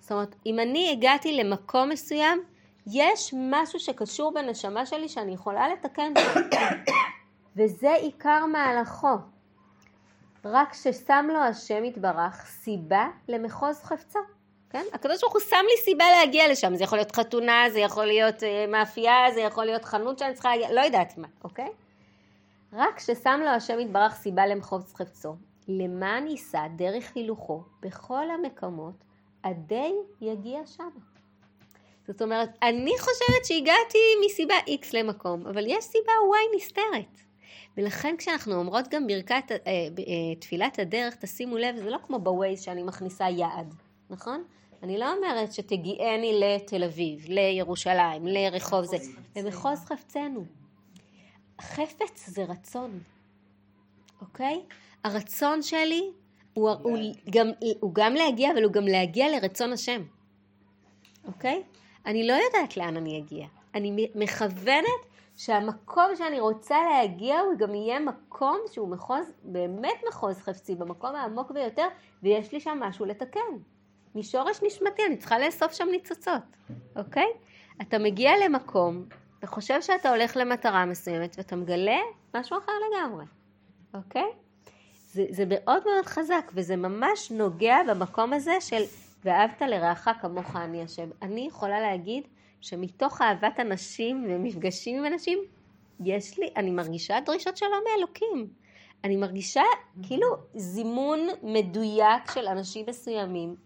זאת 0.01 0.13
אומרת, 0.13 0.35
אם 0.47 0.59
אני 0.59 0.93
הגעתי 0.93 1.37
למקום 1.37 1.89
מסוים, 1.89 2.43
יש 2.87 3.35
משהו 3.51 3.81
שקשור 3.81 4.35
בנשמה 4.35 4.87
שלי 4.87 5.09
שאני 5.09 5.35
יכולה 5.35 5.69
לתקן 5.69 6.13
וזה 7.57 7.93
עיקר 7.95 8.47
מהלכו. 8.47 9.34
רק 10.45 10.75
ששם 10.75 11.27
לו 11.33 11.39
השם 11.39 11.85
יתברך 11.85 12.47
סיבה 12.47 13.09
למחוז 13.29 13.83
חפצו. 13.83 14.19
כן? 14.71 14.85
הקדוש 14.93 15.21
ברוך 15.21 15.33
הוא 15.33 15.41
שם 15.41 15.65
לי 15.65 15.83
סיבה 15.85 16.05
להגיע 16.11 16.49
לשם, 16.51 16.75
זה 16.75 16.85
יכול 16.85 16.99
להיות 16.99 17.17
חתונה, 17.17 17.65
זה 17.73 17.81
יכול 17.81 18.05
להיות 18.07 18.43
uh, 18.43 18.71
מאפייה, 18.71 19.31
זה 19.35 19.41
יכול 19.41 19.65
להיות 19.65 19.85
חנות 19.85 20.19
שאני 20.19 20.35
צריכה 20.35 20.49
להגיע, 20.49 20.73
לא 20.73 20.81
יודעת 20.81 21.19
מה, 21.19 21.29
אוקיי? 21.45 21.69
רק 22.73 22.99
ששם 22.99 23.41
לו 23.45 23.49
השם 23.49 23.81
יתברך 23.81 24.15
סיבה 24.15 24.47
למחוז 24.47 24.95
חפצו, 24.95 25.37
למען 25.69 26.27
יישא 26.27 26.67
דרך 26.77 27.13
הילוכו 27.15 27.63
בכל 27.83 28.31
המקומות, 28.31 28.95
עדי 29.43 29.93
יגיע 30.21 30.61
שם. 30.67 30.91
זאת 32.07 32.23
אומרת, 32.23 32.59
אני 32.63 32.93
חושבת 32.99 33.45
שהגעתי 33.45 33.99
מסיבה 34.27 34.55
X 34.67 34.87
למקום, 34.93 35.47
אבל 35.47 35.65
יש 35.67 35.85
סיבה 35.85 36.13
Y 36.13 36.57
נסתרת. 36.57 37.25
ולכן 37.77 38.15
כשאנחנו 38.19 38.55
אומרות 38.55 38.89
גם 38.89 39.07
ברכת, 39.07 39.53
אה, 39.53 39.57
אה, 39.67 40.35
תפילת 40.41 40.79
הדרך, 40.79 41.15
תשימו 41.15 41.57
לב, 41.57 41.77
זה 41.77 41.91
לא 41.91 41.99
כמו 42.07 42.19
בווייז 42.19 42.63
שאני 42.63 42.83
מכניסה 42.83 43.29
יעד, 43.29 43.75
נכון? 44.11 44.45
אני 44.83 44.99
לא 44.99 45.15
אומרת 45.15 45.53
שתגיעני 45.53 46.41
לתל 46.41 46.85
אביב, 46.85 47.25
לירושלים, 47.29 48.27
לרחוב 48.27 48.85
זה, 48.85 48.97
למחוז 49.37 49.85
חפצנו. 49.85 50.45
חפץ 51.61 52.27
זה 52.27 52.45
רצון, 52.45 53.01
אוקיי? 54.21 54.63
הרצון 55.05 55.63
שלי 55.63 56.11
הוא, 56.55 56.71
הוא, 56.71 56.99
גם, 57.31 57.51
הוא 57.81 57.95
גם 57.95 58.15
להגיע, 58.15 58.53
אבל 58.53 58.65
הוא 58.65 58.73
גם 58.73 58.87
להגיע 58.87 59.27
לרצון 59.29 59.73
השם, 59.73 60.03
אוקיי? 61.25 61.63
אני 62.07 62.27
לא 62.27 62.33
יודעת 62.33 62.77
לאן 62.77 62.97
אני 62.97 63.19
אגיע. 63.19 63.47
אני 63.75 64.09
מכוונת 64.15 65.14
שהמקום 65.37 66.17
שאני 66.17 66.41
רוצה 66.41 66.77
להגיע 66.91 67.41
הוא 67.41 67.59
גם 67.59 67.75
יהיה 67.75 68.01
מקום 68.01 68.59
שהוא 68.73 68.89
מחוז, 68.89 69.33
באמת 69.43 70.01
מחוז 70.09 70.39
חפצי, 70.39 70.75
במקום 70.75 71.17
העמוק 71.17 71.51
ביותר, 71.51 71.87
ויש 72.23 72.53
לי 72.53 72.61
שם 72.61 72.79
משהו 72.81 73.05
לתקן. 73.05 73.41
משורש 74.15 74.61
נשמתי, 74.63 75.03
אני 75.07 75.17
צריכה 75.17 75.39
לאסוף 75.39 75.73
שם 75.73 75.89
ניצוצות, 75.91 76.43
אוקיי? 76.97 77.27
אתה 77.83 77.99
מגיע 77.99 78.31
למקום, 78.45 79.05
אתה 79.39 79.47
חושב 79.47 79.83
שאתה 79.83 80.11
הולך 80.11 80.37
למטרה 80.37 80.85
מסוימת, 80.85 81.35
ואתה 81.39 81.57
מגלה 81.57 81.99
משהו 82.35 82.59
אחר 82.59 82.73
לגמרי, 82.91 83.25
אוקיי? 83.95 84.33
זה, 85.07 85.25
זה 85.31 85.45
מאוד 85.49 85.83
מאוד 85.85 86.07
חזק, 86.07 86.51
וזה 86.55 86.77
ממש 86.77 87.31
נוגע 87.31 87.77
במקום 87.89 88.33
הזה 88.33 88.61
של 88.61 88.83
ואהבת 89.25 89.63
לרעך 89.63 90.09
כמוך 90.21 90.57
אני 90.57 90.83
השם. 90.83 91.09
אני 91.23 91.41
יכולה 91.41 91.81
להגיד 91.81 92.25
שמתוך 92.65 93.23
אהבת 93.23 93.61
אנשים 93.61 94.27
ומפגשים 94.29 94.99
עם 94.99 95.13
אנשים, 95.13 95.39
יש 96.05 96.39
לי, 96.39 96.49
אני 96.57 96.71
מרגישה 96.71 97.21
דרישות 97.27 97.57
שלום 97.57 97.81
מאלוקים. 97.91 98.49
אני 99.05 99.17
מרגישה 99.17 99.63
כאילו 100.03 100.27
זימון 100.55 101.29
מדויק 101.43 102.31
של 102.35 102.47
אנשים 102.47 102.87
מסוימים 102.89 103.57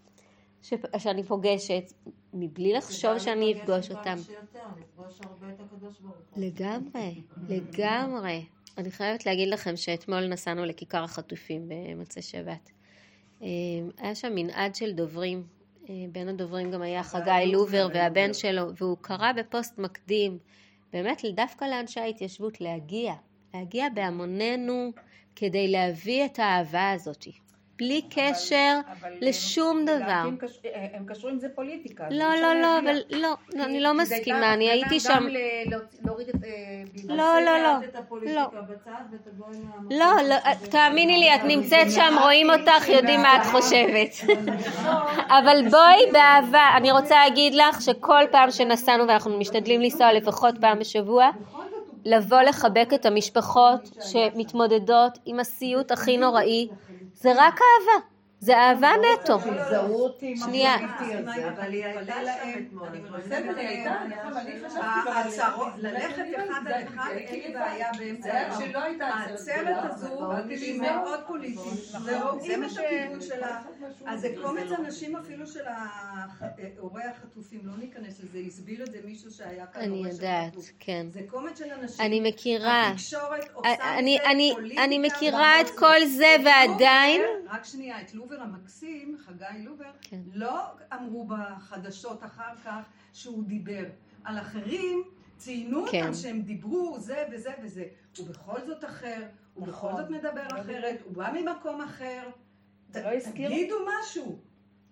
ש... 0.63 0.75
שאני 0.99 1.23
פוגשת, 1.23 1.93
מבלי 2.35 2.73
לחשוב 2.73 3.19
שאני 3.19 3.55
אפגוש 3.55 3.91
אותם. 3.91 4.17
לגמרי, 6.37 7.23
לגמרי. 7.49 8.47
אני 8.79 8.91
חייבת 8.91 9.27
להגיד 9.27 9.49
לכם 9.49 9.77
שאתמול 9.77 10.27
נסענו 10.27 10.65
לכיכר 10.65 11.05
החטופים 11.05 11.69
במוצאי 11.69 12.23
שבת. 12.23 12.71
אה, 13.43 13.49
היה 13.99 14.15
שם 14.15 14.35
מנעד 14.35 14.75
של 14.75 14.93
דוברים, 14.93 15.58
בין 16.13 16.29
הדוברים 16.29 16.71
גם 16.71 16.83
היה 16.83 17.03
חגי 17.03 17.47
לובר 17.53 17.89
והבן 17.95 18.35
שלו, 18.35 18.75
והוא 18.77 18.97
קרא 19.01 19.33
בפוסט 19.33 19.79
מקדים, 19.79 20.39
באמת 20.93 21.23
דווקא 21.35 21.65
לאנשי 21.65 22.01
ההתיישבות 22.01 22.61
להגיע, 22.61 23.15
להגיע 23.55 23.87
בהמוננו 23.95 24.93
כדי 25.37 25.69
להביא 25.69 26.25
את 26.25 26.39
האהבה 26.39 26.91
הזאתי. 26.91 27.33
בלי 27.79 28.03
קשר 28.11 28.79
אבל 29.01 29.11
לשום 29.21 29.85
דבר. 29.85 29.95
לדעתי 29.97 30.29
הם 30.29 30.37
קש- 30.37 30.59
הם 30.93 31.05
קשרו 31.07 31.31
עם 31.31 31.39
זה 31.39 31.49
פוליטיקה. 31.55 32.05
לא, 32.11 32.25
אי 32.25 32.31
אפשר 32.31 32.41
לא, 32.43 32.55
לא, 32.55 32.75
להגיע. 32.75 32.91
אבל 32.93 33.01
לא, 33.21 33.35
כי- 33.51 33.63
אני 33.63 33.81
לא 33.81 33.95
מסכימה, 33.95 34.55
אני 34.55 34.71
הייתי 34.71 35.01
שם. 35.01 35.27
להוריד 36.05 36.29
את... 36.29 36.35
אה. 36.45 37.15
לא, 37.17 37.41
לא, 37.45 37.59
לא. 37.59 37.75
לא, 39.91 40.07
לא, 40.29 40.37
תאמיני 40.71 41.19
לי, 41.19 41.35
את 41.35 41.41
נמצאת 41.45 41.91
שם, 41.91 42.15
רואים 42.23 42.51
אותך, 42.51 42.89
יודעים 42.89 43.21
מה 43.23 43.37
את 43.37 43.47
חושבת. 43.47 44.11
אבל 45.29 45.69
בואי 45.71 46.13
באהבה, 46.13 46.63
אני 46.77 46.93
רוצה 46.93 47.15
להגיד 47.15 47.55
לך 47.55 47.83
שכל 47.83 48.23
פעם 48.31 48.51
שנסענו, 48.51 49.09
ואנחנו 49.09 49.39
משתדלים 49.39 49.81
לנסוע 49.81 50.13
לפחות 50.13 50.55
פעם 50.61 50.79
בשבוע, 50.79 51.31
לבוא 52.05 52.41
לחבק 52.43 52.89
את 52.95 53.07
המשפחות 53.07 53.81
שמתמודדות 54.01 55.19
עם 55.27 55.41
הסיוט 55.41 55.91
הכי 55.93 56.17
נוראי, 56.17 56.69
זה 57.21 57.33
רק 57.37 57.61
אהבה, 57.61 58.07
זה 58.41 58.57
אהבה 58.57 58.91
נטו. 58.97 59.39
אותי 60.03 60.31
עם 60.31 60.37
שנייה. 60.37 60.77
אבל 60.77 61.73
היא 61.73 61.85
הייתה 61.85 62.05
נכון. 64.09 65.13
ההצהרות, 65.13 65.73
ללכת 65.79 66.23
אחד 66.37 66.61
על 66.67 66.83
אחד, 66.83 67.11
אין 67.15 67.41
לי 67.41 67.55
בעיה 67.55 67.89
באמצע 67.99 68.55
זה 68.57 68.67
הייתה 68.83 69.07
העצרת 69.07 69.77
הזו 69.85 70.33
היא 70.49 70.81
מאוד 70.81 71.21
פוליטית, 71.27 71.59
ורואים 72.05 72.65
את 72.65 72.71
הכיוון 72.71 73.21
שלה. 73.21 73.61
אז 74.07 74.21
זה 74.21 74.29
קומץ 74.43 74.73
אנשים 74.79 75.17
אפילו 75.17 75.47
של 75.47 75.65
הורי 76.79 77.03
החטופים, 77.03 77.61
לא 77.65 77.73
ניכנס 77.79 78.21
לזה, 78.21 78.39
הסביר 78.47 78.83
את 78.83 78.93
זה 78.93 78.99
מישהו 79.05 79.31
שהיה 79.31 79.67
כאן 79.67 79.83
אני 79.83 80.03
יודעת. 80.11 80.53
כן. 80.81 81.07
זה 81.11 81.21
קומץ 81.31 81.59
של 81.59 81.65
אנשים. 81.83 82.07
אני 82.07 82.21
מכירה. 82.21 82.89
התקשורת 82.89 83.45
עושה 83.55 83.99
אני, 83.99 84.19
מזה 84.19 84.31
אני, 84.31 84.53
פוליטיקה 84.55 84.85
אני 84.85 84.99
מכירה 84.99 85.61
את. 85.61 85.71
כל 85.79 86.07
זה 86.07 86.37
ועדיין, 86.45 87.23
רק 87.49 87.65
שנייה, 87.65 88.01
את 88.01 88.15
לובר 88.15 88.41
המקסים, 88.41 89.17
חגי 89.27 89.65
לובר, 89.65 89.91
כן. 90.03 90.21
לא 90.35 90.63
אמרו 90.95 91.27
בחדשות 91.27 92.25
אחר 92.25 92.53
כך 92.65 92.81
שהוא 93.13 93.45
דיבר. 93.45 93.85
על 94.25 94.39
אחרים 94.39 95.03
ציינו 95.37 95.87
כן. 95.91 96.01
אותם 96.03 96.15
שהם 96.15 96.43
דיברו, 96.43 96.97
זה 97.01 97.25
וזה 97.33 97.51
וזה. 97.63 97.85
הוא 98.19 98.27
בכל 98.29 98.61
זאת 98.67 98.85
אחר, 98.85 99.23
הוא 99.55 99.63
בכל 99.67 99.71
נכון. 99.71 99.97
זאת 99.97 100.11
מדבר 100.11 100.47
אחרת, 100.61 100.99
הוא 101.05 101.13
בא 101.15 101.31
ממקום 101.35 101.81
אחר. 101.83 102.23
ת- 102.93 102.97
לא 102.97 103.09
הזכירו? 103.15 103.55
תגידו 103.55 103.77
משהו. 104.03 104.39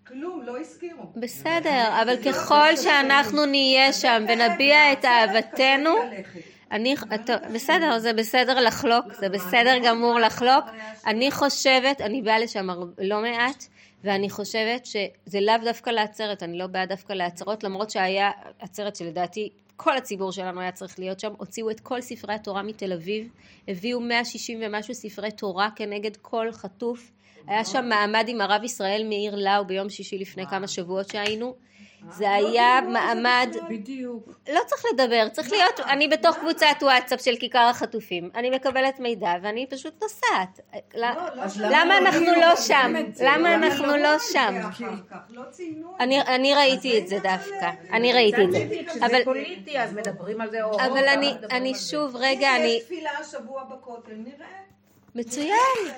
כלום, 0.07 0.43
לא 0.43 0.61
הזכירו. 0.61 1.13
בסדר, 1.17 2.03
אבל 2.03 2.17
ככל 2.33 2.77
שאנחנו 2.77 3.47
נהיה 3.47 3.93
שם 3.93 4.25
ונביע 4.29 4.93
את 4.93 5.05
אהבתנו, 5.05 5.95
אני, 6.73 6.95
בסדר, 7.55 7.99
זה 7.99 8.13
בסדר 8.13 8.61
לחלוק, 8.61 9.13
זה 9.21 9.29
בסדר 9.29 9.75
גמור 9.85 10.19
לחלוק. 10.19 10.65
אני 11.07 11.31
חושבת, 11.31 12.01
אני 12.01 12.23
באה 12.23 12.39
לשם 12.39 12.69
לא 12.99 13.23
מעט, 13.23 13.65
ואני 14.05 14.31
חושבת 14.31 14.87
שזה 14.87 15.41
לאו 15.41 15.55
דווקא 15.65 15.91
לעצרת, 15.91 16.43
אני 16.43 16.59
לא 16.59 16.67
באה 16.67 16.87
דווקא 16.87 17.13
לעצרות, 17.13 17.65
למרות 17.65 17.91
שהיה 17.91 18.31
עצרת 18.59 18.97
שלדעתי 18.97 19.51
כל 19.77 19.97
הציבור 19.97 20.33
שלנו 20.33 20.61
היה 20.61 20.73
צריך 20.73 20.99
להיות 20.99 21.21
שם, 21.21 21.33
הוציאו 21.39 21.71
את 21.71 21.81
כל 21.81 22.01
ספרי 22.01 22.35
התורה 22.35 22.63
מתל 22.63 22.93
אביב, 22.93 23.29
הביאו 23.69 24.01
160 24.01 24.61
ומשהו 24.63 24.95
ספרי 24.95 25.31
תורה 25.31 25.69
כנגד 25.77 26.17
כל 26.17 26.53
חטוף. 26.53 27.13
היה 27.47 27.65
שם 27.65 27.85
מעמד 27.89 28.25
עם 28.29 28.41
הרב 28.41 28.65
ישראל 28.65 29.03
מאיר 29.09 29.35
לאו 29.37 29.65
ביום 29.67 29.91
שישי 29.91 30.19
לפני 30.19 30.47
כמה 30.47 30.69
שבועות 30.69 31.09
שהיינו. 31.09 31.55
זה 32.11 32.31
היה 32.31 32.81
מעמד 32.89 33.57
בדיוק. 33.69 34.29
לא 34.53 34.61
צריך 34.67 34.85
לדבר, 34.93 35.29
צריך 35.29 35.53
להיות, 35.53 35.81
אני 35.81 36.09
בתוך 36.09 36.37
קבוצת 36.37 36.77
וואטסאפ 36.83 37.21
של 37.21 37.37
כיכר 37.41 37.59
החטופים, 37.71 38.31
אני 38.35 38.51
מקבלת 38.51 39.01
מידע 39.01 39.33
ואני 39.43 39.67
פשוט 39.71 40.03
נוסעת. 40.03 40.61
אז 41.41 41.61
למה 41.61 41.99
אנחנו 41.99 42.27
לא 42.41 42.57
שם? 42.57 42.95
למה 43.21 43.55
אנחנו 43.55 43.87
לא 43.87 44.07
לא 44.07 44.19
שם? 44.19 44.55
לא 45.31 45.43
אני, 46.01 46.55
ראיתי 46.55 46.99
את 46.99 47.09
זה 47.09 47.19
דווקא, 47.23 47.71
אני 47.93 48.13
ראיתי 48.13 48.45
את 48.45 48.53
זה, 48.53 48.67
כשזה 48.87 49.07
אבל, 49.07 49.25
פוליטי 49.25 49.81
אז 49.81 49.93
מדברים 49.93 50.41
על 50.41 50.51
זה. 50.51 50.65
אבל 50.65 51.09
אני. 51.51 51.75
שוב, 51.75 52.17
אם 52.17 52.23
רגע, 52.23 52.57
אני, 52.57 52.67
יש 52.67 52.83
תפילה 52.83 53.11
השבוע 53.21 53.65
בכותל, 53.65 54.13
נראה. 54.13 54.66
מצוין. 55.17 55.93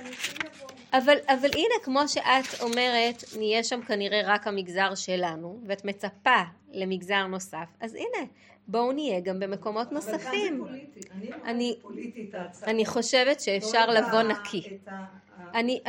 אבל, 0.92 1.16
אבל 1.28 1.48
הנה, 1.54 1.74
כמו 1.82 2.08
שאת 2.08 2.60
אומרת, 2.60 3.24
נהיה 3.38 3.64
שם 3.64 3.80
כנראה 3.82 4.20
רק 4.24 4.46
המגזר 4.46 4.94
שלנו, 4.94 5.60
ואת 5.66 5.84
מצפה 5.84 6.42
למגזר 6.72 7.26
נוסף, 7.26 7.66
אז 7.80 7.94
הנה, 7.94 8.26
בואו 8.68 8.92
נהיה 8.92 9.20
גם 9.20 9.40
במקומות 9.40 9.88
אבל 9.92 10.00
כאן 10.00 10.12
נוספים. 10.12 10.56
זה 10.58 10.64
פוליטי. 10.68 11.00
אני 11.14 11.26
רואה 11.26 11.50
אני- 11.50 11.70
את 11.70 11.76
זה 11.76 11.82
פוליטי, 11.82 12.26
את 12.30 12.34
ההצעה. 12.34 12.70
אני 12.70 12.86
חושבת 12.86 13.40
שאפשר 13.40 13.86
לא 13.86 13.94
לבוא 13.94 14.22
נקי. 14.22 14.62
אני, 15.54 15.80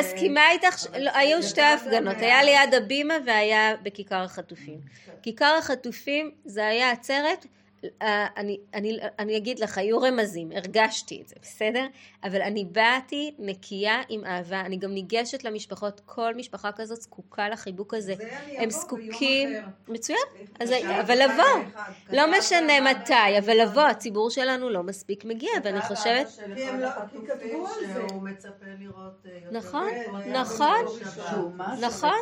מסכימה 0.00 0.50
איתך, 0.50 0.86
לא, 0.98 1.10
היו 1.14 1.42
שתי 1.42 1.62
הפגנות, 1.62 2.16
היה 2.18 2.42
ליד 2.42 2.74
הבימה 2.74 3.14
והיה 3.26 3.76
בכיכר 3.82 4.22
החטופים. 4.22 4.78
כיכר 5.22 5.54
החטופים 5.58 6.30
זה 6.44 6.66
היה 6.66 6.90
עצרת, 6.90 7.46
אני, 8.36 8.58
אני, 8.74 8.98
אני 9.18 9.36
אגיד 9.36 9.58
לך, 9.58 9.78
היו 9.78 9.98
רמזים, 10.00 10.52
הרגשתי 10.52 11.20
את 11.22 11.28
זה, 11.28 11.34
בסדר? 11.42 11.86
אבל 12.24 12.42
אני 12.42 12.64
באתי 12.64 13.34
נקייה 13.38 14.02
עם 14.08 14.24
אהבה, 14.24 14.60
אני 14.60 14.76
גם 14.76 14.90
ניגשת 14.90 15.44
למשפחות, 15.44 16.00
כל 16.06 16.34
משפחה 16.34 16.72
כזאת 16.72 17.02
זקוקה 17.02 17.48
לחיבוק 17.48 17.94
הזה, 17.94 18.14
הם 18.56 18.70
זקוקים. 18.70 19.48
מצוין, 19.88 20.18
אז 20.60 20.72
אבל 21.00 21.18
לבוא. 21.22 21.82
לא 22.12 22.38
משנה 22.38 22.80
מתי, 22.80 23.38
אבל 23.38 23.60
לבוא, 23.62 23.82
הציבור 23.82 24.30
שלנו 24.30 24.70
לא 24.70 24.82
מספיק 24.82 25.24
מגיע, 25.24 25.50
ואני 25.64 25.80
חושבת, 25.80 26.26
כי 26.54 26.62
הם 26.64 26.80
לא- 26.80 26.88
כי 27.12 27.18
כתבו 27.26 27.66
על 27.66 27.86
זה. 27.86 28.08
שהוא 28.08 28.22
מצפה 28.22 28.64
לראות 28.78 29.26
אה, 29.26 29.38
נכון, 29.50 29.88
דברים. 30.08 30.32
נכון. 30.32 30.84
נכון. 31.80 32.18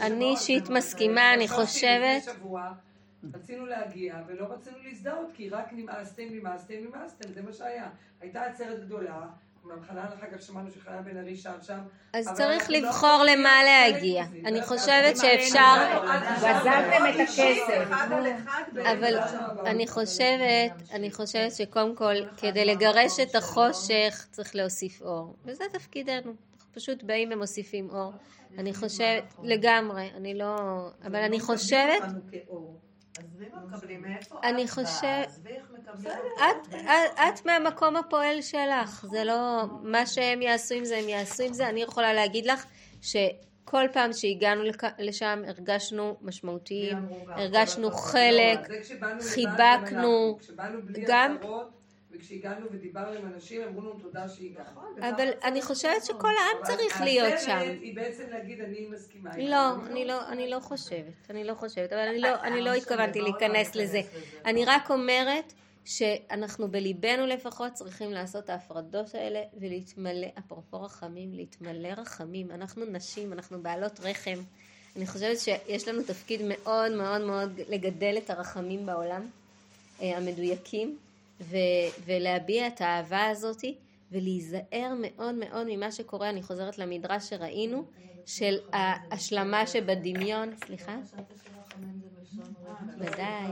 אני 0.00 0.24
אישית 0.30 0.68
מסכימה, 0.70 1.34
אני 1.34 1.48
חושבת, 1.48 2.28
רצינו 3.34 3.66
להגיע 3.66 4.22
ולא 4.26 4.44
רצינו 4.44 4.76
להזדהות 4.84 5.32
כי 5.34 5.48
רק 5.48 5.68
נמאסתם, 5.72 6.22
נמאסתם, 6.30 6.74
נמאסתם, 6.74 7.32
זה 7.32 7.42
מה 7.42 7.52
שהיה. 7.52 7.90
הייתה 8.20 8.42
עצרת 8.42 8.84
גדולה, 8.84 9.26
מהמחנה 9.64 10.04
אחר 10.04 10.26
כך 10.32 10.42
שמענו 10.42 10.70
שחיה 10.70 11.02
בן 11.02 11.16
ארי 11.16 11.36
שר 11.36 11.60
שם. 11.62 11.78
אז 12.12 12.28
צריך 12.34 12.70
לא 12.70 12.78
לבחור 12.78 13.22
למה 13.26 13.64
להגיע. 13.64 14.24
אני 14.44 14.60
לא 14.60 14.66
חושבת 14.66 15.16
שאפשר, 15.16 16.04
גזלתם 16.36 17.04
את 17.08 17.20
הכסף. 17.20 17.88
אבל. 18.92 19.18
אני 19.66 19.86
חושבת, 19.86 20.72
אני 20.92 21.10
חושבת 21.10 21.52
שקודם 21.52 21.96
כל, 21.96 22.14
כדי 22.36 22.64
לגרש 22.64 23.20
את 23.20 23.34
החושך, 23.34 24.26
צריך 24.30 24.54
להוסיף 24.54 25.02
אור. 25.02 25.36
וזה 25.44 25.64
תפקידנו. 25.72 26.32
פשוט 26.74 27.02
באים 27.02 27.28
ומוסיפים 27.32 27.90
אור. 27.90 28.12
אני 28.58 28.74
חושבת, 28.74 29.34
לגמרי, 29.42 30.10
אני 30.16 30.34
לא... 30.34 30.56
אבל 31.04 31.22
אני 31.22 31.40
חושבת. 31.40 32.02
עזבי 33.18 33.44
מה 33.54 33.76
מקבלים, 33.76 34.02
מאיפה 34.02 34.38
את 34.38 34.44
אני 34.44 34.64
באה? 34.64 34.72
חושב- 34.74 35.22
עזבי 35.26 35.50
איך 35.50 35.66
מקבלים 35.78 36.12
את, 36.36 36.74
את, 36.74 37.18
את 37.38 37.46
מהמקום 37.46 37.96
הפועל 37.96 38.42
שלך, 38.42 39.04
זה 39.10 39.24
לא, 39.24 39.36
מה 39.82 40.06
שהם 40.06 40.42
יעשו 40.42 40.74
עם 40.74 40.84
זה, 40.84 40.96
הם 40.98 41.08
יעשו 41.08 41.42
עם 41.42 41.52
זה. 41.52 41.68
אני 41.68 41.82
יכולה 41.82 42.12
להגיד 42.12 42.46
לך 42.46 42.64
שכל 43.02 43.84
פעם 43.92 44.12
שהגענו 44.12 44.62
לשם 44.98 45.42
הרגשנו 45.46 46.16
משמעותיים, 46.22 46.98
הרגשנו 47.28 47.90
כל 47.90 47.96
הכבוד. 47.96 48.10
חלק, 48.10 48.60
חיבקנו, 49.34 50.38
גם 51.06 51.36
וכשהגענו 52.18 52.66
ודיברנו 52.72 53.18
עם 53.18 53.26
אנשים, 53.34 53.62
אמרו 53.62 53.80
לנו 53.80 53.98
תודה 54.02 54.28
שהגענו. 54.28 54.80
אבל 55.00 55.28
אני 55.44 55.62
חושבת 55.62 56.04
שכל 56.04 56.28
העם 56.28 56.64
צריך 56.64 57.00
להיות 57.00 57.40
שם. 57.40 57.50
העצרת 57.50 57.80
היא 57.80 57.96
בעצם 57.96 58.24
להגיד 58.30 58.60
אני 58.60 58.88
מסכימה. 58.90 59.30
איתך." 59.30 59.50
לא, 59.50 59.86
אני 59.86 60.04
לא, 60.04 60.28
אני 60.28 60.50
לא 60.50 60.60
חושבת, 60.60 61.30
אני 61.30 61.44
לא 61.44 61.54
חושבת, 61.54 61.92
אבל 61.92 62.08
אני 62.08 62.20
לא, 62.20 62.34
אני 62.42 62.62
לא 62.62 62.74
התכוונתי 62.74 63.20
להיכנס 63.20 63.74
לזה. 63.74 64.00
אני 64.44 64.64
רק 64.64 64.90
אומרת 64.90 65.52
שאנחנו 65.84 66.68
בליבנו 66.68 67.26
לפחות 67.26 67.72
צריכים 67.72 68.12
לעשות 68.12 68.44
את 68.44 68.50
ההפרדות 68.50 69.14
האלה 69.14 69.42
ולהתמלא, 69.60 70.26
אפרופו 70.38 70.82
רחמים, 70.82 71.34
להתמלא 71.34 71.88
רחמים. 71.88 72.50
אנחנו 72.50 72.84
נשים, 72.84 73.32
אנחנו 73.32 73.62
בעלות 73.62 74.00
רחם. 74.00 74.38
אני 74.96 75.06
חושבת 75.06 75.38
שיש 75.38 75.88
לנו 75.88 76.02
תפקיד 76.02 76.40
מאוד 76.44 76.92
מאוד 76.92 77.20
מאוד 77.20 77.60
לגדל 77.68 78.14
את 78.18 78.30
הרחמים 78.30 78.86
בעולם, 78.86 79.26
אה, 80.02 80.16
המדויקים, 80.16 80.98
ו- 81.40 81.56
ולהביע 82.04 82.66
את 82.66 82.80
האהבה 82.80 83.26
הזאתי, 83.26 83.78
ולהיזהר 84.12 84.94
מאוד 85.00 85.34
מאוד 85.34 85.66
ממה 85.70 85.92
שקורה, 85.92 86.28
אני 86.30 86.42
חוזרת 86.42 86.78
למדרש 86.78 87.28
שראינו, 87.30 87.84
של 88.26 88.58
ההשלמה 88.72 89.66
שבדמיון, 89.66 90.56
סליחה? 90.64 90.96
ודאי. 92.98 93.46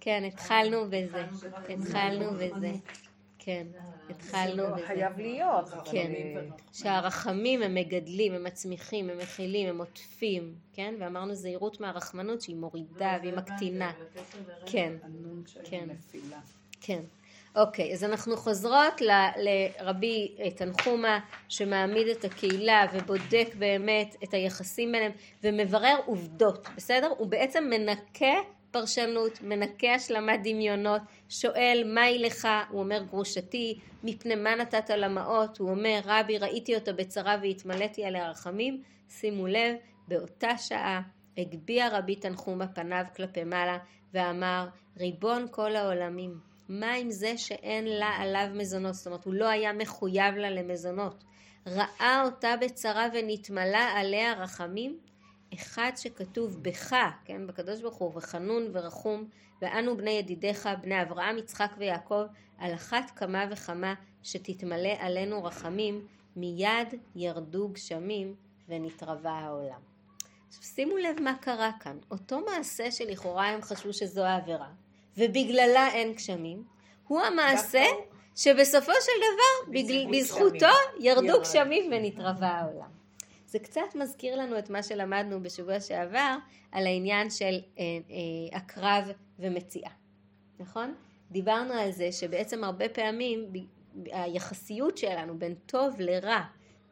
כן, 0.00 0.24
התחלנו 0.26 0.84
בזה. 0.86 1.24
התחלנו 1.68 2.30
בזה. 2.30 2.72
כן, 3.38 3.66
התחלנו 4.10 4.74
בזה. 4.74 4.86
חייב 4.86 5.18
להיות. 5.18 5.70
כן, 5.90 6.12
שהרחמים 6.72 7.62
הם 7.62 7.74
מגדלים, 7.74 8.32
הם 8.32 8.44
מצמיחים, 8.44 9.10
הם 9.10 9.18
מכילים, 9.18 9.68
הם 9.68 9.78
עוטפים, 9.78 10.54
כן? 10.72 10.94
ואמרנו 11.00 11.34
זהירות 11.34 11.80
מהרחמנות 11.80 12.40
שהיא 12.40 12.56
מורידה 12.56 13.18
והיא 13.22 13.32
מקטינה. 13.34 13.92
כן, 14.66 14.92
כן. 15.64 15.88
כן. 16.86 17.00
אוקיי, 17.56 17.92
אז 17.92 18.04
אנחנו 18.04 18.36
חוזרות 18.36 19.00
ל- 19.00 19.10
לרבי 19.36 20.36
תנחומה 20.56 21.18
שמעמיד 21.48 22.08
את 22.08 22.24
הקהילה 22.24 22.86
ובודק 22.92 23.48
באמת 23.58 24.16
את 24.24 24.34
היחסים 24.34 24.92
ביניהם 24.92 25.12
ומברר 25.44 25.96
עובדות, 26.06 26.68
בסדר? 26.76 27.12
הוא 27.18 27.26
בעצם 27.26 27.64
מנקה 27.70 28.34
פרשנות, 28.70 29.42
מנקה 29.42 29.94
השלמת 29.94 30.40
דמיונות, 30.42 31.02
שואל 31.28 31.82
מהי 31.94 32.18
לך, 32.18 32.48
הוא 32.70 32.80
אומר 32.80 33.02
גרושתי, 33.02 33.78
מפני 34.02 34.34
מה 34.34 34.54
נתת 34.54 34.90
למעות, 34.90 35.58
הוא 35.58 35.70
אומר 35.70 36.00
רבי 36.04 36.38
ראיתי 36.38 36.74
אותה 36.74 36.92
בצרה 36.92 37.36
והתמלאתי 37.42 38.04
עליה 38.04 38.30
רחמים, 38.30 38.82
שימו 39.08 39.46
לב, 39.46 39.74
באותה 40.08 40.58
שעה 40.58 41.00
הגביה 41.38 41.98
רבי 41.98 42.16
תנחומה 42.16 42.68
פניו 42.68 43.04
כלפי 43.16 43.44
מעלה 43.44 43.78
ואמר 44.14 44.68
ריבון 44.96 45.46
כל 45.50 45.76
העולמים 45.76 46.55
מה 46.68 46.92
עם 46.92 47.10
זה 47.10 47.38
שאין 47.38 47.84
לה 47.84 48.08
עליו 48.08 48.46
מזונות? 48.54 48.94
זאת 48.94 49.06
אומרת, 49.06 49.24
הוא 49.24 49.34
לא 49.34 49.48
היה 49.48 49.72
מחויב 49.72 50.34
לה 50.34 50.50
למזונות. 50.50 51.24
ראה 51.66 52.22
אותה 52.24 52.54
בצרה 52.60 53.06
ונתמלא 53.14 53.84
עליה 53.94 54.32
רחמים? 54.32 54.98
אחד 55.54 55.92
שכתוב 55.96 56.62
בך, 56.62 56.96
כן, 57.24 57.46
בקדוש 57.46 57.80
ברוך 57.80 57.96
הוא, 57.96 58.12
וחנון 58.14 58.68
ורחום, 58.72 59.28
ואנו 59.62 59.96
בני 59.96 60.10
ידידיך, 60.10 60.68
בני 60.82 61.02
אברהם, 61.02 61.38
יצחק 61.38 61.70
ויעקב, 61.78 62.24
על 62.58 62.74
אחת 62.74 63.10
כמה 63.16 63.44
וכמה 63.50 63.94
שתתמלא 64.22 64.92
עלינו 64.98 65.44
רחמים, 65.44 66.06
מיד 66.36 66.94
ירדו 67.16 67.68
גשמים 67.68 68.34
ונתרבה 68.68 69.30
העולם. 69.30 69.80
עכשיו 70.48 70.62
שימו 70.62 70.96
לב 70.96 71.20
מה 71.20 71.34
קרה 71.40 71.70
כאן. 71.80 71.98
אותו 72.10 72.40
מעשה 72.40 72.90
שלכאורה 72.90 73.48
הם 73.48 73.62
חשבו 73.62 73.92
שזו 73.92 74.24
העבירה, 74.24 74.70
ובגללה 75.18 75.88
אין 75.88 76.12
גשמים, 76.12 76.64
הוא 77.08 77.20
המעשה 77.20 77.84
שבסופו 78.36 78.92
של 79.00 79.12
דבר, 79.18 79.72
בזכות 79.72 80.12
בזכותו 80.12 80.74
ירדו 81.00 81.40
גשמים 81.40 81.92
ונתרבה 81.92 82.48
העולם. 82.48 82.90
זה 83.46 83.58
קצת 83.58 83.94
מזכיר 83.94 84.36
לנו 84.36 84.58
את 84.58 84.70
מה 84.70 84.82
שלמדנו 84.82 85.42
בשבוע 85.42 85.80
שעבר 85.80 86.36
על 86.72 86.86
העניין 86.86 87.30
של 87.30 87.44
אה, 87.78 87.84
אה, 87.84 88.58
הקרב 88.58 89.04
ומציאה, 89.38 89.90
נכון? 90.58 90.94
דיברנו 91.30 91.74
על 91.74 91.90
זה 91.90 92.12
שבעצם 92.12 92.64
הרבה 92.64 92.88
פעמים 92.88 93.52
היחסיות 94.04 94.98
שלנו 94.98 95.38
בין 95.38 95.54
טוב 95.54 96.00
לרע 96.00 96.40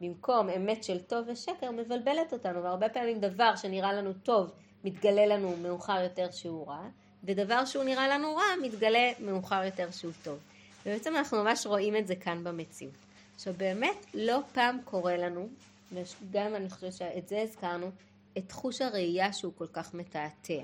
במקום 0.01 0.49
אמת 0.49 0.83
של 0.83 0.99
טוב 0.99 1.25
ושקר 1.27 1.71
מבלבלת 1.71 2.33
אותנו 2.33 2.63
והרבה 2.63 2.89
פעמים 2.89 3.19
דבר 3.19 3.55
שנראה 3.55 3.93
לנו 3.93 4.13
טוב 4.13 4.51
מתגלה 4.83 5.25
לנו 5.25 5.57
מאוחר 5.57 6.03
יותר 6.03 6.31
שהוא 6.31 6.67
רע 6.67 6.87
ודבר 7.25 7.65
שהוא 7.65 7.83
נראה 7.83 8.07
לנו 8.07 8.35
רע 8.35 8.43
מתגלה 8.61 9.11
מאוחר 9.19 9.63
יותר 9.63 9.91
שהוא 9.91 10.11
טוב. 10.23 10.39
ובעצם 10.85 11.15
אנחנו 11.15 11.43
ממש 11.43 11.65
רואים 11.65 11.95
את 11.95 12.07
זה 12.07 12.15
כאן 12.15 12.43
במציאות. 12.43 12.93
עכשיו 13.35 13.53
באמת 13.57 14.05
לא 14.13 14.39
פעם 14.53 14.77
קורה 14.83 15.17
לנו, 15.17 15.49
וגם 15.91 16.55
אני 16.55 16.69
חושבת 16.69 16.93
שאת 16.93 17.27
זה 17.27 17.41
הזכרנו, 17.41 17.91
את 18.37 18.51
חוש 18.51 18.81
הראייה 18.81 19.33
שהוא 19.33 19.53
כל 19.57 19.67
כך 19.67 19.93
מתעתע, 19.93 20.63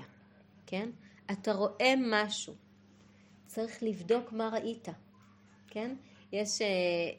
כן? 0.66 0.88
אתה 1.30 1.52
רואה 1.52 1.94
משהו, 1.98 2.54
צריך 3.46 3.82
לבדוק 3.82 4.32
מה 4.32 4.48
ראית, 4.48 4.88
כן? 5.68 5.94
יש, 6.32 6.62
אה, 6.62 6.66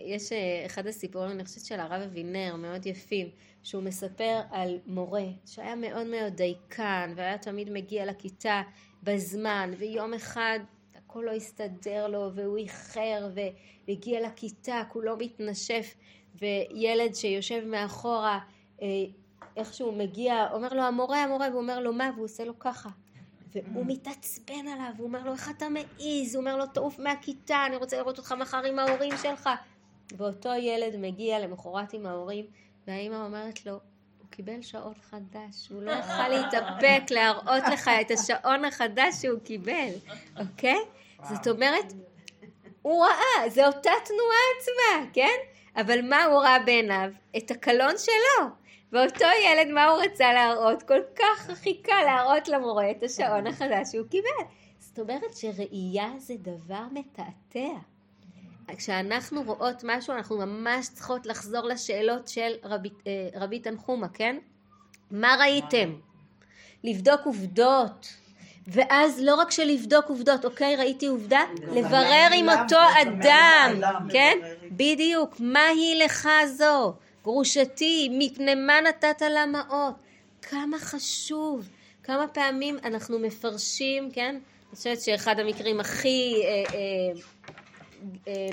יש 0.05 0.31
אה, 0.31 0.65
אחד 0.65 0.87
הסיפורים, 0.87 1.31
אני 1.31 1.45
חושבת 1.45 1.65
של 1.65 1.79
הרב 1.79 2.01
אבינר, 2.01 2.55
מאוד 2.55 2.85
יפים, 2.85 3.29
שהוא 3.63 3.83
מספר 3.83 4.41
על 4.51 4.79
מורה 4.87 5.25
שהיה 5.45 5.75
מאוד 5.75 6.07
מאוד 6.07 6.33
דייקן 6.33 7.13
והיה 7.15 7.37
תמיד 7.37 7.69
מגיע 7.69 8.05
לכיתה 8.05 8.61
בזמן 9.03 9.71
ויום 9.77 10.13
אחד 10.13 10.59
הכל 10.95 11.23
לא 11.25 11.31
הסתדר 11.31 12.07
לו 12.07 12.31
והוא 12.35 12.57
איחר 12.57 13.29
והגיע 13.87 14.21
לכיתה 14.21 14.81
כולו 14.89 15.17
מתנשף 15.17 15.95
וילד 16.35 17.15
שיושב 17.15 17.65
מאחורה 17.65 18.39
אה, 18.81 18.87
איכשהו 19.57 19.91
מגיע 19.91 20.47
אומר 20.51 20.73
לו 20.73 20.81
המורה 20.81 21.23
המורה 21.23 21.47
והוא 21.49 21.61
אומר 21.61 21.79
לו 21.79 21.93
מה? 21.93 22.09
והוא 22.13 22.25
עושה 22.25 22.45
לו 22.45 22.59
ככה. 22.59 22.89
והוא 23.53 23.85
מתעצבן 23.87 24.67
עליו, 24.67 24.91
הוא 24.97 25.07
אומר 25.07 25.23
לו 25.23 25.31
איך 25.31 25.49
אתה 25.49 25.69
מעיז, 25.69 26.35
הוא 26.35 26.41
אומר 26.41 26.57
לו 26.57 26.65
תעוף 26.65 26.99
מהכיתה, 26.99 27.65
אני 27.67 27.75
רוצה 27.75 27.97
לראות 27.97 28.17
אותך 28.17 28.31
מחר 28.39 28.63
עם 28.63 28.79
ההורים 28.79 29.13
שלך. 29.21 29.49
ואותו 30.17 30.49
ילד 30.49 30.95
מגיע 30.97 31.39
למחרת 31.39 31.93
עם 31.93 32.05
ההורים, 32.05 32.45
והאימא 32.87 33.25
אומרת 33.25 33.65
לו, 33.65 33.79
קיבל 34.35 34.61
שעון 34.61 34.93
חדש, 35.09 35.69
הוא 35.69 35.81
לא 35.81 35.91
יכול 35.91 36.27
להתאפק 36.27 37.11
להראות 37.11 37.63
לך 37.71 37.89
את 38.01 38.11
השעון 38.11 38.65
החדש 38.65 39.15
שהוא 39.21 39.39
קיבל, 39.39 39.89
אוקיי? 40.39 40.79
זאת 41.23 41.47
אומרת, 41.47 41.93
הוא 42.81 43.05
ראה, 43.05 43.49
זו 43.49 43.65
אותה 43.65 43.91
תנועה 44.05 44.43
עצמה, 44.57 45.11
כן? 45.13 45.37
אבל 45.75 46.09
מה 46.09 46.23
הוא 46.23 46.41
ראה 46.41 46.59
בעיניו? 46.59 47.09
את 47.37 47.51
הקלון 47.51 47.93
שלו. 47.97 48.47
ואותו 48.91 49.25
ילד, 49.45 49.71
מה 49.71 49.85
הוא 49.85 50.01
רצה 50.01 50.33
להראות? 50.33 50.83
כל 50.83 51.01
כך 51.15 51.51
חיכה 51.53 52.03
להראות 52.05 52.47
למורה 52.47 52.91
את 52.91 53.03
השעון 53.03 53.47
החדש 53.47 53.91
שהוא 53.91 54.07
קיבל. 54.07 54.29
זאת 54.79 54.99
אומרת 54.99 55.35
שראייה 55.35 56.09
זה 56.17 56.33
דבר 56.37 56.83
מתעתע. 56.91 57.92
כשאנחנו 58.77 59.43
רואות 59.43 59.83
משהו, 59.83 60.13
אנחנו 60.13 60.37
ממש 60.37 60.89
צריכות 60.89 61.25
לחזור 61.25 61.67
לשאלות 61.67 62.27
של 62.27 62.51
רבי, 62.63 62.89
אה, 63.07 63.29
רבי 63.35 63.59
תנחומה, 63.59 64.07
כן? 64.09 64.37
מה 65.11 65.35
ראיתם? 65.39 65.93
לבדוק 66.83 67.21
עובדות. 67.25 68.13
ואז 68.67 69.21
לא 69.21 69.35
רק 69.35 69.51
שלבדוק 69.51 70.05
עובדות, 70.09 70.45
אוקיי, 70.45 70.75
ראיתי 70.75 71.07
עובדה, 71.07 71.41
לברר 71.71 72.27
עם 72.35 72.49
אותו 72.49 72.79
אדם, 73.01 73.81
כן? 74.11 74.37
בדיוק, 74.71 75.35
מהי 75.39 75.99
לך 76.05 76.29
זו? 76.45 76.93
גרושתי, 77.23 78.09
מפני 78.11 78.55
מה 78.55 78.81
נתת 78.81 79.21
לה 79.21 79.45
מעות? 79.45 79.95
כמה 80.41 80.79
חשוב, 80.79 81.69
כמה 82.03 82.27
פעמים 82.27 82.77
אנחנו 82.83 83.19
מפרשים, 83.19 84.11
כן? 84.11 84.35
אני 84.35 84.75
חושבת 84.75 85.01
שאחד 85.01 85.39
המקרים 85.39 85.79
הכי 85.79 86.41
אה, 86.43 86.63
אה, 86.73 87.21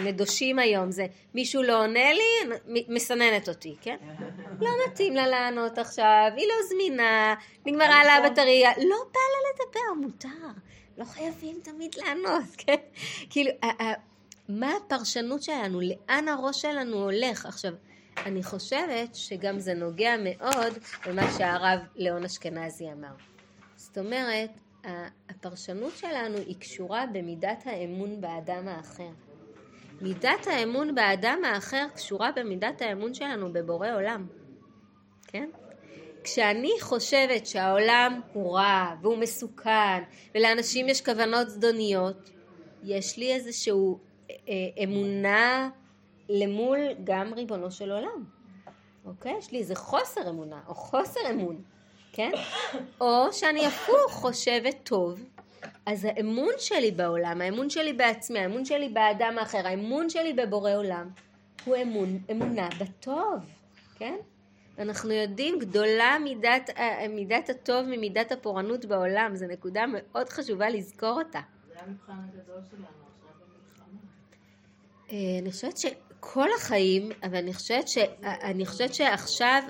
נדושים 0.05 0.59
היום 0.59 0.91
זה 0.91 1.07
מישהו 1.35 1.63
לא 1.63 1.83
עונה 1.83 2.13
לי, 2.13 2.55
מסננת 2.89 3.49
אותי, 3.49 3.77
כן? 3.81 3.97
לא 4.61 4.71
מתאים 4.87 5.17
לה 5.17 5.27
לענות 5.27 5.79
עכשיו, 5.79 6.31
היא 6.37 6.47
לא 6.49 6.55
זמינה, 6.69 7.35
נגמרה 7.67 8.05
לה 8.05 8.15
הבטריה, 8.15 8.71
לא 8.71 8.97
בא 9.13 9.21
לה 9.33 9.51
לדבר, 9.55 10.07
מותר, 10.07 10.61
לא 10.99 11.05
חייבים 11.05 11.61
תמיד 11.63 11.95
לענות, 11.95 12.45
כן? 12.67 12.77
כאילו, 13.31 13.51
מה 14.49 14.73
הפרשנות 14.77 15.43
שלנו, 15.43 15.81
לאן 15.81 16.29
הראש 16.29 16.63
שלנו 16.63 16.97
הולך? 16.97 17.47
עכשיו, 17.47 17.73
אני 18.27 18.43
חושבת 18.43 19.15
שגם 19.15 19.59
זה 19.59 19.75
נוגע 19.75 20.15
מאוד 20.25 20.73
במה 21.07 21.33
שהרב 21.39 21.79
ליאון 21.97 22.25
אשכנזי 22.25 22.93
אמר. 22.93 23.15
זאת 23.77 23.99
אומרת, 23.99 24.51
הפרשנות 25.29 25.93
שלנו 25.97 26.37
היא 26.37 26.57
קשורה 26.61 27.05
במידת 27.13 27.63
האמון 27.67 28.21
באדם 28.21 28.69
האחר. 28.69 29.11
מידת 30.01 30.47
האמון 30.47 30.95
באדם 30.95 31.39
האחר 31.45 31.87
קשורה 31.95 32.31
במידת 32.37 32.83
האמון 32.83 33.15
שלנו 33.15 33.53
בבורא 33.53 33.89
עולם, 33.95 34.27
כן? 35.27 35.51
כשאני 36.25 36.73
חושבת 36.81 37.47
שהעולם 37.47 38.21
הוא 38.33 38.57
רע 38.59 38.95
והוא 39.03 39.19
מסוכן 39.19 40.03
ולאנשים 40.35 40.89
יש 40.89 41.01
כוונות 41.05 41.49
זדוניות, 41.51 42.31
יש 42.83 43.17
לי 43.17 43.33
איזושהי 43.33 43.73
אה, 44.31 44.55
אמונה 44.85 45.71
למול 46.29 46.79
גם 47.05 47.35
ריבונו 47.35 47.71
של 47.71 47.93
עולם. 47.93 48.25
אוקיי? 49.05 49.35
יש 49.39 49.53
לי 49.53 49.59
איזה 49.59 49.75
חוסר 49.75 50.31
אמונה, 50.31 50.61
או 50.69 50.75
חוסר 50.75 51.21
אמון, 51.31 51.63
כן? 52.13 52.31
או 53.01 53.33
שאני 53.33 53.67
הפוך 53.67 54.13
חושבת 54.13 54.77
טוב, 54.83 55.21
אז 55.87 56.05
האמון 56.05 56.53
שלי 56.59 56.91
בעולם, 56.91 57.41
האמון 57.41 57.71
שלי 57.71 57.93
בעצמי, 57.93 58.39
האמון 58.39 58.65
שלי 58.65 58.89
באדם 58.89 59.39
האחר, 59.39 59.67
האמון 59.67 60.11
שלי 60.11 60.33
בבורא 60.33 60.75
עולם, 60.75 61.09
הוא 61.65 61.77
אמון, 61.83 62.19
אמונה 62.31 62.69
בטוב, 62.81 63.39
כן? 63.99 64.15
אנחנו 64.79 65.13
יודעים, 65.13 65.59
גדולה 65.59 66.17
מידת, 66.25 66.71
מידת 67.11 67.51
הטוב 67.51 67.87
ממידת 67.87 68.33
הפורענות 68.33 68.85
בעולם, 68.85 69.37
זו 69.37 69.47
נקודה 69.47 69.85
מאוד 69.87 70.29
חשובה 70.29 70.69
לזכור 70.69 71.23
אותה. 71.27 71.41
זה 71.69 71.75
המבחן 71.87 72.13
הגדול 72.13 72.61
שלנו 72.71 72.87
עכשיו 72.87 73.31
במלחמה. 73.41 73.99
אה, 75.11 75.39
אני 75.43 75.51
חושבת 75.51 75.79
ש... 75.79 75.87
כל 76.21 76.49
החיים, 76.57 77.09
אבל 77.23 77.37
אני 77.37 77.55
חושבת, 77.55 77.89
ש, 77.89 77.99
אני 78.23 78.67
חושבת 78.67 78.95
שעכשיו 78.95 79.63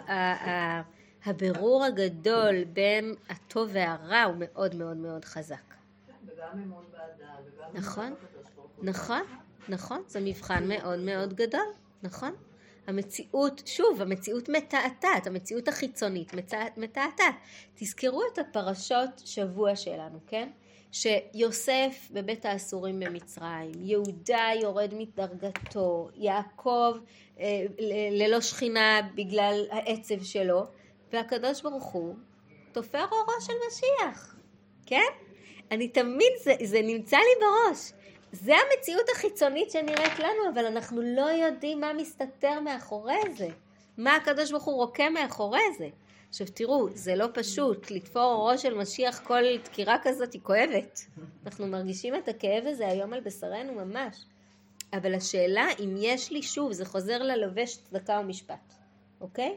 הבירור 1.24 1.84
הגדול 1.84 2.64
בין 2.64 3.14
הטוב 3.28 3.70
והרע 3.72 4.22
הוא 4.22 4.34
מאוד 4.38 4.74
מאוד 4.74 4.96
מאוד 4.96 5.24
חזק. 5.24 5.56
וגם 6.26 6.26
אמון 6.26 6.26
באדם, 6.26 6.36
וגם 6.36 6.39
נכון, 7.72 8.14
נכון, 8.82 9.22
נכון, 9.68 10.03
זה 10.07 10.20
מבחן 10.20 10.68
מאוד 10.68 10.98
מאוד 10.98 11.34
גדול, 11.34 11.66
נכון. 12.03 12.34
המציאות, 12.86 13.62
שוב, 13.66 14.03
המציאות 14.03 14.48
מתעתעת, 14.48 15.26
המציאות 15.26 15.68
החיצונית 15.68 16.32
מתעתעת. 16.76 17.34
תזכרו 17.74 18.22
את 18.32 18.38
הפרשות 18.38 19.22
שבוע 19.24 19.76
שלנו, 19.76 20.18
כן? 20.26 20.48
שיוסף 20.92 22.09
בבית 22.11 22.44
האסורים 22.44 23.01
במצרים, 23.01 23.72
יהודה 23.78 24.48
יורד 24.62 24.94
מדרגתו, 24.94 26.09
יעקב 26.14 26.96
אה, 27.40 27.64
ללא 28.11 28.40
שכינה 28.40 29.01
בגלל 29.14 29.64
העצב 29.70 30.22
שלו, 30.22 30.66
והקדוש 31.12 31.62
ברוך 31.62 31.84
הוא 31.84 32.14
תופר 32.72 33.05
אורו 33.05 33.40
של 33.40 33.53
משיח, 33.68 34.36
כן? 34.86 35.11
אני 35.71 35.89
תמיד, 35.89 36.33
זה, 36.45 36.53
זה 36.64 36.83
נמצא 36.83 37.16
לי 37.16 37.47
בראש. 37.47 37.93
זה 38.33 38.53
המציאות 38.55 39.07
החיצונית 39.14 39.71
שנראית 39.71 40.18
לנו, 40.18 40.51
אבל 40.55 40.66
אנחנו 40.66 41.03
לא 41.03 41.27
יודעים 41.31 41.81
מה 41.81 41.93
מסתתר 41.93 42.61
מאחורי 42.61 43.35
זה. 43.37 43.49
מה 43.99 44.16
הקדוש 44.16 44.51
ברוך 44.51 44.64
הוא 44.64 44.75
רוקם 44.75 45.12
מאחורי 45.12 45.75
זה. 45.79 45.89
עכשיו 46.29 46.47
תראו, 46.55 46.89
זה 46.95 47.14
לא 47.14 47.27
פשוט, 47.35 47.91
לתפור 47.91 48.51
ראש 48.51 48.62
של 48.62 48.75
משיח 48.75 49.21
כל 49.25 49.43
דקירה 49.64 49.97
כזאת 50.03 50.33
היא 50.33 50.41
כואבת. 50.43 51.01
אנחנו 51.45 51.66
מרגישים 51.66 52.14
את 52.14 52.29
הכאב 52.29 52.66
הזה 52.66 52.89
היום 52.89 53.12
על 53.12 53.21
בשרנו 53.21 53.75
ממש. 53.75 54.16
אבל 54.93 55.14
השאלה 55.14 55.66
אם 55.85 55.95
יש 55.99 56.31
לי, 56.31 56.43
שוב, 56.43 56.73
זה 56.73 56.85
חוזר 56.85 57.23
ללובש 57.23 57.77
צדקה 57.77 58.21
ומשפט, 58.25 58.75
אוקיי? 59.21 59.57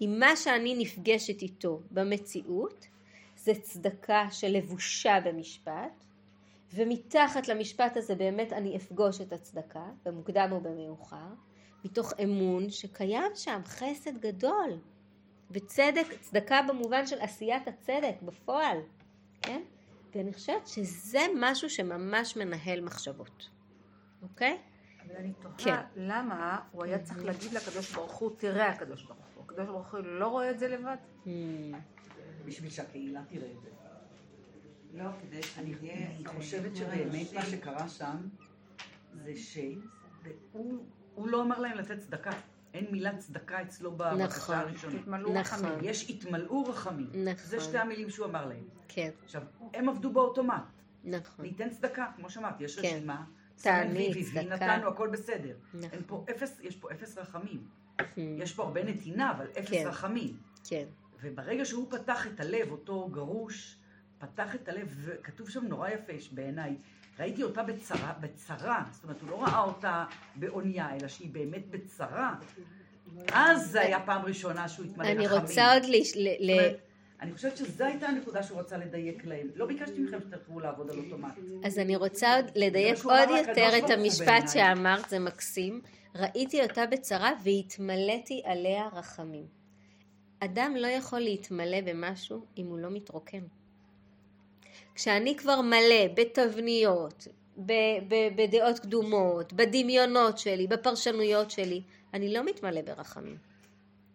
אם 0.00 0.16
מה 0.18 0.36
שאני 0.36 0.74
נפגשת 0.74 1.42
איתו 1.42 1.80
במציאות 1.90 2.86
זה 3.42 3.52
צדקה 3.62 4.26
שלבושה 4.30 5.18
במשפט, 5.24 6.04
ומתחת 6.74 7.48
למשפט 7.48 7.96
הזה 7.96 8.14
באמת 8.14 8.52
אני 8.52 8.76
אפגוש 8.76 9.20
את 9.20 9.32
הצדקה, 9.32 9.84
במוקדם 10.04 10.48
או 10.52 10.60
במאוחר, 10.60 11.28
מתוך 11.84 12.12
אמון 12.22 12.70
שקיים 12.70 13.32
שם 13.34 13.60
חסד 13.64 14.18
גדול. 14.18 14.78
וצדק, 15.50 16.06
צדקה 16.20 16.60
במובן 16.68 17.06
של 17.06 17.20
עשיית 17.20 17.68
הצדק 17.68 18.14
בפועל, 18.22 18.78
כן? 19.42 19.62
ואני 20.14 20.32
חושבת 20.32 20.66
שזה 20.66 21.20
משהו 21.36 21.70
שממש 21.70 22.36
מנהל 22.36 22.80
מחשבות, 22.80 23.48
אוקיי? 24.22 24.58
אבל 25.06 25.16
אני 25.16 25.32
כן. 25.34 25.64
תוהה 25.64 25.82
למה 25.96 26.58
הוא 26.72 26.84
היה 26.84 26.98
צריך 26.98 27.24
להגיד 27.24 27.52
לקדוש 27.52 27.92
ברוך 27.92 28.12
הוא, 28.12 28.30
תראה 28.38 28.68
הקדוש 28.68 29.02
ברוך 29.02 29.26
הוא. 29.34 29.44
הקדוש 29.44 29.66
ברוך 29.66 29.94
הוא 29.94 30.00
לא 30.00 30.28
רואה 30.28 30.50
את 30.50 30.58
זה 30.58 30.68
לבד? 30.68 30.96
בשביל 32.44 32.70
שהקהילה 32.70 33.20
תראה 33.28 33.50
את 33.50 33.62
זה. 33.62 33.68
לא, 34.94 35.04
כדי 35.22 35.40
אני 35.58 35.74
שיהיה... 35.80 36.10
אני 36.16 36.24
חושבת 36.24 36.76
שבאמת 36.76 37.32
מה 37.34 37.42
שקרה 37.42 37.88
שם 37.88 38.16
זה 39.24 39.32
שהוא 39.36 40.84
הוא 41.14 41.28
לא 41.28 41.42
אמר 41.42 41.58
להם 41.58 41.78
לתת 41.78 41.98
צדקה. 41.98 42.30
אין 42.74 42.86
מילת 42.90 43.18
צדקה 43.18 43.62
אצלו 43.62 43.92
נכון. 43.92 44.18
בבקשה 44.18 44.60
הראשונית. 44.60 45.02
תתמלאו 45.02 45.32
נכון. 45.32 45.36
רחמים. 45.36 45.78
יש 45.82 46.10
התמלאו 46.10 46.64
רחמים. 46.64 47.10
נכון. 47.12 47.34
זה 47.44 47.60
שתי 47.60 47.78
המילים 47.78 48.10
שהוא 48.10 48.26
אמר 48.26 48.46
להם. 48.46 48.64
כן, 48.88 49.10
עכשיו, 49.24 49.42
הם 49.74 49.88
עבדו 49.88 50.12
באוטומט. 50.12 50.62
נכון. 51.04 51.44
ניתן 51.44 51.70
צדקה, 51.70 52.06
כמו 52.16 52.30
שאמרתי, 52.30 52.64
יש 52.64 52.80
כן. 52.80 52.88
רשימה. 52.88 53.24
ויבי, 53.64 54.24
צדקה. 54.24 54.42
נתנו, 54.42 54.88
הכל 54.88 55.08
בסדר. 55.08 55.56
נכון. 55.74 56.00
פה 56.06 56.24
אפס, 56.30 56.60
יש 56.62 56.76
פה 56.76 56.92
אפס 56.92 57.18
רחמים. 57.18 57.64
Hmm. 58.00 58.02
יש 58.38 58.54
פה 58.54 58.62
הרבה 58.62 58.84
נתינה, 58.84 59.30
אבל 59.30 59.46
אפס 59.58 59.70
כן. 59.70 59.84
רחמים. 59.86 60.36
כן, 60.68 60.84
וברגע 61.22 61.64
שהוא 61.64 61.90
פתח 61.90 62.26
את 62.26 62.40
הלב, 62.40 62.70
אותו 62.70 63.08
גרוש, 63.08 63.76
פתח 64.18 64.54
את 64.54 64.68
הלב, 64.68 64.96
וכתוב 65.04 65.50
שם 65.50 65.64
נורא 65.64 65.88
יפה 65.88 66.12
בעיניי, 66.32 66.76
ראיתי 67.18 67.42
אותה 67.42 67.62
בצרה, 67.62 68.12
בצרה, 68.20 68.84
זאת 68.92 69.04
אומרת, 69.04 69.20
הוא 69.20 69.30
לא 69.30 69.42
ראה 69.42 69.60
אותה 69.60 70.04
בעונייה, 70.36 70.96
אלא 70.96 71.08
שהיא 71.08 71.30
באמת 71.32 71.70
בצרה. 71.70 72.34
אז 73.32 73.70
זה 73.70 73.80
היה 73.80 74.00
פעם 74.00 74.24
ראשונה 74.24 74.68
שהוא 74.68 74.86
התמלא 74.86 75.08
רחמים. 75.08 75.18
אני 75.18 75.40
רוצה 75.40 75.74
עוד. 75.74 75.82
ל... 76.40 76.50
אני 77.20 77.34
חושבת 77.34 77.56
שזו 77.56 77.84
הייתה 77.84 78.06
הנקודה 78.06 78.42
שהוא 78.42 78.60
רצה 78.60 78.76
לדייק 78.76 79.24
להם. 79.24 79.48
לא 79.54 79.66
ביקשתי 79.66 80.00
מכם 80.00 80.20
שתלכו 80.20 80.60
לעבוד 80.60 80.90
על 80.90 80.98
אוטומט. 80.98 81.38
אז 81.64 81.78
אני 81.78 81.96
רוצה 81.96 82.36
עוד 82.36 82.44
לדייק 82.54 83.04
עוד 83.04 83.28
יותר 83.46 83.70
את 83.78 83.90
המשפט. 83.90 84.48
שאמרת, 84.52 85.08
זה 85.08 85.18
מקסים. 85.18 85.80
ראיתי 86.14 86.62
אותה 86.62 86.86
בצרה 86.86 87.30
והתמלאתי 87.44 88.42
עליה 88.44 88.88
רחמים. 88.92 89.59
אדם 90.40 90.76
לא 90.76 90.86
יכול 90.86 91.20
להתמלא 91.20 91.80
במשהו 91.80 92.44
אם 92.58 92.66
הוא 92.66 92.78
לא 92.78 92.90
מתרוקן. 92.90 93.42
כשאני 94.94 95.36
כבר 95.36 95.60
מלא 95.60 96.08
בתבניות, 96.14 97.28
בדעות 98.36 98.78
קדומות, 98.78 99.52
בדמיונות 99.52 100.38
שלי, 100.38 100.66
בפרשנויות 100.66 101.50
שלי, 101.50 101.82
אני 102.14 102.32
לא 102.32 102.44
מתמלא 102.44 102.82
ברחמים, 102.82 103.36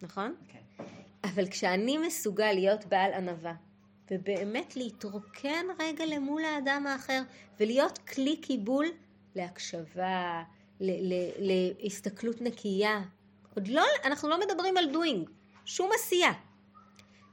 נכון? 0.02 0.36
כן. 0.48 0.84
אבל 1.24 1.48
כשאני 1.48 1.98
מסוגל 1.98 2.52
להיות 2.52 2.86
בעל 2.86 3.14
ענווה, 3.14 3.54
ובאמת 4.12 4.76
להתרוקן 4.76 5.66
רגע 5.80 6.06
למול 6.06 6.46
האדם 6.46 6.88
האחר, 6.88 7.22
ולהיות 7.60 7.98
כלי 7.98 8.38
קיבול 8.38 8.86
להקשבה, 9.36 10.44
ל- 10.80 11.14
ל- 11.14 11.32
להסתכלות 11.40 12.42
נקייה. 12.42 13.02
עוד 13.56 13.68
לא, 13.68 13.84
אנחנו 14.04 14.30
לא 14.30 14.40
מדברים 14.40 14.78
על 14.78 14.86
doing, 14.86 15.30
שום 15.66 15.90
עשייה. 15.96 16.32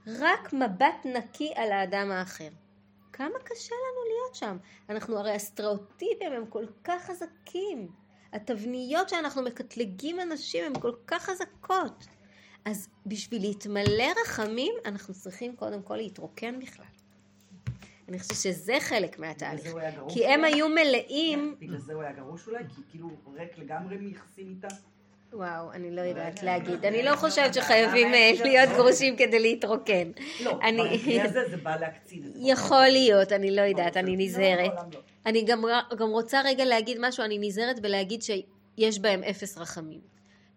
רק 0.07 0.53
מבט 0.53 1.05
נקי 1.05 1.53
על 1.55 1.73
האדם 1.73 2.11
האחר. 2.11 2.49
כמה 3.13 3.39
קשה 3.45 3.75
לנו 3.75 4.05
להיות 4.09 4.35
שם. 4.35 4.57
אנחנו 4.89 5.19
הרי 5.19 5.33
הסטריאוטיפים 5.33 6.33
הם 6.33 6.47
כל 6.47 6.67
כך 6.85 7.05
חזקים. 7.05 7.89
התבניות 8.33 9.09
שאנחנו 9.09 9.43
מקטלגים 9.43 10.21
אנשים 10.21 10.65
הן 10.65 10.81
כל 10.81 10.93
כך 11.07 11.23
חזקות. 11.23 12.07
אז 12.65 12.89
בשביל 13.07 13.43
להתמלא 13.43 14.13
רחמים, 14.23 14.75
אנחנו 14.85 15.15
צריכים 15.15 15.57
קודם 15.57 15.83
כל 15.83 15.97
להתרוקן 15.97 16.61
בכלל. 16.61 16.87
אני 18.09 18.19
חושבת 18.19 18.37
שזה 18.37 18.77
חלק 18.81 19.19
מהתהליך. 19.19 19.75
כי 20.09 20.27
הם? 20.27 20.45
היו 20.45 20.69
מלאים, 20.69 21.57
בגלל 21.59 21.79
זה 21.79 21.95
הוא 21.95 22.03
היה 22.03 22.13
גרוש 22.13 22.49
אולי? 22.49 22.65
כי 22.75 22.83
כאילו 22.91 23.11
ריק 23.35 23.59
לגמרי 23.59 23.97
מיחסים 23.97 24.49
איתה? 24.49 24.69
וואו, 25.33 25.73
אני 25.73 25.97
לא 25.97 26.01
יודעת 26.01 26.27
יודעת. 26.27 26.43
להגיד. 26.43 26.85
אני 26.85 27.03
לא 27.03 27.17
חושבת 27.17 27.55
שחייבים 27.55 28.15
אה, 28.15 28.31
להיות 28.45 28.69
גרושים 28.77 29.17
כדי 29.17 29.39
להתרוקן. 29.39 30.11
לא, 30.41 30.53
במקרה 30.55 31.25
הזה 31.25 31.41
זה 31.51 31.57
בא 31.57 31.77
להקצין 31.77 32.23
את 32.27 32.35
זה. 32.35 32.41
יכול 32.43 32.87
להיות, 32.89 33.33
אני 33.33 33.57
לא 33.57 33.63
יודעת, 33.63 33.97
אני 33.97 34.17
לא, 34.17 34.25
נזהרת. 34.25 34.73
לא. 34.93 35.01
אני 35.27 35.45
גם, 35.45 35.65
גם 35.97 36.09
רוצה 36.09 36.41
רגע 36.45 36.65
להגיד 36.65 36.97
משהו, 37.01 37.25
אני 37.25 37.39
נזהרת 37.41 37.81
בלהגיד 37.81 38.23
שיש 38.23 38.99
בהם 38.99 39.23
אפס 39.23 39.59
רחמים. 39.59 40.01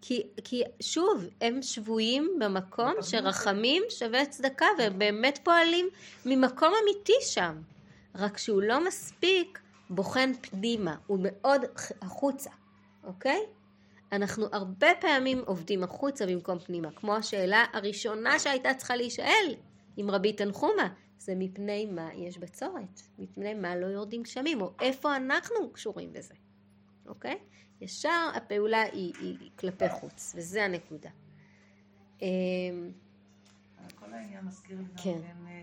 כי, 0.02 0.22
כי 0.44 0.62
שוב, 0.80 1.24
הם 1.40 1.62
שבויים 1.62 2.38
במקום 2.40 2.94
שרחמים 3.02 3.82
שווה 3.88 4.26
צדקה, 4.26 4.66
והם 4.78 4.98
באמת 4.98 5.38
פועלים 5.42 5.88
ממקום 6.26 6.72
אמיתי 6.82 7.12
שם. 7.20 7.56
רק 8.14 8.38
שהוא 8.38 8.62
לא 8.62 8.84
מספיק 8.86 9.58
בוחן 9.90 10.32
פנימה, 10.40 10.94
הוא 11.06 11.18
מאוד 11.22 11.60
החוצה, 12.02 12.50
אוקיי? 13.04 13.40
אנחנו 14.12 14.46
הרבה 14.52 14.88
פעמים 15.00 15.42
עובדים 15.46 15.82
החוצה 15.82 16.26
במקום 16.26 16.58
פנימה, 16.58 16.90
כמו 16.90 17.14
השאלה 17.14 17.64
הראשונה 17.72 18.38
שהייתה 18.38 18.74
צריכה 18.74 18.96
להישאל 18.96 19.54
עם 19.96 20.10
רבי 20.10 20.32
תנחומה, 20.32 20.94
זה 21.18 21.34
מפני 21.36 21.86
מה 21.86 22.14
יש 22.14 22.38
בצורת, 22.38 23.00
מפני 23.18 23.54
מה 23.54 23.76
לא 23.76 23.86
יורדים 23.86 24.22
גשמים, 24.22 24.60
או 24.60 24.72
איפה 24.80 25.16
אנחנו 25.16 25.72
קשורים 25.72 26.12
בזה, 26.12 26.34
אוקיי? 27.06 27.38
ישר 27.80 28.30
הפעולה 28.34 28.82
היא, 28.82 29.12
היא, 29.20 29.36
היא 29.40 29.50
כלפי 29.58 29.88
חוץ, 29.88 30.34
וזה 30.36 30.64
הנקודה. 30.64 31.10
אמ, 32.22 32.26
כל 33.94 34.12
העניין 34.12 34.44
מזכיר 34.44 34.76
לי 34.76 34.84
גם 34.84 34.96
כן. 35.02 35.20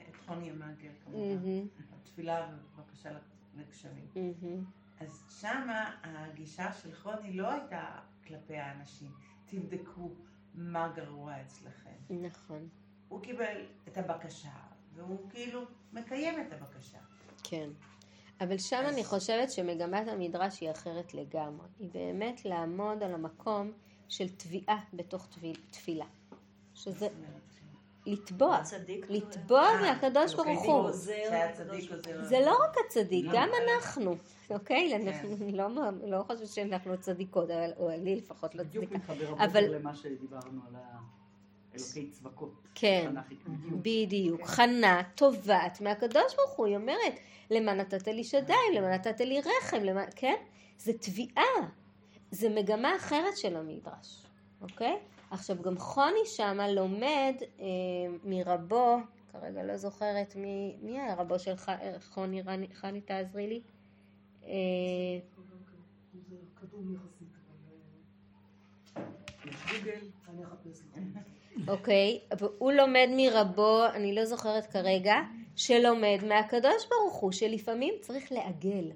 את 0.09 0.15
חוני 0.25 0.49
המעגל 0.49 0.89
כמובן. 1.03 1.67
התפילה 1.93 2.47
ובקשה 2.77 3.09
לגשמים. 3.57 4.07
אז 4.99 5.23
שמה 5.41 5.91
הגישה 6.03 6.73
של 6.73 6.95
חוני 6.95 7.33
לא 7.33 7.51
הייתה 7.51 7.85
כלפי 8.27 8.57
האנשים. 8.57 9.11
תבדקו 9.45 10.09
מה 10.55 10.87
גרוע 10.95 11.41
אצלכם. 11.41 11.89
נכון, 12.09 12.67
הוא 13.09 13.21
קיבל 13.21 13.55
את 13.87 13.97
הבקשה, 13.97 14.49
והוא 14.95 15.29
כאילו 15.29 15.61
מקיים 15.93 16.41
את 16.41 16.53
הבקשה. 16.53 16.97
כן. 17.43 17.69
אבל 18.41 18.57
שם 18.57 18.83
אני 18.87 19.03
חושבת 19.03 19.51
שמגמת 19.51 20.07
המדרש 20.07 20.61
היא 20.61 20.71
אחרת 20.71 21.13
לגמרי. 21.13 21.67
היא 21.79 21.89
באמת 21.93 22.45
לעמוד 22.45 23.03
על 23.03 23.13
המקום 23.13 23.71
של 24.09 24.29
תביעה 24.29 24.77
בתוך 24.93 25.27
תביל- 25.29 25.59
תפילה. 25.71 26.05
שזה 26.75 27.07
לתבוע, 28.05 28.61
לתבוע 29.09 29.67
מהקדוש 29.81 30.33
ברוך 30.33 30.63
הוא. 30.63 30.73
עוזר. 30.73 31.51
זה 32.23 32.39
לא 32.45 32.57
רק 32.63 32.75
הצדיק, 32.85 33.25
לא, 33.25 33.31
גם 33.33 33.49
אנחנו, 33.67 34.15
אוקיי? 34.49 34.95
אנחנו 34.95 35.29
לא 35.51 35.67
לא 36.03 36.23
חושבת 36.23 36.47
שאנחנו 36.47 36.97
צדיקות, 36.97 37.49
אבל- 37.49 37.71
או 37.77 37.89
אני 37.89 38.15
לפחות 38.15 38.55
לא 38.55 38.63
בדיוק 38.63 38.85
צדיקה. 38.85 38.97
מתחבר 39.13 39.33
אבל- 39.33 39.43
הבוקר 39.63 39.77
למה 39.79 39.95
שדיברנו 39.95 40.61
על 40.67 40.75
האלוקי 40.75 42.09
צבקות. 42.11 42.53
כן, 42.75 43.05
תנ"כית, 43.13 43.39
בדיוק. 43.47 43.73
בדיוק. 43.81 44.41
חנה 44.43 45.01
תובעת 45.15 45.81
מהקדוש 45.81 46.35
ברוך 46.37 46.51
הוא, 46.57 46.65
היא 46.65 46.75
אומרת, 46.75 47.13
למה 47.51 47.73
נתת 47.73 48.07
לי 48.07 48.23
שדיים, 48.23 48.73
למה 48.75 48.93
נתת 48.95 49.19
לי 49.21 49.39
רחם, 49.39 49.77
למה, 49.83 50.01
כן? 50.15 50.35
זה 50.77 50.93
תביעה, 50.93 51.69
זה 52.31 52.49
מגמה 52.49 52.95
אחרת 52.95 53.37
של 53.37 53.55
המדרש, 53.55 54.23
אוקיי? 54.61 54.97
עכשיו 55.31 55.61
גם 55.61 55.77
חוני 55.77 56.25
שמה 56.25 56.67
לומד 56.71 57.33
אה, 57.59 57.65
מרבו, 58.23 58.97
כרגע 59.31 59.63
לא 59.63 59.77
זוכרת 59.77 60.35
מי, 60.35 60.77
מי 60.81 60.99
היה 60.99 61.15
רבו 61.15 61.39
של 61.39 61.55
ח, 61.55 61.69
חוני, 62.09 62.41
חני 62.73 63.01
תעזרי 63.01 63.47
לי? 63.47 63.61
אוקיי, 71.67 72.19
והוא 72.39 72.71
לומד 72.71 73.07
מרבו, 73.15 73.85
אני 73.93 74.15
לא 74.15 74.25
זוכרת 74.25 74.65
כרגע, 74.65 75.15
שלומד 75.55 76.19
מהקדוש 76.27 76.87
ברוך 76.89 77.15
הוא, 77.15 77.31
שלפעמים 77.31 77.93
צריך 78.01 78.31
לעגל. 78.31 78.91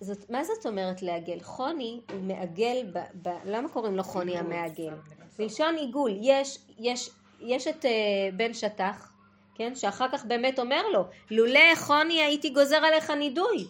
זאת, 0.00 0.30
מה 0.30 0.44
זאת 0.44 0.66
אומרת 0.66 1.02
לעגל? 1.02 1.40
חוני 1.40 2.00
הוא 2.12 2.20
מעגל, 2.20 2.86
ב, 2.92 2.98
ב, 3.22 3.28
למה 3.44 3.68
קוראים 3.68 3.96
לו 3.96 4.02
חוני 4.02 4.38
המעגל? 4.38 4.94
מלשון 5.38 5.74
עיגול. 5.76 6.12
יש, 6.20 6.58
יש, 6.78 7.10
יש 7.40 7.66
את 7.66 7.84
uh, 7.84 7.88
בן 8.36 8.54
שטח, 8.54 9.12
כן, 9.54 9.74
שאחר 9.74 10.06
כך 10.12 10.24
באמת 10.24 10.58
אומר 10.58 10.88
לו, 10.92 11.04
לולא 11.30 11.74
חוני 11.76 12.22
הייתי 12.22 12.50
גוזר 12.50 12.76
עליך 12.76 13.10
נידוי, 13.10 13.66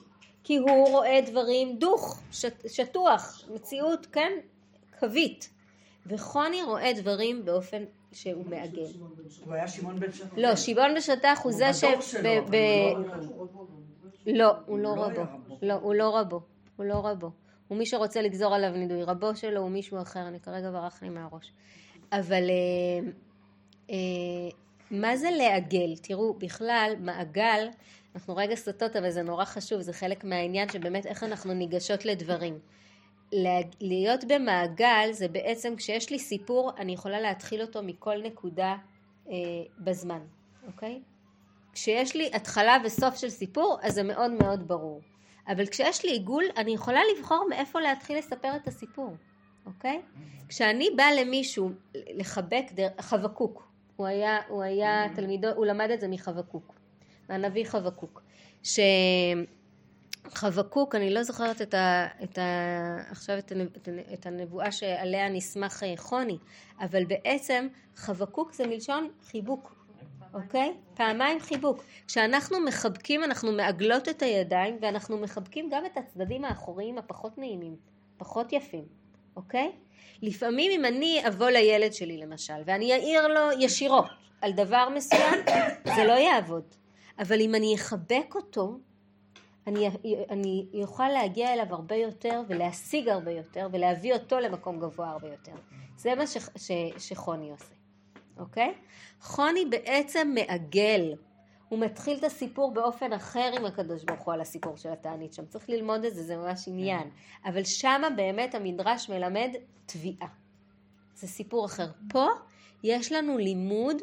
כי 0.46 0.56
הוא 0.56 0.88
רואה 0.88 1.20
דברים 1.26 1.78
דוך, 1.78 2.20
שט, 2.32 2.68
שטוח, 2.68 3.44
מציאות, 3.54 4.06
כן, 4.06 4.32
קווית. 4.98 5.50
וחוני 6.06 6.62
רואה 6.62 6.92
דברים 6.92 7.44
באופן 7.44 7.82
שהוא 8.12 8.46
מעגל. 8.46 8.82
הוא 9.44 9.54
היה 9.54 9.68
שמעון 9.68 10.00
בן 10.00 10.12
שטח. 10.12 10.26
לא, 10.36 10.56
שמעון 10.56 10.94
בשטח 10.94 11.40
הוא 11.42 11.52
זה 11.52 11.72
ש... 11.72 11.84
לא, 11.84 11.88
הוא 14.26 14.34
לא 14.36 14.54
הוא 14.66 14.78
לא 14.78 14.90
רבו. 14.90 15.20
רבו. 15.20 15.56
לא, 15.62 15.74
הוא 15.74 15.94
לא 15.94 16.16
רבו. 16.16 16.40
הוא 16.76 16.86
לא 16.86 16.94
רבו. 16.94 17.30
הוא 17.68 17.78
מי 17.78 17.86
שרוצה 17.86 18.22
לגזור 18.22 18.54
עליו 18.54 18.70
נידוי. 18.70 19.02
רבו 19.02 19.36
שלו 19.36 19.60
הוא 19.60 19.70
מישהו 19.70 20.02
אחר, 20.02 20.28
אני 20.28 20.40
כרגע 20.40 20.70
ברח 20.70 21.02
לי 21.02 21.08
מהראש. 21.08 21.52
אבל 22.12 22.50
אה, 22.50 23.10
אה, 23.90 23.96
מה 24.90 25.16
זה 25.16 25.30
לעגל? 25.30 25.96
תראו, 26.02 26.34
בכלל, 26.34 26.94
מעגל, 27.00 27.68
אנחנו 28.16 28.36
רגע 28.36 28.54
סוטות, 28.54 28.96
אבל 28.96 29.10
זה 29.10 29.22
נורא 29.22 29.44
חשוב, 29.44 29.80
זה 29.80 29.92
חלק 29.92 30.24
מהעניין 30.24 30.68
שבאמת 30.68 31.06
איך 31.06 31.24
אנחנו 31.24 31.54
ניגשות 31.54 32.04
לדברים. 32.04 32.58
להיות 33.80 34.24
במעגל 34.28 35.08
זה 35.12 35.28
בעצם 35.28 35.76
כשיש 35.76 36.10
לי 36.10 36.18
סיפור 36.18 36.72
אני 36.78 36.92
יכולה 36.92 37.20
להתחיל 37.20 37.62
אותו 37.62 37.82
מכל 37.82 38.22
נקודה 38.22 38.76
אה, 39.28 39.34
בזמן, 39.78 40.20
אוקיי? 40.66 41.00
כשיש 41.72 42.16
לי 42.16 42.30
התחלה 42.34 42.76
וסוף 42.84 43.16
של 43.16 43.28
סיפור 43.28 43.78
אז 43.82 43.94
זה 43.94 44.02
מאוד 44.02 44.30
מאוד 44.30 44.68
ברור. 44.68 45.00
אבל 45.48 45.66
כשיש 45.66 46.04
לי 46.04 46.10
עיגול 46.10 46.44
אני 46.56 46.74
יכולה 46.74 47.00
לבחור 47.16 47.46
מאיפה 47.50 47.80
להתחיל 47.80 48.18
לספר 48.18 48.56
את 48.56 48.68
הסיפור, 48.68 49.16
אוקיי? 49.66 50.02
כשאני 50.48 50.88
באה 50.96 51.14
למישהו 51.14 51.70
לחבק, 51.94 52.64
דר... 52.74 52.88
חבקוק, 53.00 53.68
הוא 53.96 54.06
היה, 54.06 54.38
הוא 54.48 54.62
היה 54.62 55.06
תלמידו, 55.14 55.48
הוא 55.48 55.66
למד 55.66 55.90
את 55.90 56.00
זה 56.00 56.08
מחבקוק, 56.08 56.75
מהנביא 57.28 57.64
חבקוק, 57.64 58.22
שחבקוק, 60.32 60.94
אני 60.94 61.14
לא 61.14 61.22
זוכרת 61.22 61.62
את 61.62 61.74
ה, 61.74 62.06
את 62.22 62.38
ה, 62.38 62.96
עכשיו 63.10 63.38
את, 63.38 63.52
הנב, 63.52 63.68
את 64.14 64.26
הנבואה 64.26 64.72
שעליה 64.72 65.28
נסמך 65.28 65.82
אה, 65.82 65.94
חוני, 65.96 66.38
אבל 66.80 67.04
בעצם 67.04 67.68
חבקוק 67.96 68.52
זה 68.52 68.66
מלשון 68.66 69.08
חיבוק, 69.24 69.76
אוקיי? 70.34 70.74
פעמיים 70.94 71.40
חיבוק. 71.40 71.84
כשאנחנו 72.06 72.60
מחבקים 72.60 73.24
אנחנו 73.24 73.52
מעגלות 73.52 74.08
את 74.08 74.22
הידיים 74.22 74.78
ואנחנו 74.80 75.18
מחבקים 75.18 75.68
גם 75.70 75.86
את 75.86 75.96
הצדדים 75.96 76.44
האחוריים 76.44 76.98
הפחות 76.98 77.38
נעימים, 77.38 77.76
פחות 78.16 78.52
יפים, 78.52 78.84
אוקיי? 79.36 79.72
לפעמים 80.22 80.70
אם 80.70 80.84
אני 80.84 81.22
אבוא 81.28 81.50
לילד 81.50 81.92
שלי 81.92 82.16
למשל 82.16 82.54
ואני 82.64 82.92
אעיר 82.92 83.28
לו 83.28 83.60
ישירות 83.60 84.06
על 84.40 84.52
דבר 84.52 84.88
מסוים 84.94 85.34
זה 85.96 86.04
לא 86.04 86.12
יעבוד. 86.12 86.64
אבל 87.18 87.40
אם 87.40 87.54
אני 87.54 87.74
אחבק 87.74 88.34
אותו 88.34 88.78
אני, 89.66 89.88
אני 90.30 90.66
אוכל 90.82 91.08
להגיע 91.08 91.52
אליו 91.52 91.66
הרבה 91.70 91.96
יותר 91.96 92.42
ולהשיג 92.48 93.08
הרבה 93.08 93.30
יותר 93.30 93.68
ולהביא 93.72 94.14
אותו 94.14 94.40
למקום 94.40 94.80
גבוה 94.80 95.10
הרבה 95.10 95.28
יותר. 95.28 95.52
זה 95.96 96.14
מה 96.14 96.26
ש, 96.26 96.36
ש, 96.56 96.70
שחוני 96.98 97.50
עושה. 97.50 97.74
אוקיי? 98.38 98.74
חוני 99.20 99.64
בעצם 99.64 100.34
מעגל. 100.34 101.14
הוא 101.68 101.78
מתחיל 101.78 102.18
את 102.18 102.24
הסיפור 102.24 102.74
באופן 102.74 103.12
אחר 103.12 103.50
עם 103.56 103.64
הקדוש 103.64 104.04
ברוך 104.04 104.20
הוא 104.20 104.34
על 104.34 104.40
הסיפור 104.40 104.76
של 104.76 104.92
התענית 104.92 105.34
שם. 105.34 105.46
צריך 105.46 105.70
ללמוד 105.70 106.04
את 106.04 106.14
זה, 106.14 106.22
זה 106.22 106.36
ממש 106.36 106.68
עניין. 106.68 107.10
אבל 107.44 107.64
שמה 107.64 108.10
באמת 108.16 108.54
המדרש 108.54 109.10
מלמד 109.10 109.50
תביעה. 109.86 110.28
זה 111.14 111.26
סיפור 111.26 111.66
אחר. 111.66 111.86
פה 112.08 112.26
יש 112.82 113.12
לנו 113.12 113.38
לימוד, 113.38 113.96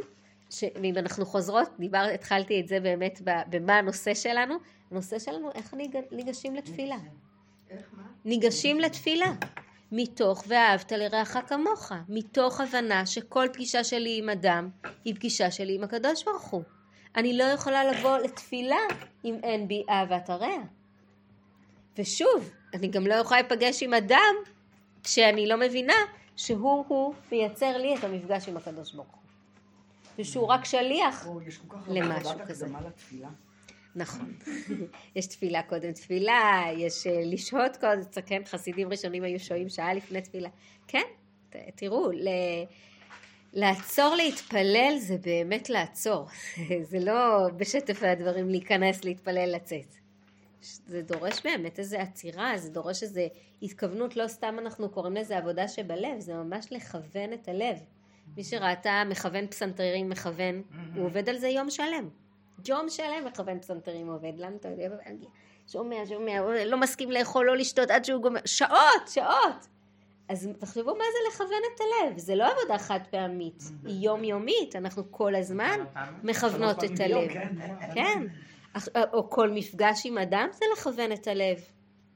ש... 0.53 0.63
ואם 0.81 0.97
אנחנו 0.97 1.25
חוזרות, 1.25 1.69
דיבר, 1.79 2.07
התחלתי 2.13 2.61
את 2.61 2.67
זה 2.67 2.79
באמת 2.79 3.21
במה 3.25 3.77
הנושא 3.77 4.13
שלנו. 4.13 4.55
הנושא 4.91 5.19
שלנו, 5.19 5.51
איך 5.55 5.73
ניגשים 6.11 6.55
לתפילה. 6.55 6.97
איך 7.69 7.85
מה? 7.93 8.03
ניגשים 8.25 8.79
לתפילה. 8.79 9.31
מתוך 9.91 10.43
ואהבת 10.47 10.91
לרעך 10.91 11.37
כמוך, 11.47 11.91
מתוך 12.09 12.61
הבנה 12.61 13.05
שכל 13.05 13.47
פגישה 13.53 13.83
שלי 13.83 14.17
עם 14.17 14.29
אדם 14.29 14.69
היא 15.05 15.15
פגישה 15.15 15.51
שלי 15.51 15.75
עם 15.75 15.83
הקדוש 15.83 16.23
ברוך 16.23 16.43
הוא. 16.43 16.63
אני 17.15 17.37
לא 17.37 17.43
יכולה 17.43 17.91
לבוא 17.91 18.17
לתפילה 18.17 18.79
אם 19.25 19.39
אין 19.43 19.67
בי 19.67 19.83
אהבת 19.89 20.29
הרע. 20.29 20.57
ושוב, 21.97 22.51
אני 22.73 22.87
גם 22.87 23.07
לא 23.07 23.13
יכולה 23.13 23.41
להיפגש 23.41 23.83
עם 23.83 23.93
אדם 23.93 24.35
כשאני 25.03 25.47
לא 25.47 25.57
מבינה 25.57 25.93
שהוא 26.35 26.85
הוא 26.87 27.13
מייצר 27.31 27.77
לי 27.77 27.95
את 27.95 28.03
המפגש 28.03 28.49
עם 28.49 28.57
הקדוש 28.57 28.93
ברוך 28.93 29.11
הוא. 29.11 29.22
ושהוא 30.19 30.47
רק 30.47 30.65
שליח 30.65 31.27
למשהו 31.87 32.39
כזה. 32.47 32.67
נכון. 33.95 34.33
יש 35.15 35.27
תפילה 35.27 35.63
קודם 35.63 35.91
תפילה, 35.91 36.63
יש 36.77 37.07
אה, 37.07 37.21
לשהות 37.25 37.77
קודם, 37.77 38.01
כן, 38.25 38.41
חסידים 38.45 38.89
ראשונים 38.89 39.23
היו 39.23 39.39
שוהים 39.39 39.69
שעה 39.69 39.93
לפני 39.93 40.21
תפילה. 40.21 40.49
כן, 40.87 41.03
תראו, 41.75 42.11
ל... 42.11 42.27
לעצור 43.53 44.15
להתפלל 44.15 44.95
זה 44.99 45.17
באמת 45.17 45.69
לעצור. 45.69 46.27
זה 46.89 46.99
לא 46.99 47.49
בשטף 47.57 48.03
הדברים 48.03 48.49
להיכנס, 48.49 49.03
להתפלל, 49.03 49.55
לצאת. 49.55 49.95
זה 50.61 51.01
דורש 51.01 51.43
באמת 51.43 51.79
איזו 51.79 51.97
עצירה, 51.97 52.57
זה 52.57 52.69
דורש 52.69 53.03
איזו 53.03 53.21
התכוונות, 53.61 54.15
לא 54.15 54.27
סתם 54.27 54.55
אנחנו 54.59 54.89
קוראים 54.89 55.13
לזה 55.13 55.37
עבודה 55.37 55.67
שבלב, 55.67 56.19
זה 56.19 56.33
ממש 56.33 56.67
לכוון 56.71 57.33
את 57.33 57.47
הלב. 57.47 57.77
מי 58.37 58.43
שראתה 58.43 59.03
מכוון 59.09 59.47
פסנתרים 59.47 60.09
מכוון, 60.09 60.61
הוא 60.95 61.05
עובד 61.05 61.29
על 61.29 61.37
זה 61.37 61.47
יום 61.47 61.69
שלם. 61.69 62.09
יום 62.67 62.89
שלם 62.89 63.25
מכוון 63.25 63.59
פסנתרים 63.59 64.09
עובד, 64.09 64.31
למה 64.37 64.55
אתה 64.55 64.69
יודע? 64.69 64.95
שומע, 65.67 65.95
שומע, 66.09 66.41
לא 66.65 66.77
מסכים 66.77 67.11
לאכול, 67.11 67.45
לא 67.45 67.57
לשתות 67.57 67.91
עד 67.91 68.05
שהוא 68.05 68.21
גומר, 68.21 68.39
שעות, 68.45 69.07
שעות. 69.07 69.67
אז 70.29 70.49
תחשבו 70.59 70.95
מה 70.95 71.03
זה 71.13 71.29
לכוון 71.29 71.61
את 71.75 71.81
הלב, 71.81 72.17
זה 72.17 72.35
לא 72.35 72.51
עבודה 72.51 72.77
חד 72.77 72.99
פעמית, 73.09 73.63
היא 73.85 74.05
יומיומית, 74.05 74.75
אנחנו 74.75 75.03
כל 75.11 75.35
הזמן 75.35 75.79
מכוונות 76.23 76.83
את 76.83 76.99
הלב. 76.99 77.29
כן. 77.33 77.55
כן, 77.93 78.23
או 79.13 79.29
כל 79.29 79.49
מפגש 79.49 80.05
עם 80.05 80.17
אדם 80.17 80.47
זה 80.51 80.65
לכוון 80.73 81.11
את 81.11 81.27
הלב, 81.27 81.57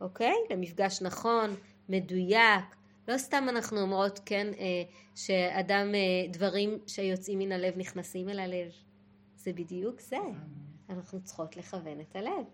אוקיי? 0.01 0.35
למפגש 0.49 1.01
נכון, 1.01 1.55
מדויק, 1.89 2.75
לא 3.07 3.17
סתם 3.17 3.45
אנחנו 3.49 3.81
אומרות, 3.81 4.19
כן, 4.25 4.47
אה, 4.59 4.83
שאדם, 5.15 5.95
אה, 5.95 6.31
דברים 6.33 6.77
שיוצאים 6.87 7.39
מן 7.39 7.51
הלב 7.51 7.77
נכנסים 7.77 8.29
אל 8.29 8.39
הלב. 8.39 8.71
זה 9.35 9.53
בדיוק 9.53 10.01
זה. 10.01 10.17
אנחנו 10.89 11.23
צריכות 11.23 11.57
לכוון 11.57 12.01
את 12.01 12.15
הלב. 12.15 12.45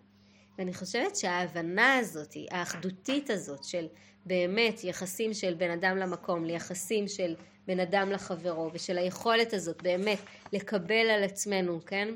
ואני 0.57 0.73
חושבת 0.73 1.15
שההבנה 1.15 1.97
הזאת, 1.97 2.33
האחדותית 2.51 3.29
הזאת 3.29 3.63
של 3.63 3.87
באמת 4.25 4.83
יחסים 4.83 5.33
של 5.33 5.53
בן 5.53 5.71
אדם 5.71 5.97
למקום, 5.97 6.45
ליחסים 6.45 7.07
של 7.07 7.35
בן 7.67 7.79
אדם 7.79 8.11
לחברו, 8.11 8.69
ושל 8.73 8.97
היכולת 8.97 9.53
הזאת 9.53 9.81
באמת 9.81 10.19
לקבל 10.53 11.09
על 11.09 11.23
עצמנו, 11.23 11.79
כן? 11.85 12.09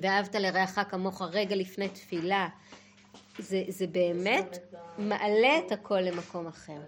ואהבת 0.00 0.34
לרעך 0.34 0.78
כמוך 0.90 1.22
רגע 1.22 1.56
לפני 1.56 1.88
תפילה, 1.88 2.48
זה, 3.40 3.64
זה 3.68 3.86
באמת 3.86 4.58
מעלה 4.98 5.58
את 5.66 5.72
הכל 5.72 6.00
למקום 6.00 6.46
אחר. 6.46 6.78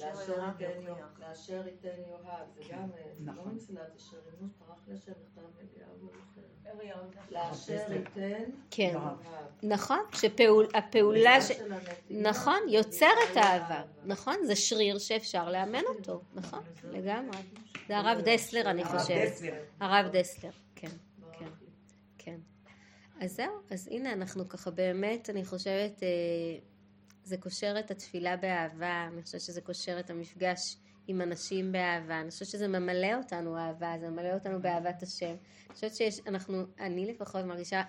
יאהב. 0.00 0.96
לאשר 1.20 1.62
ייתן 1.66 1.88
יאהב, 2.08 2.46
זה 2.54 2.62
גם, 2.70 2.88
לא 3.26 3.32
נכון. 3.32 3.54
מסילת 3.54 3.96
אשר 3.96 4.16
ימוש, 4.40 4.52
פרח 4.58 4.78
לשם 4.88 5.12
נכתב 5.22 5.40
אליהו 6.66 6.98
לאשר 7.30 7.92
ייתן 7.92 8.50
כן, 8.70 8.98
נכון, 9.62 9.98
שהפעולה, 10.12 11.38
נכון, 12.10 12.58
יוצרת 12.68 13.36
אהבה, 13.36 13.82
נכון, 14.04 14.36
זה 14.44 14.56
שריר 14.56 14.98
שאפשר 14.98 15.50
לאמן 15.50 15.82
אותו, 15.88 16.20
נכון, 16.34 16.62
לגמרי, 16.84 17.38
זה 17.88 17.98
הרב 17.98 18.18
דסלר 18.24 18.70
אני 18.70 18.84
חושבת, 18.84 19.32
הרב 19.80 20.06
דסלר, 20.12 20.50
כן, 20.74 20.88
כן, 20.88 20.88
כן, 20.88 20.96
אז 23.20 23.36
זהו, 23.36 23.52
אז 23.70 23.88
הנה 23.90 24.12
אנחנו 24.12 24.48
ככה 24.48 24.70
באמת, 24.70 25.30
אני 25.30 25.44
חושבת, 25.44 26.02
אה, 26.02 26.08
זה 27.24 27.36
קושר 27.36 27.74
את 27.78 27.90
התפילה 27.90 28.36
באהבה, 28.36 29.08
אני 29.12 29.22
חושבת 29.22 29.40
שזה 29.40 29.60
קושר 29.60 30.00
את 30.00 30.10
המפגש 30.10 30.76
עם 31.06 31.20
אנשים 31.20 31.72
באהבה, 31.72 32.20
אני 32.20 32.30
חושבת 32.30 32.48
שזה 32.48 32.68
ממלא 32.68 33.14
אותנו 33.18 33.58
אהבה, 33.58 33.94
זה 34.00 34.08
ממלא 34.08 34.34
אותנו 34.34 34.62
באהבת 34.62 35.02
השם. 35.02 35.26
אני 35.66 35.74
חושבת 35.74 35.94
שיש, 35.94 36.20
אנחנו, 36.26 36.62
אני 36.80 37.06
לפחות 37.06 37.44
מרגישה 37.44 37.82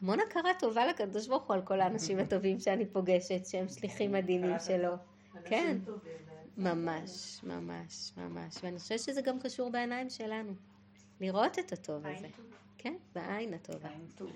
המון 0.00 0.18
הכרה 0.20 0.50
טובה 0.58 0.86
לקדוש 0.86 1.28
ברוך 1.28 1.44
הוא 1.46 1.54
על 1.54 1.62
כל 1.62 1.80
האנשים 1.80 2.18
הטובים 2.18 2.60
שאני 2.60 2.86
פוגשת, 2.86 3.46
שהם 3.46 3.68
שליחים 3.68 4.12
מדהימים 4.12 4.56
שלו. 4.66 4.94
כן, 5.44 5.78
ממש, 6.56 7.40
ממש, 7.42 8.12
ממש. 8.16 8.54
ואני 8.62 8.78
חושבת 8.78 9.00
שזה 9.00 9.22
גם 9.22 9.40
קשור 9.40 9.70
בעיניים 9.70 10.10
שלנו, 10.10 10.52
לראות 11.20 11.58
את 11.58 11.72
הטוב 11.72 12.06
הזה. 12.06 12.28
כן, 12.86 12.94
בעין 13.14 13.54
הטובה. 13.54 13.88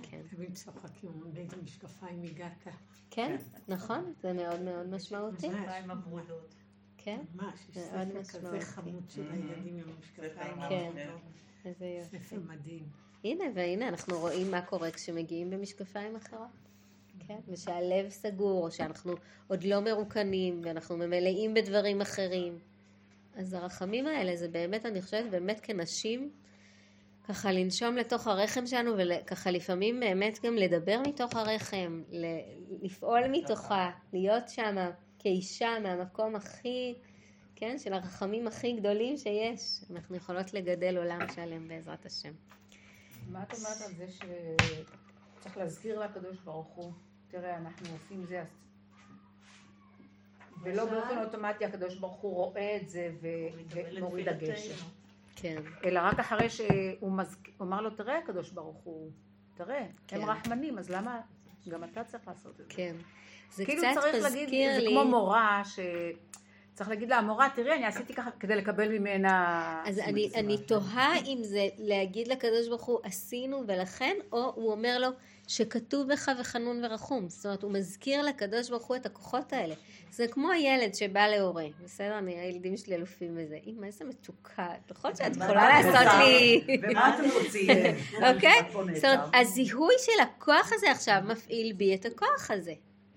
כן. 0.02 0.22
תמיד 0.30 0.54
צוחקים, 0.54 1.10
באיזה 1.32 1.56
משקפיים 1.62 2.22
הגעת. 2.22 2.66
כן, 3.10 3.36
נכון, 3.68 4.12
זה 4.20 4.32
מאוד 4.32 4.60
מאוד 4.60 4.86
משמעותי. 4.86 5.48
משקפיים 5.48 5.90
הברודות. 5.90 6.54
כן, 6.96 7.20
ממש, 7.34 7.60
יש 7.70 7.78
ספר 7.78 8.38
כזה 8.38 8.60
חמוד 8.60 9.10
של 9.10 9.30
הילדים 9.32 9.76
עם 9.76 9.84
המשקפיים. 9.96 10.68
כן, 10.68 10.90
איזה 11.64 11.86
יופי. 11.86 12.18
ספר 12.18 12.40
מדהים. 12.48 12.88
הנה, 13.24 13.44
והנה, 13.54 13.88
אנחנו 13.88 14.18
רואים 14.18 14.50
מה 14.50 14.62
קורה 14.62 14.90
כשמגיעים 14.90 15.50
במשקפיים 15.50 16.16
אחרות. 16.16 16.48
כן, 17.28 17.38
ושהלב 17.48 18.08
סגור, 18.08 18.64
או 18.64 18.70
שאנחנו 18.70 19.12
עוד 19.48 19.64
לא 19.64 19.80
מרוקנים, 19.80 20.60
ואנחנו 20.64 20.96
ממלאים 20.96 21.54
בדברים 21.54 22.00
אחרים. 22.00 22.58
אז 23.34 23.52
הרחמים 23.52 24.06
האלה, 24.06 24.36
זה 24.36 24.48
באמת, 24.48 24.86
אני 24.86 25.02
חושבת, 25.02 25.30
באמת 25.30 25.60
כנשים, 25.62 26.30
ככה 27.28 27.52
לנשום 27.52 27.96
לתוך 27.96 28.26
הרחם 28.26 28.66
שלנו, 28.66 28.92
וככה 28.98 29.50
לפעמים 29.50 30.00
באמת 30.00 30.38
גם 30.42 30.54
לדבר 30.54 31.00
מתוך 31.06 31.36
הרחם, 31.36 32.02
לפעול 32.82 33.20
מתוכה, 33.30 33.90
להיות 34.12 34.48
שם 34.48 34.90
כאישה 35.18 35.78
מהמקום 35.82 36.36
הכי, 36.36 36.94
כן, 37.56 37.78
של 37.78 37.92
הרחמים 37.92 38.46
הכי 38.46 38.72
גדולים 38.72 39.16
שיש. 39.16 39.80
אנחנו 39.90 40.16
יכולות 40.16 40.54
לגדל 40.54 40.96
עולם 40.96 41.20
שלם 41.34 41.68
בעזרת 41.68 42.06
השם. 42.06 42.32
מה 43.28 43.42
את 43.42 43.54
אומרת 43.54 43.80
על 43.86 43.94
זה 43.94 44.06
שצריך 44.08 45.56
להזכיר 45.56 46.00
לקדוש 46.00 46.38
ברוך 46.44 46.66
הוא, 46.66 46.92
תראה, 47.28 47.56
אנחנו 47.56 47.86
עושים 47.92 48.24
זה, 48.26 48.44
ולא 50.62 50.84
באופן 50.84 51.18
אוטומטי 51.18 51.64
הקדוש 51.64 51.94
ברוך 51.94 52.20
הוא 52.20 52.34
רואה 52.34 52.76
את 52.76 52.88
זה 52.88 53.10
ומוריד 53.92 54.28
הגשם. 54.28 54.99
כן. 55.36 55.62
אלא 55.84 56.00
רק 56.00 56.18
אחרי 56.18 56.50
שהוא 56.50 57.12
אמר 57.62 57.80
לו, 57.80 57.90
תראה 57.90 58.18
הקדוש 58.18 58.50
ברוך 58.50 58.76
הוא, 58.84 59.10
תראה, 59.54 59.78
הם 59.78 59.88
כן. 60.08 60.20
רחמנים, 60.22 60.78
אז 60.78 60.90
למה 60.90 61.20
גם 61.68 61.84
אתה 61.84 62.04
צריך 62.04 62.28
לעשות 62.28 62.60
את 62.60 62.68
זה? 62.68 62.74
כן. 62.76 62.96
זה 63.52 63.64
כאילו 63.64 63.82
קצת 63.82 64.00
צריך 64.00 64.22
להגיד, 64.22 64.44
מזכיר 64.44 64.72
זה 64.74 64.80
לי... 64.80 64.90
כמו 64.90 65.04
מורה 65.04 65.62
ש... 65.64 65.78
צריך 66.74 66.90
להגיד 66.90 67.08
לה, 67.08 67.18
המורה, 67.18 67.48
תראי, 67.54 67.76
אני 67.76 67.86
עשיתי 67.86 68.14
ככה 68.14 68.30
כדי 68.30 68.56
לקבל 68.56 68.98
ממנה... 68.98 69.82
אז 69.86 69.98
אני, 69.98 70.30
אני 70.34 70.58
תוהה 70.58 71.18
אם 71.18 71.38
זה 71.42 71.68
להגיד 71.78 72.28
לקדוש 72.28 72.68
ברוך 72.68 72.84
הוא 72.84 72.98
עשינו 73.02 73.62
ולכן, 73.66 74.16
או 74.32 74.52
הוא 74.54 74.72
אומר 74.72 74.98
לו 74.98 75.08
שכתוב 75.50 76.12
בך 76.12 76.30
וחנון 76.40 76.84
ורחום. 76.84 77.28
זאת 77.28 77.44
אומרת, 77.46 77.62
הוא 77.62 77.72
מזכיר 77.72 78.22
לקדוש 78.22 78.70
ברוך 78.70 78.86
הוא 78.86 78.96
את 78.96 79.06
הכוחות 79.06 79.52
האלה. 79.52 79.74
זה 80.10 80.26
כמו 80.28 80.50
הילד 80.50 80.94
שבא 80.94 81.26
להורה, 81.28 81.64
בסדר? 81.84 82.18
אני, 82.18 82.34
הילדים 82.40 82.76
שלי 82.76 82.94
אלופים 82.94 83.36
בזה. 83.36 83.58
אמא, 83.66 83.86
איזה 83.86 84.04
מתוקה. 84.04 84.68
נכון 84.90 85.16
שאת 85.16 85.36
יכולה 85.36 85.68
לעשות 85.82 86.12
לי... 86.18 86.60
ומה 86.82 87.14
אתם 87.14 87.24
רוצים? 87.44 87.68
אוקיי? 88.34 88.60
את 88.60 88.72
פה 88.72 88.82
זאת. 88.94 89.04
אומרת, 89.04 89.20
הזיהוי 89.34 89.94
של 89.98 90.22
הכוח 90.22 90.70
הזה 90.74 90.90
עכשיו 90.90 91.20
מפעיל 91.24 91.72
בי 91.72 91.94
את 91.94 92.06
הכוח 92.06 92.50
הזה. 92.50 92.72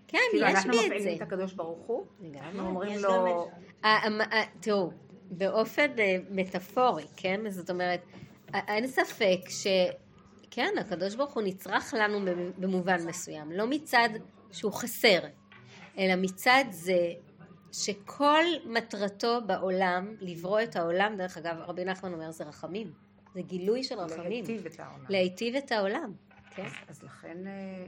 כן, 0.07 0.17
כאילו, 0.31 0.47
יש 0.47 0.53
אנחנו 0.55 0.71
בי 0.71 0.79
את 0.79 0.86
מפעילים 0.86 1.03
זה. 1.17 1.23
את 1.23 1.31
הקדוש 1.31 1.53
ברוך 1.53 1.86
הוא, 1.88 2.05
לגמרי. 2.21 2.39
אנחנו 2.39 2.65
אומרים 2.67 2.99
לו... 2.99 3.47
את- 3.81 3.86
תראו, 4.59 4.89
באופן 5.31 5.99
אה, 5.99 6.17
מטאפורי, 6.29 7.05
כן? 7.17 7.49
זאת 7.49 7.69
אומרת, 7.69 8.01
אין 8.53 8.88
ספק 8.88 9.39
ש... 9.49 9.67
כן, 10.56 10.74
הקדוש 10.82 11.16
ברוך 11.16 11.34
הוא 11.34 11.43
נצרך 11.43 11.93
לנו 11.93 12.20
במ- 12.26 12.62
במובן 12.62 13.06
מסוים, 13.08 13.51
לא 13.51 13.68
מצד 13.68 14.10
שהוא 14.51 14.74
חסר, 14.74 15.20
אלא 15.97 16.14
מצד 16.22 16.64
זה 16.70 17.14
שכל 17.72 18.43
מטרתו 18.66 19.39
בעולם, 19.47 20.16
לברוא 20.20 20.62
את 20.62 20.76
העולם, 20.76 21.16
דרך 21.18 21.38
אגב, 21.38 21.56
רבי 21.58 21.86
נחמן 21.86 22.14
אומר, 22.14 22.32
זה 22.32 22.43
רחמים. 22.43 22.93
זה 23.34 23.41
גילוי 23.41 23.84
של 23.84 23.99
רחמים. 23.99 24.30
להיטיב 24.30 24.66
את 24.66 24.80
העולם. 24.80 25.06
להיטיב 25.10 25.56
את 25.56 25.72
העולם, 25.72 26.14
כן? 26.56 26.68
אז 26.88 27.04
לכן 27.04 27.38
אה, 27.47 27.86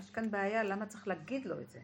יש 0.00 0.10
כאן 0.10 0.30
בעיה, 0.30 0.62
למה 0.64 0.86
צריך 0.86 1.08
להגיד 1.08 1.46
לו 1.46 1.60
את 1.60 1.70
זה? 1.70 1.78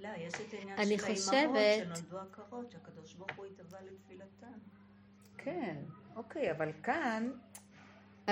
לא, 0.00 0.08
יש 0.18 0.34
את 0.34 0.54
העניין 0.54 0.78
אני 0.78 0.98
של 0.98 1.04
חושבת- 1.14 1.32
האימהות 1.34 1.96
שנולדו 1.96 2.18
עקרות, 2.18 2.70
שהקדוש 2.70 3.14
ברוך 3.14 3.30
הוא 3.36 3.46
התהווה 3.46 3.78
לתפילתן. 3.92 4.58
כן, 5.38 5.76
אוקיי, 6.16 6.50
אבל 6.52 6.70
כאן 6.82 7.30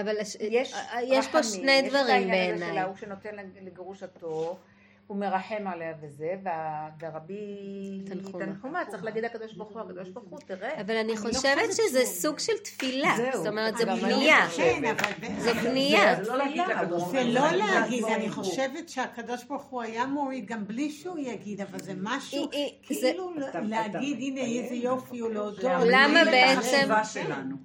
אבל 0.00 0.16
יש 0.40 0.74
יש 1.02 1.28
פה 1.28 1.42
שני 1.42 1.72
יש 1.72 1.84
את 1.84 1.90
דברים 1.90 2.06
העניין 2.30 2.54
הזה 2.54 2.58
של 2.58 2.64
בעיניי. 2.64 2.78
ההוא 2.78 2.96
שנותן 2.96 3.36
לגרושתו, 3.62 4.58
הוא 5.06 5.16
מרחם 5.16 5.66
עליה 5.66 5.94
וזה, 6.02 6.34
והרבי 6.42 8.02
תנחומה. 8.38 8.84
צריך 8.90 9.04
להגיד 9.04 9.24
לקדוש 9.24 9.52
ברוך 9.52 9.72
הוא, 9.72 9.80
הקדוש 9.80 10.08
ברוך 10.08 10.26
הוא, 10.28 10.38
תראה. 10.38 10.80
אבל 10.80 10.96
אני 10.96 11.12
לא 11.12 11.16
חושבת 11.16 11.72
שזה 11.72 12.04
סוג 12.04 12.38
של 12.38 12.52
תפילה. 12.64 13.14
זאת 13.32 13.46
אומרת, 13.46 13.76
זה 13.76 13.84
פנייה. 13.84 14.48
כן, 14.56 14.84
אבל... 14.84 15.30
זה 15.38 15.54
פנייה. 15.54 16.24
זה 16.24 16.30
לא 16.30 16.36
להגיד 16.36 16.62
לא 16.88 16.98
זה 16.98 17.22
להגיד, 17.56 18.04
אני. 18.04 18.30
חושבת 18.30 18.88
שהקדוש 18.88 19.44
ברוך 19.44 19.64
הוא 19.64 19.82
היה 19.82 20.06
מוריד 20.06 20.46
גם 20.46 20.66
בלי 20.66 20.90
שהוא 20.90 21.18
יגיד, 21.18 21.60
אבל 21.60 21.78
זה 21.78 21.92
משהו, 21.96 22.48
כאילו 22.82 23.34
להגיד, 23.62 24.18
הנה 24.20 24.40
איזה 24.40 24.74
יופי 24.74 25.18
הוא 25.18 25.30
להודות. 25.30 25.64
למה 25.64 26.24
בעצם-. 26.24 26.88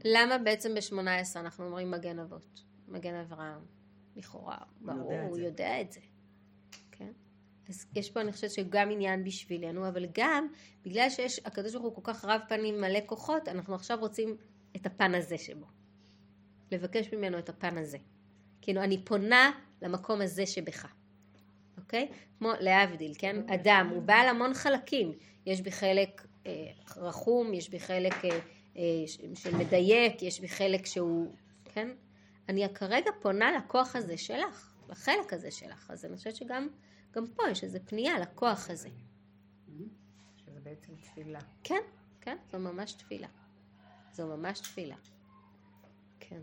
למה 0.05 0.37
בעצם 0.37 0.73
ב-18 0.73 1.39
אנחנו 1.39 1.65
אומרים 1.65 1.91
מגן 1.91 2.19
אבות? 2.19 2.61
מגן 2.87 3.15
אברהם, 3.15 3.59
לכאורה, 4.15 4.57
הוא 4.57 4.93
ברור, 4.93 5.13
הוא. 5.29 5.37
יודע 5.37 5.81
את 5.81 5.91
זה. 5.91 5.99
אז 7.69 7.85
יש 7.95 8.09
פה, 8.11 8.21
אני 8.21 8.31
חושבת 8.31 8.51
שגם 8.51 8.91
עניין 8.91 9.23
בשבילנו, 9.23 9.87
אבל 9.87 10.05
גם 10.13 10.47
בגלל 10.85 11.09
שיש, 11.09 11.39
הקדוש 11.45 11.73
ברוך 11.73 11.85
הוא 11.85 11.93
כל 12.03 12.13
כך 12.13 12.25
רב 12.25 12.41
פנים 12.47 12.81
מלא 12.81 12.99
כוחות, 13.05 13.47
אנחנו 13.47 13.75
עכשיו 13.75 13.97
רוצים 13.99 14.37
את 14.75 14.85
הפן 14.85 15.15
הזה 15.15 15.37
שבו. 15.37 15.65
לבקש 16.71 17.13
ממנו 17.13 17.39
את 17.39 17.49
הפן 17.49 17.77
הזה. 17.77 17.97
כאילו, 18.61 18.83
אני 18.83 19.05
פונה 19.05 19.51
למקום 19.81 20.21
הזה 20.21 20.45
שבך. 20.45 20.93
אוקיי? 21.77 22.07
כמו 22.37 22.51
להבדיל, 22.59 23.13
כן? 23.17 23.49
אדם, 23.49 23.89
הוא 23.93 24.01
בעל 24.01 24.27
המון 24.27 24.53
חלקים. 24.53 25.13
יש 25.45 25.61
בי 25.61 25.71
חלק 25.71 26.27
אה, 26.45 26.71
רחום, 26.97 27.53
יש 27.53 27.69
בי 27.69 27.79
חלק 27.79 28.25
אה, 28.25 28.39
אה, 28.77 28.81
ש- 29.07 29.19
של 29.33 29.55
מדייק, 29.55 30.21
יש 30.21 30.39
בי 30.39 30.47
חלק 30.47 30.85
שהוא, 30.85 31.35
כן? 31.65 31.89
אני 32.49 32.73
כרגע 32.73 33.11
פונה 33.21 33.51
לכוח 33.51 33.95
הזה 33.95 34.17
שלך, 34.17 34.75
לחלק 34.89 35.33
הזה 35.33 35.51
שלך. 35.51 35.91
אז 35.91 36.05
אני 36.05 36.17
חושבת 36.17 36.35
שגם 36.35 36.67
גם 37.11 37.27
פה 37.35 37.43
יש 37.51 37.63
איזו 37.63 37.79
פנייה 37.85 38.19
לכוח 38.19 38.69
הזה. 38.69 38.89
שזה 40.37 40.59
בעצם 40.63 40.93
תפילה. 40.95 41.39
כן, 41.63 41.81
כן, 42.21 42.37
זו 42.51 42.59
ממש 42.59 42.93
תפילה. 42.93 43.27
זו 44.13 44.27
ממש 44.27 44.59
תפילה. 44.59 44.95
כן. 46.19 46.41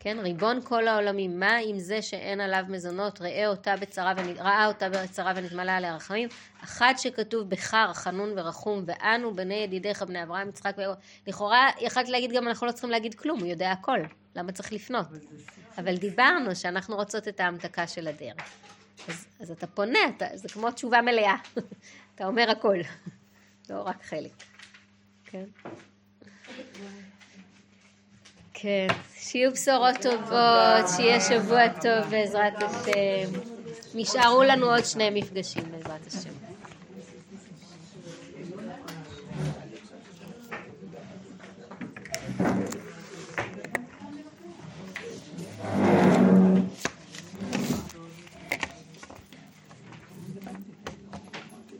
כן, 0.00 0.18
ריבון 0.20 0.60
כל 0.64 0.88
העולמים, 0.88 1.40
מה 1.40 1.56
עם 1.56 1.78
זה 1.78 2.02
שאין 2.02 2.40
עליו 2.40 2.64
מזונות, 2.68 3.20
ראה 3.20 3.48
אותה 3.48 3.76
בצרה, 3.76 4.12
ונ... 4.16 4.36
ראה 4.36 4.66
אותה 4.66 4.88
בצרה 4.88 5.32
ונתמלא 5.36 5.72
עליה 5.72 5.96
רחמים, 5.96 6.28
אחד 6.64 6.94
שכתוב 6.96 7.48
בך 7.48 7.76
חנון 7.94 8.32
ורחום, 8.36 8.84
ואנו 8.86 9.34
בני 9.34 9.54
ידידיך 9.54 10.02
בני 10.02 10.22
אברהם, 10.22 10.48
יצחק 10.48 10.74
ויעקב. 10.78 11.00
לכאורה 11.26 11.68
יכולת 11.80 12.08
להגיד 12.08 12.32
גם 12.32 12.48
אנחנו 12.48 12.66
לא 12.66 12.72
צריכים 12.72 12.90
להגיד 12.90 13.14
כלום, 13.14 13.40
הוא 13.40 13.46
יודע 13.46 13.70
הכל, 13.70 13.98
למה 14.36 14.52
צריך 14.52 14.72
לפנות? 14.72 15.06
אבל 15.78 15.96
דיברנו 15.96 16.56
שאנחנו 16.56 16.96
רוצות 16.96 17.28
את 17.28 17.40
ההמתקה 17.40 17.86
של 17.86 18.08
הדרך. 18.08 18.50
אז, 19.08 19.26
אז 19.40 19.50
אתה 19.50 19.66
פונה, 19.66 19.98
אתה, 20.16 20.26
זה 20.34 20.48
כמו 20.48 20.70
תשובה 20.70 21.00
מלאה, 21.02 21.34
אתה 22.14 22.26
אומר 22.26 22.50
הכל, 22.50 22.76
לא 23.70 23.82
רק 23.82 24.04
חלק. 24.04 24.32
כן. 25.24 25.44
כן, 28.54 28.86
שיהיו 29.14 29.52
בשורות 29.52 29.96
טובות, 30.02 30.88
שיהיה 30.96 31.20
שבוע 31.20 31.68
טוב 31.68 32.10
בעזרת 32.10 32.62
השם. 32.62 33.40
נשארו 33.94 34.42
לנו 34.42 34.66
עוד 34.66 34.84
שני 34.84 35.10
מפגשים 35.10 35.62
בעזרת 35.72 36.06
השם. 36.06 36.37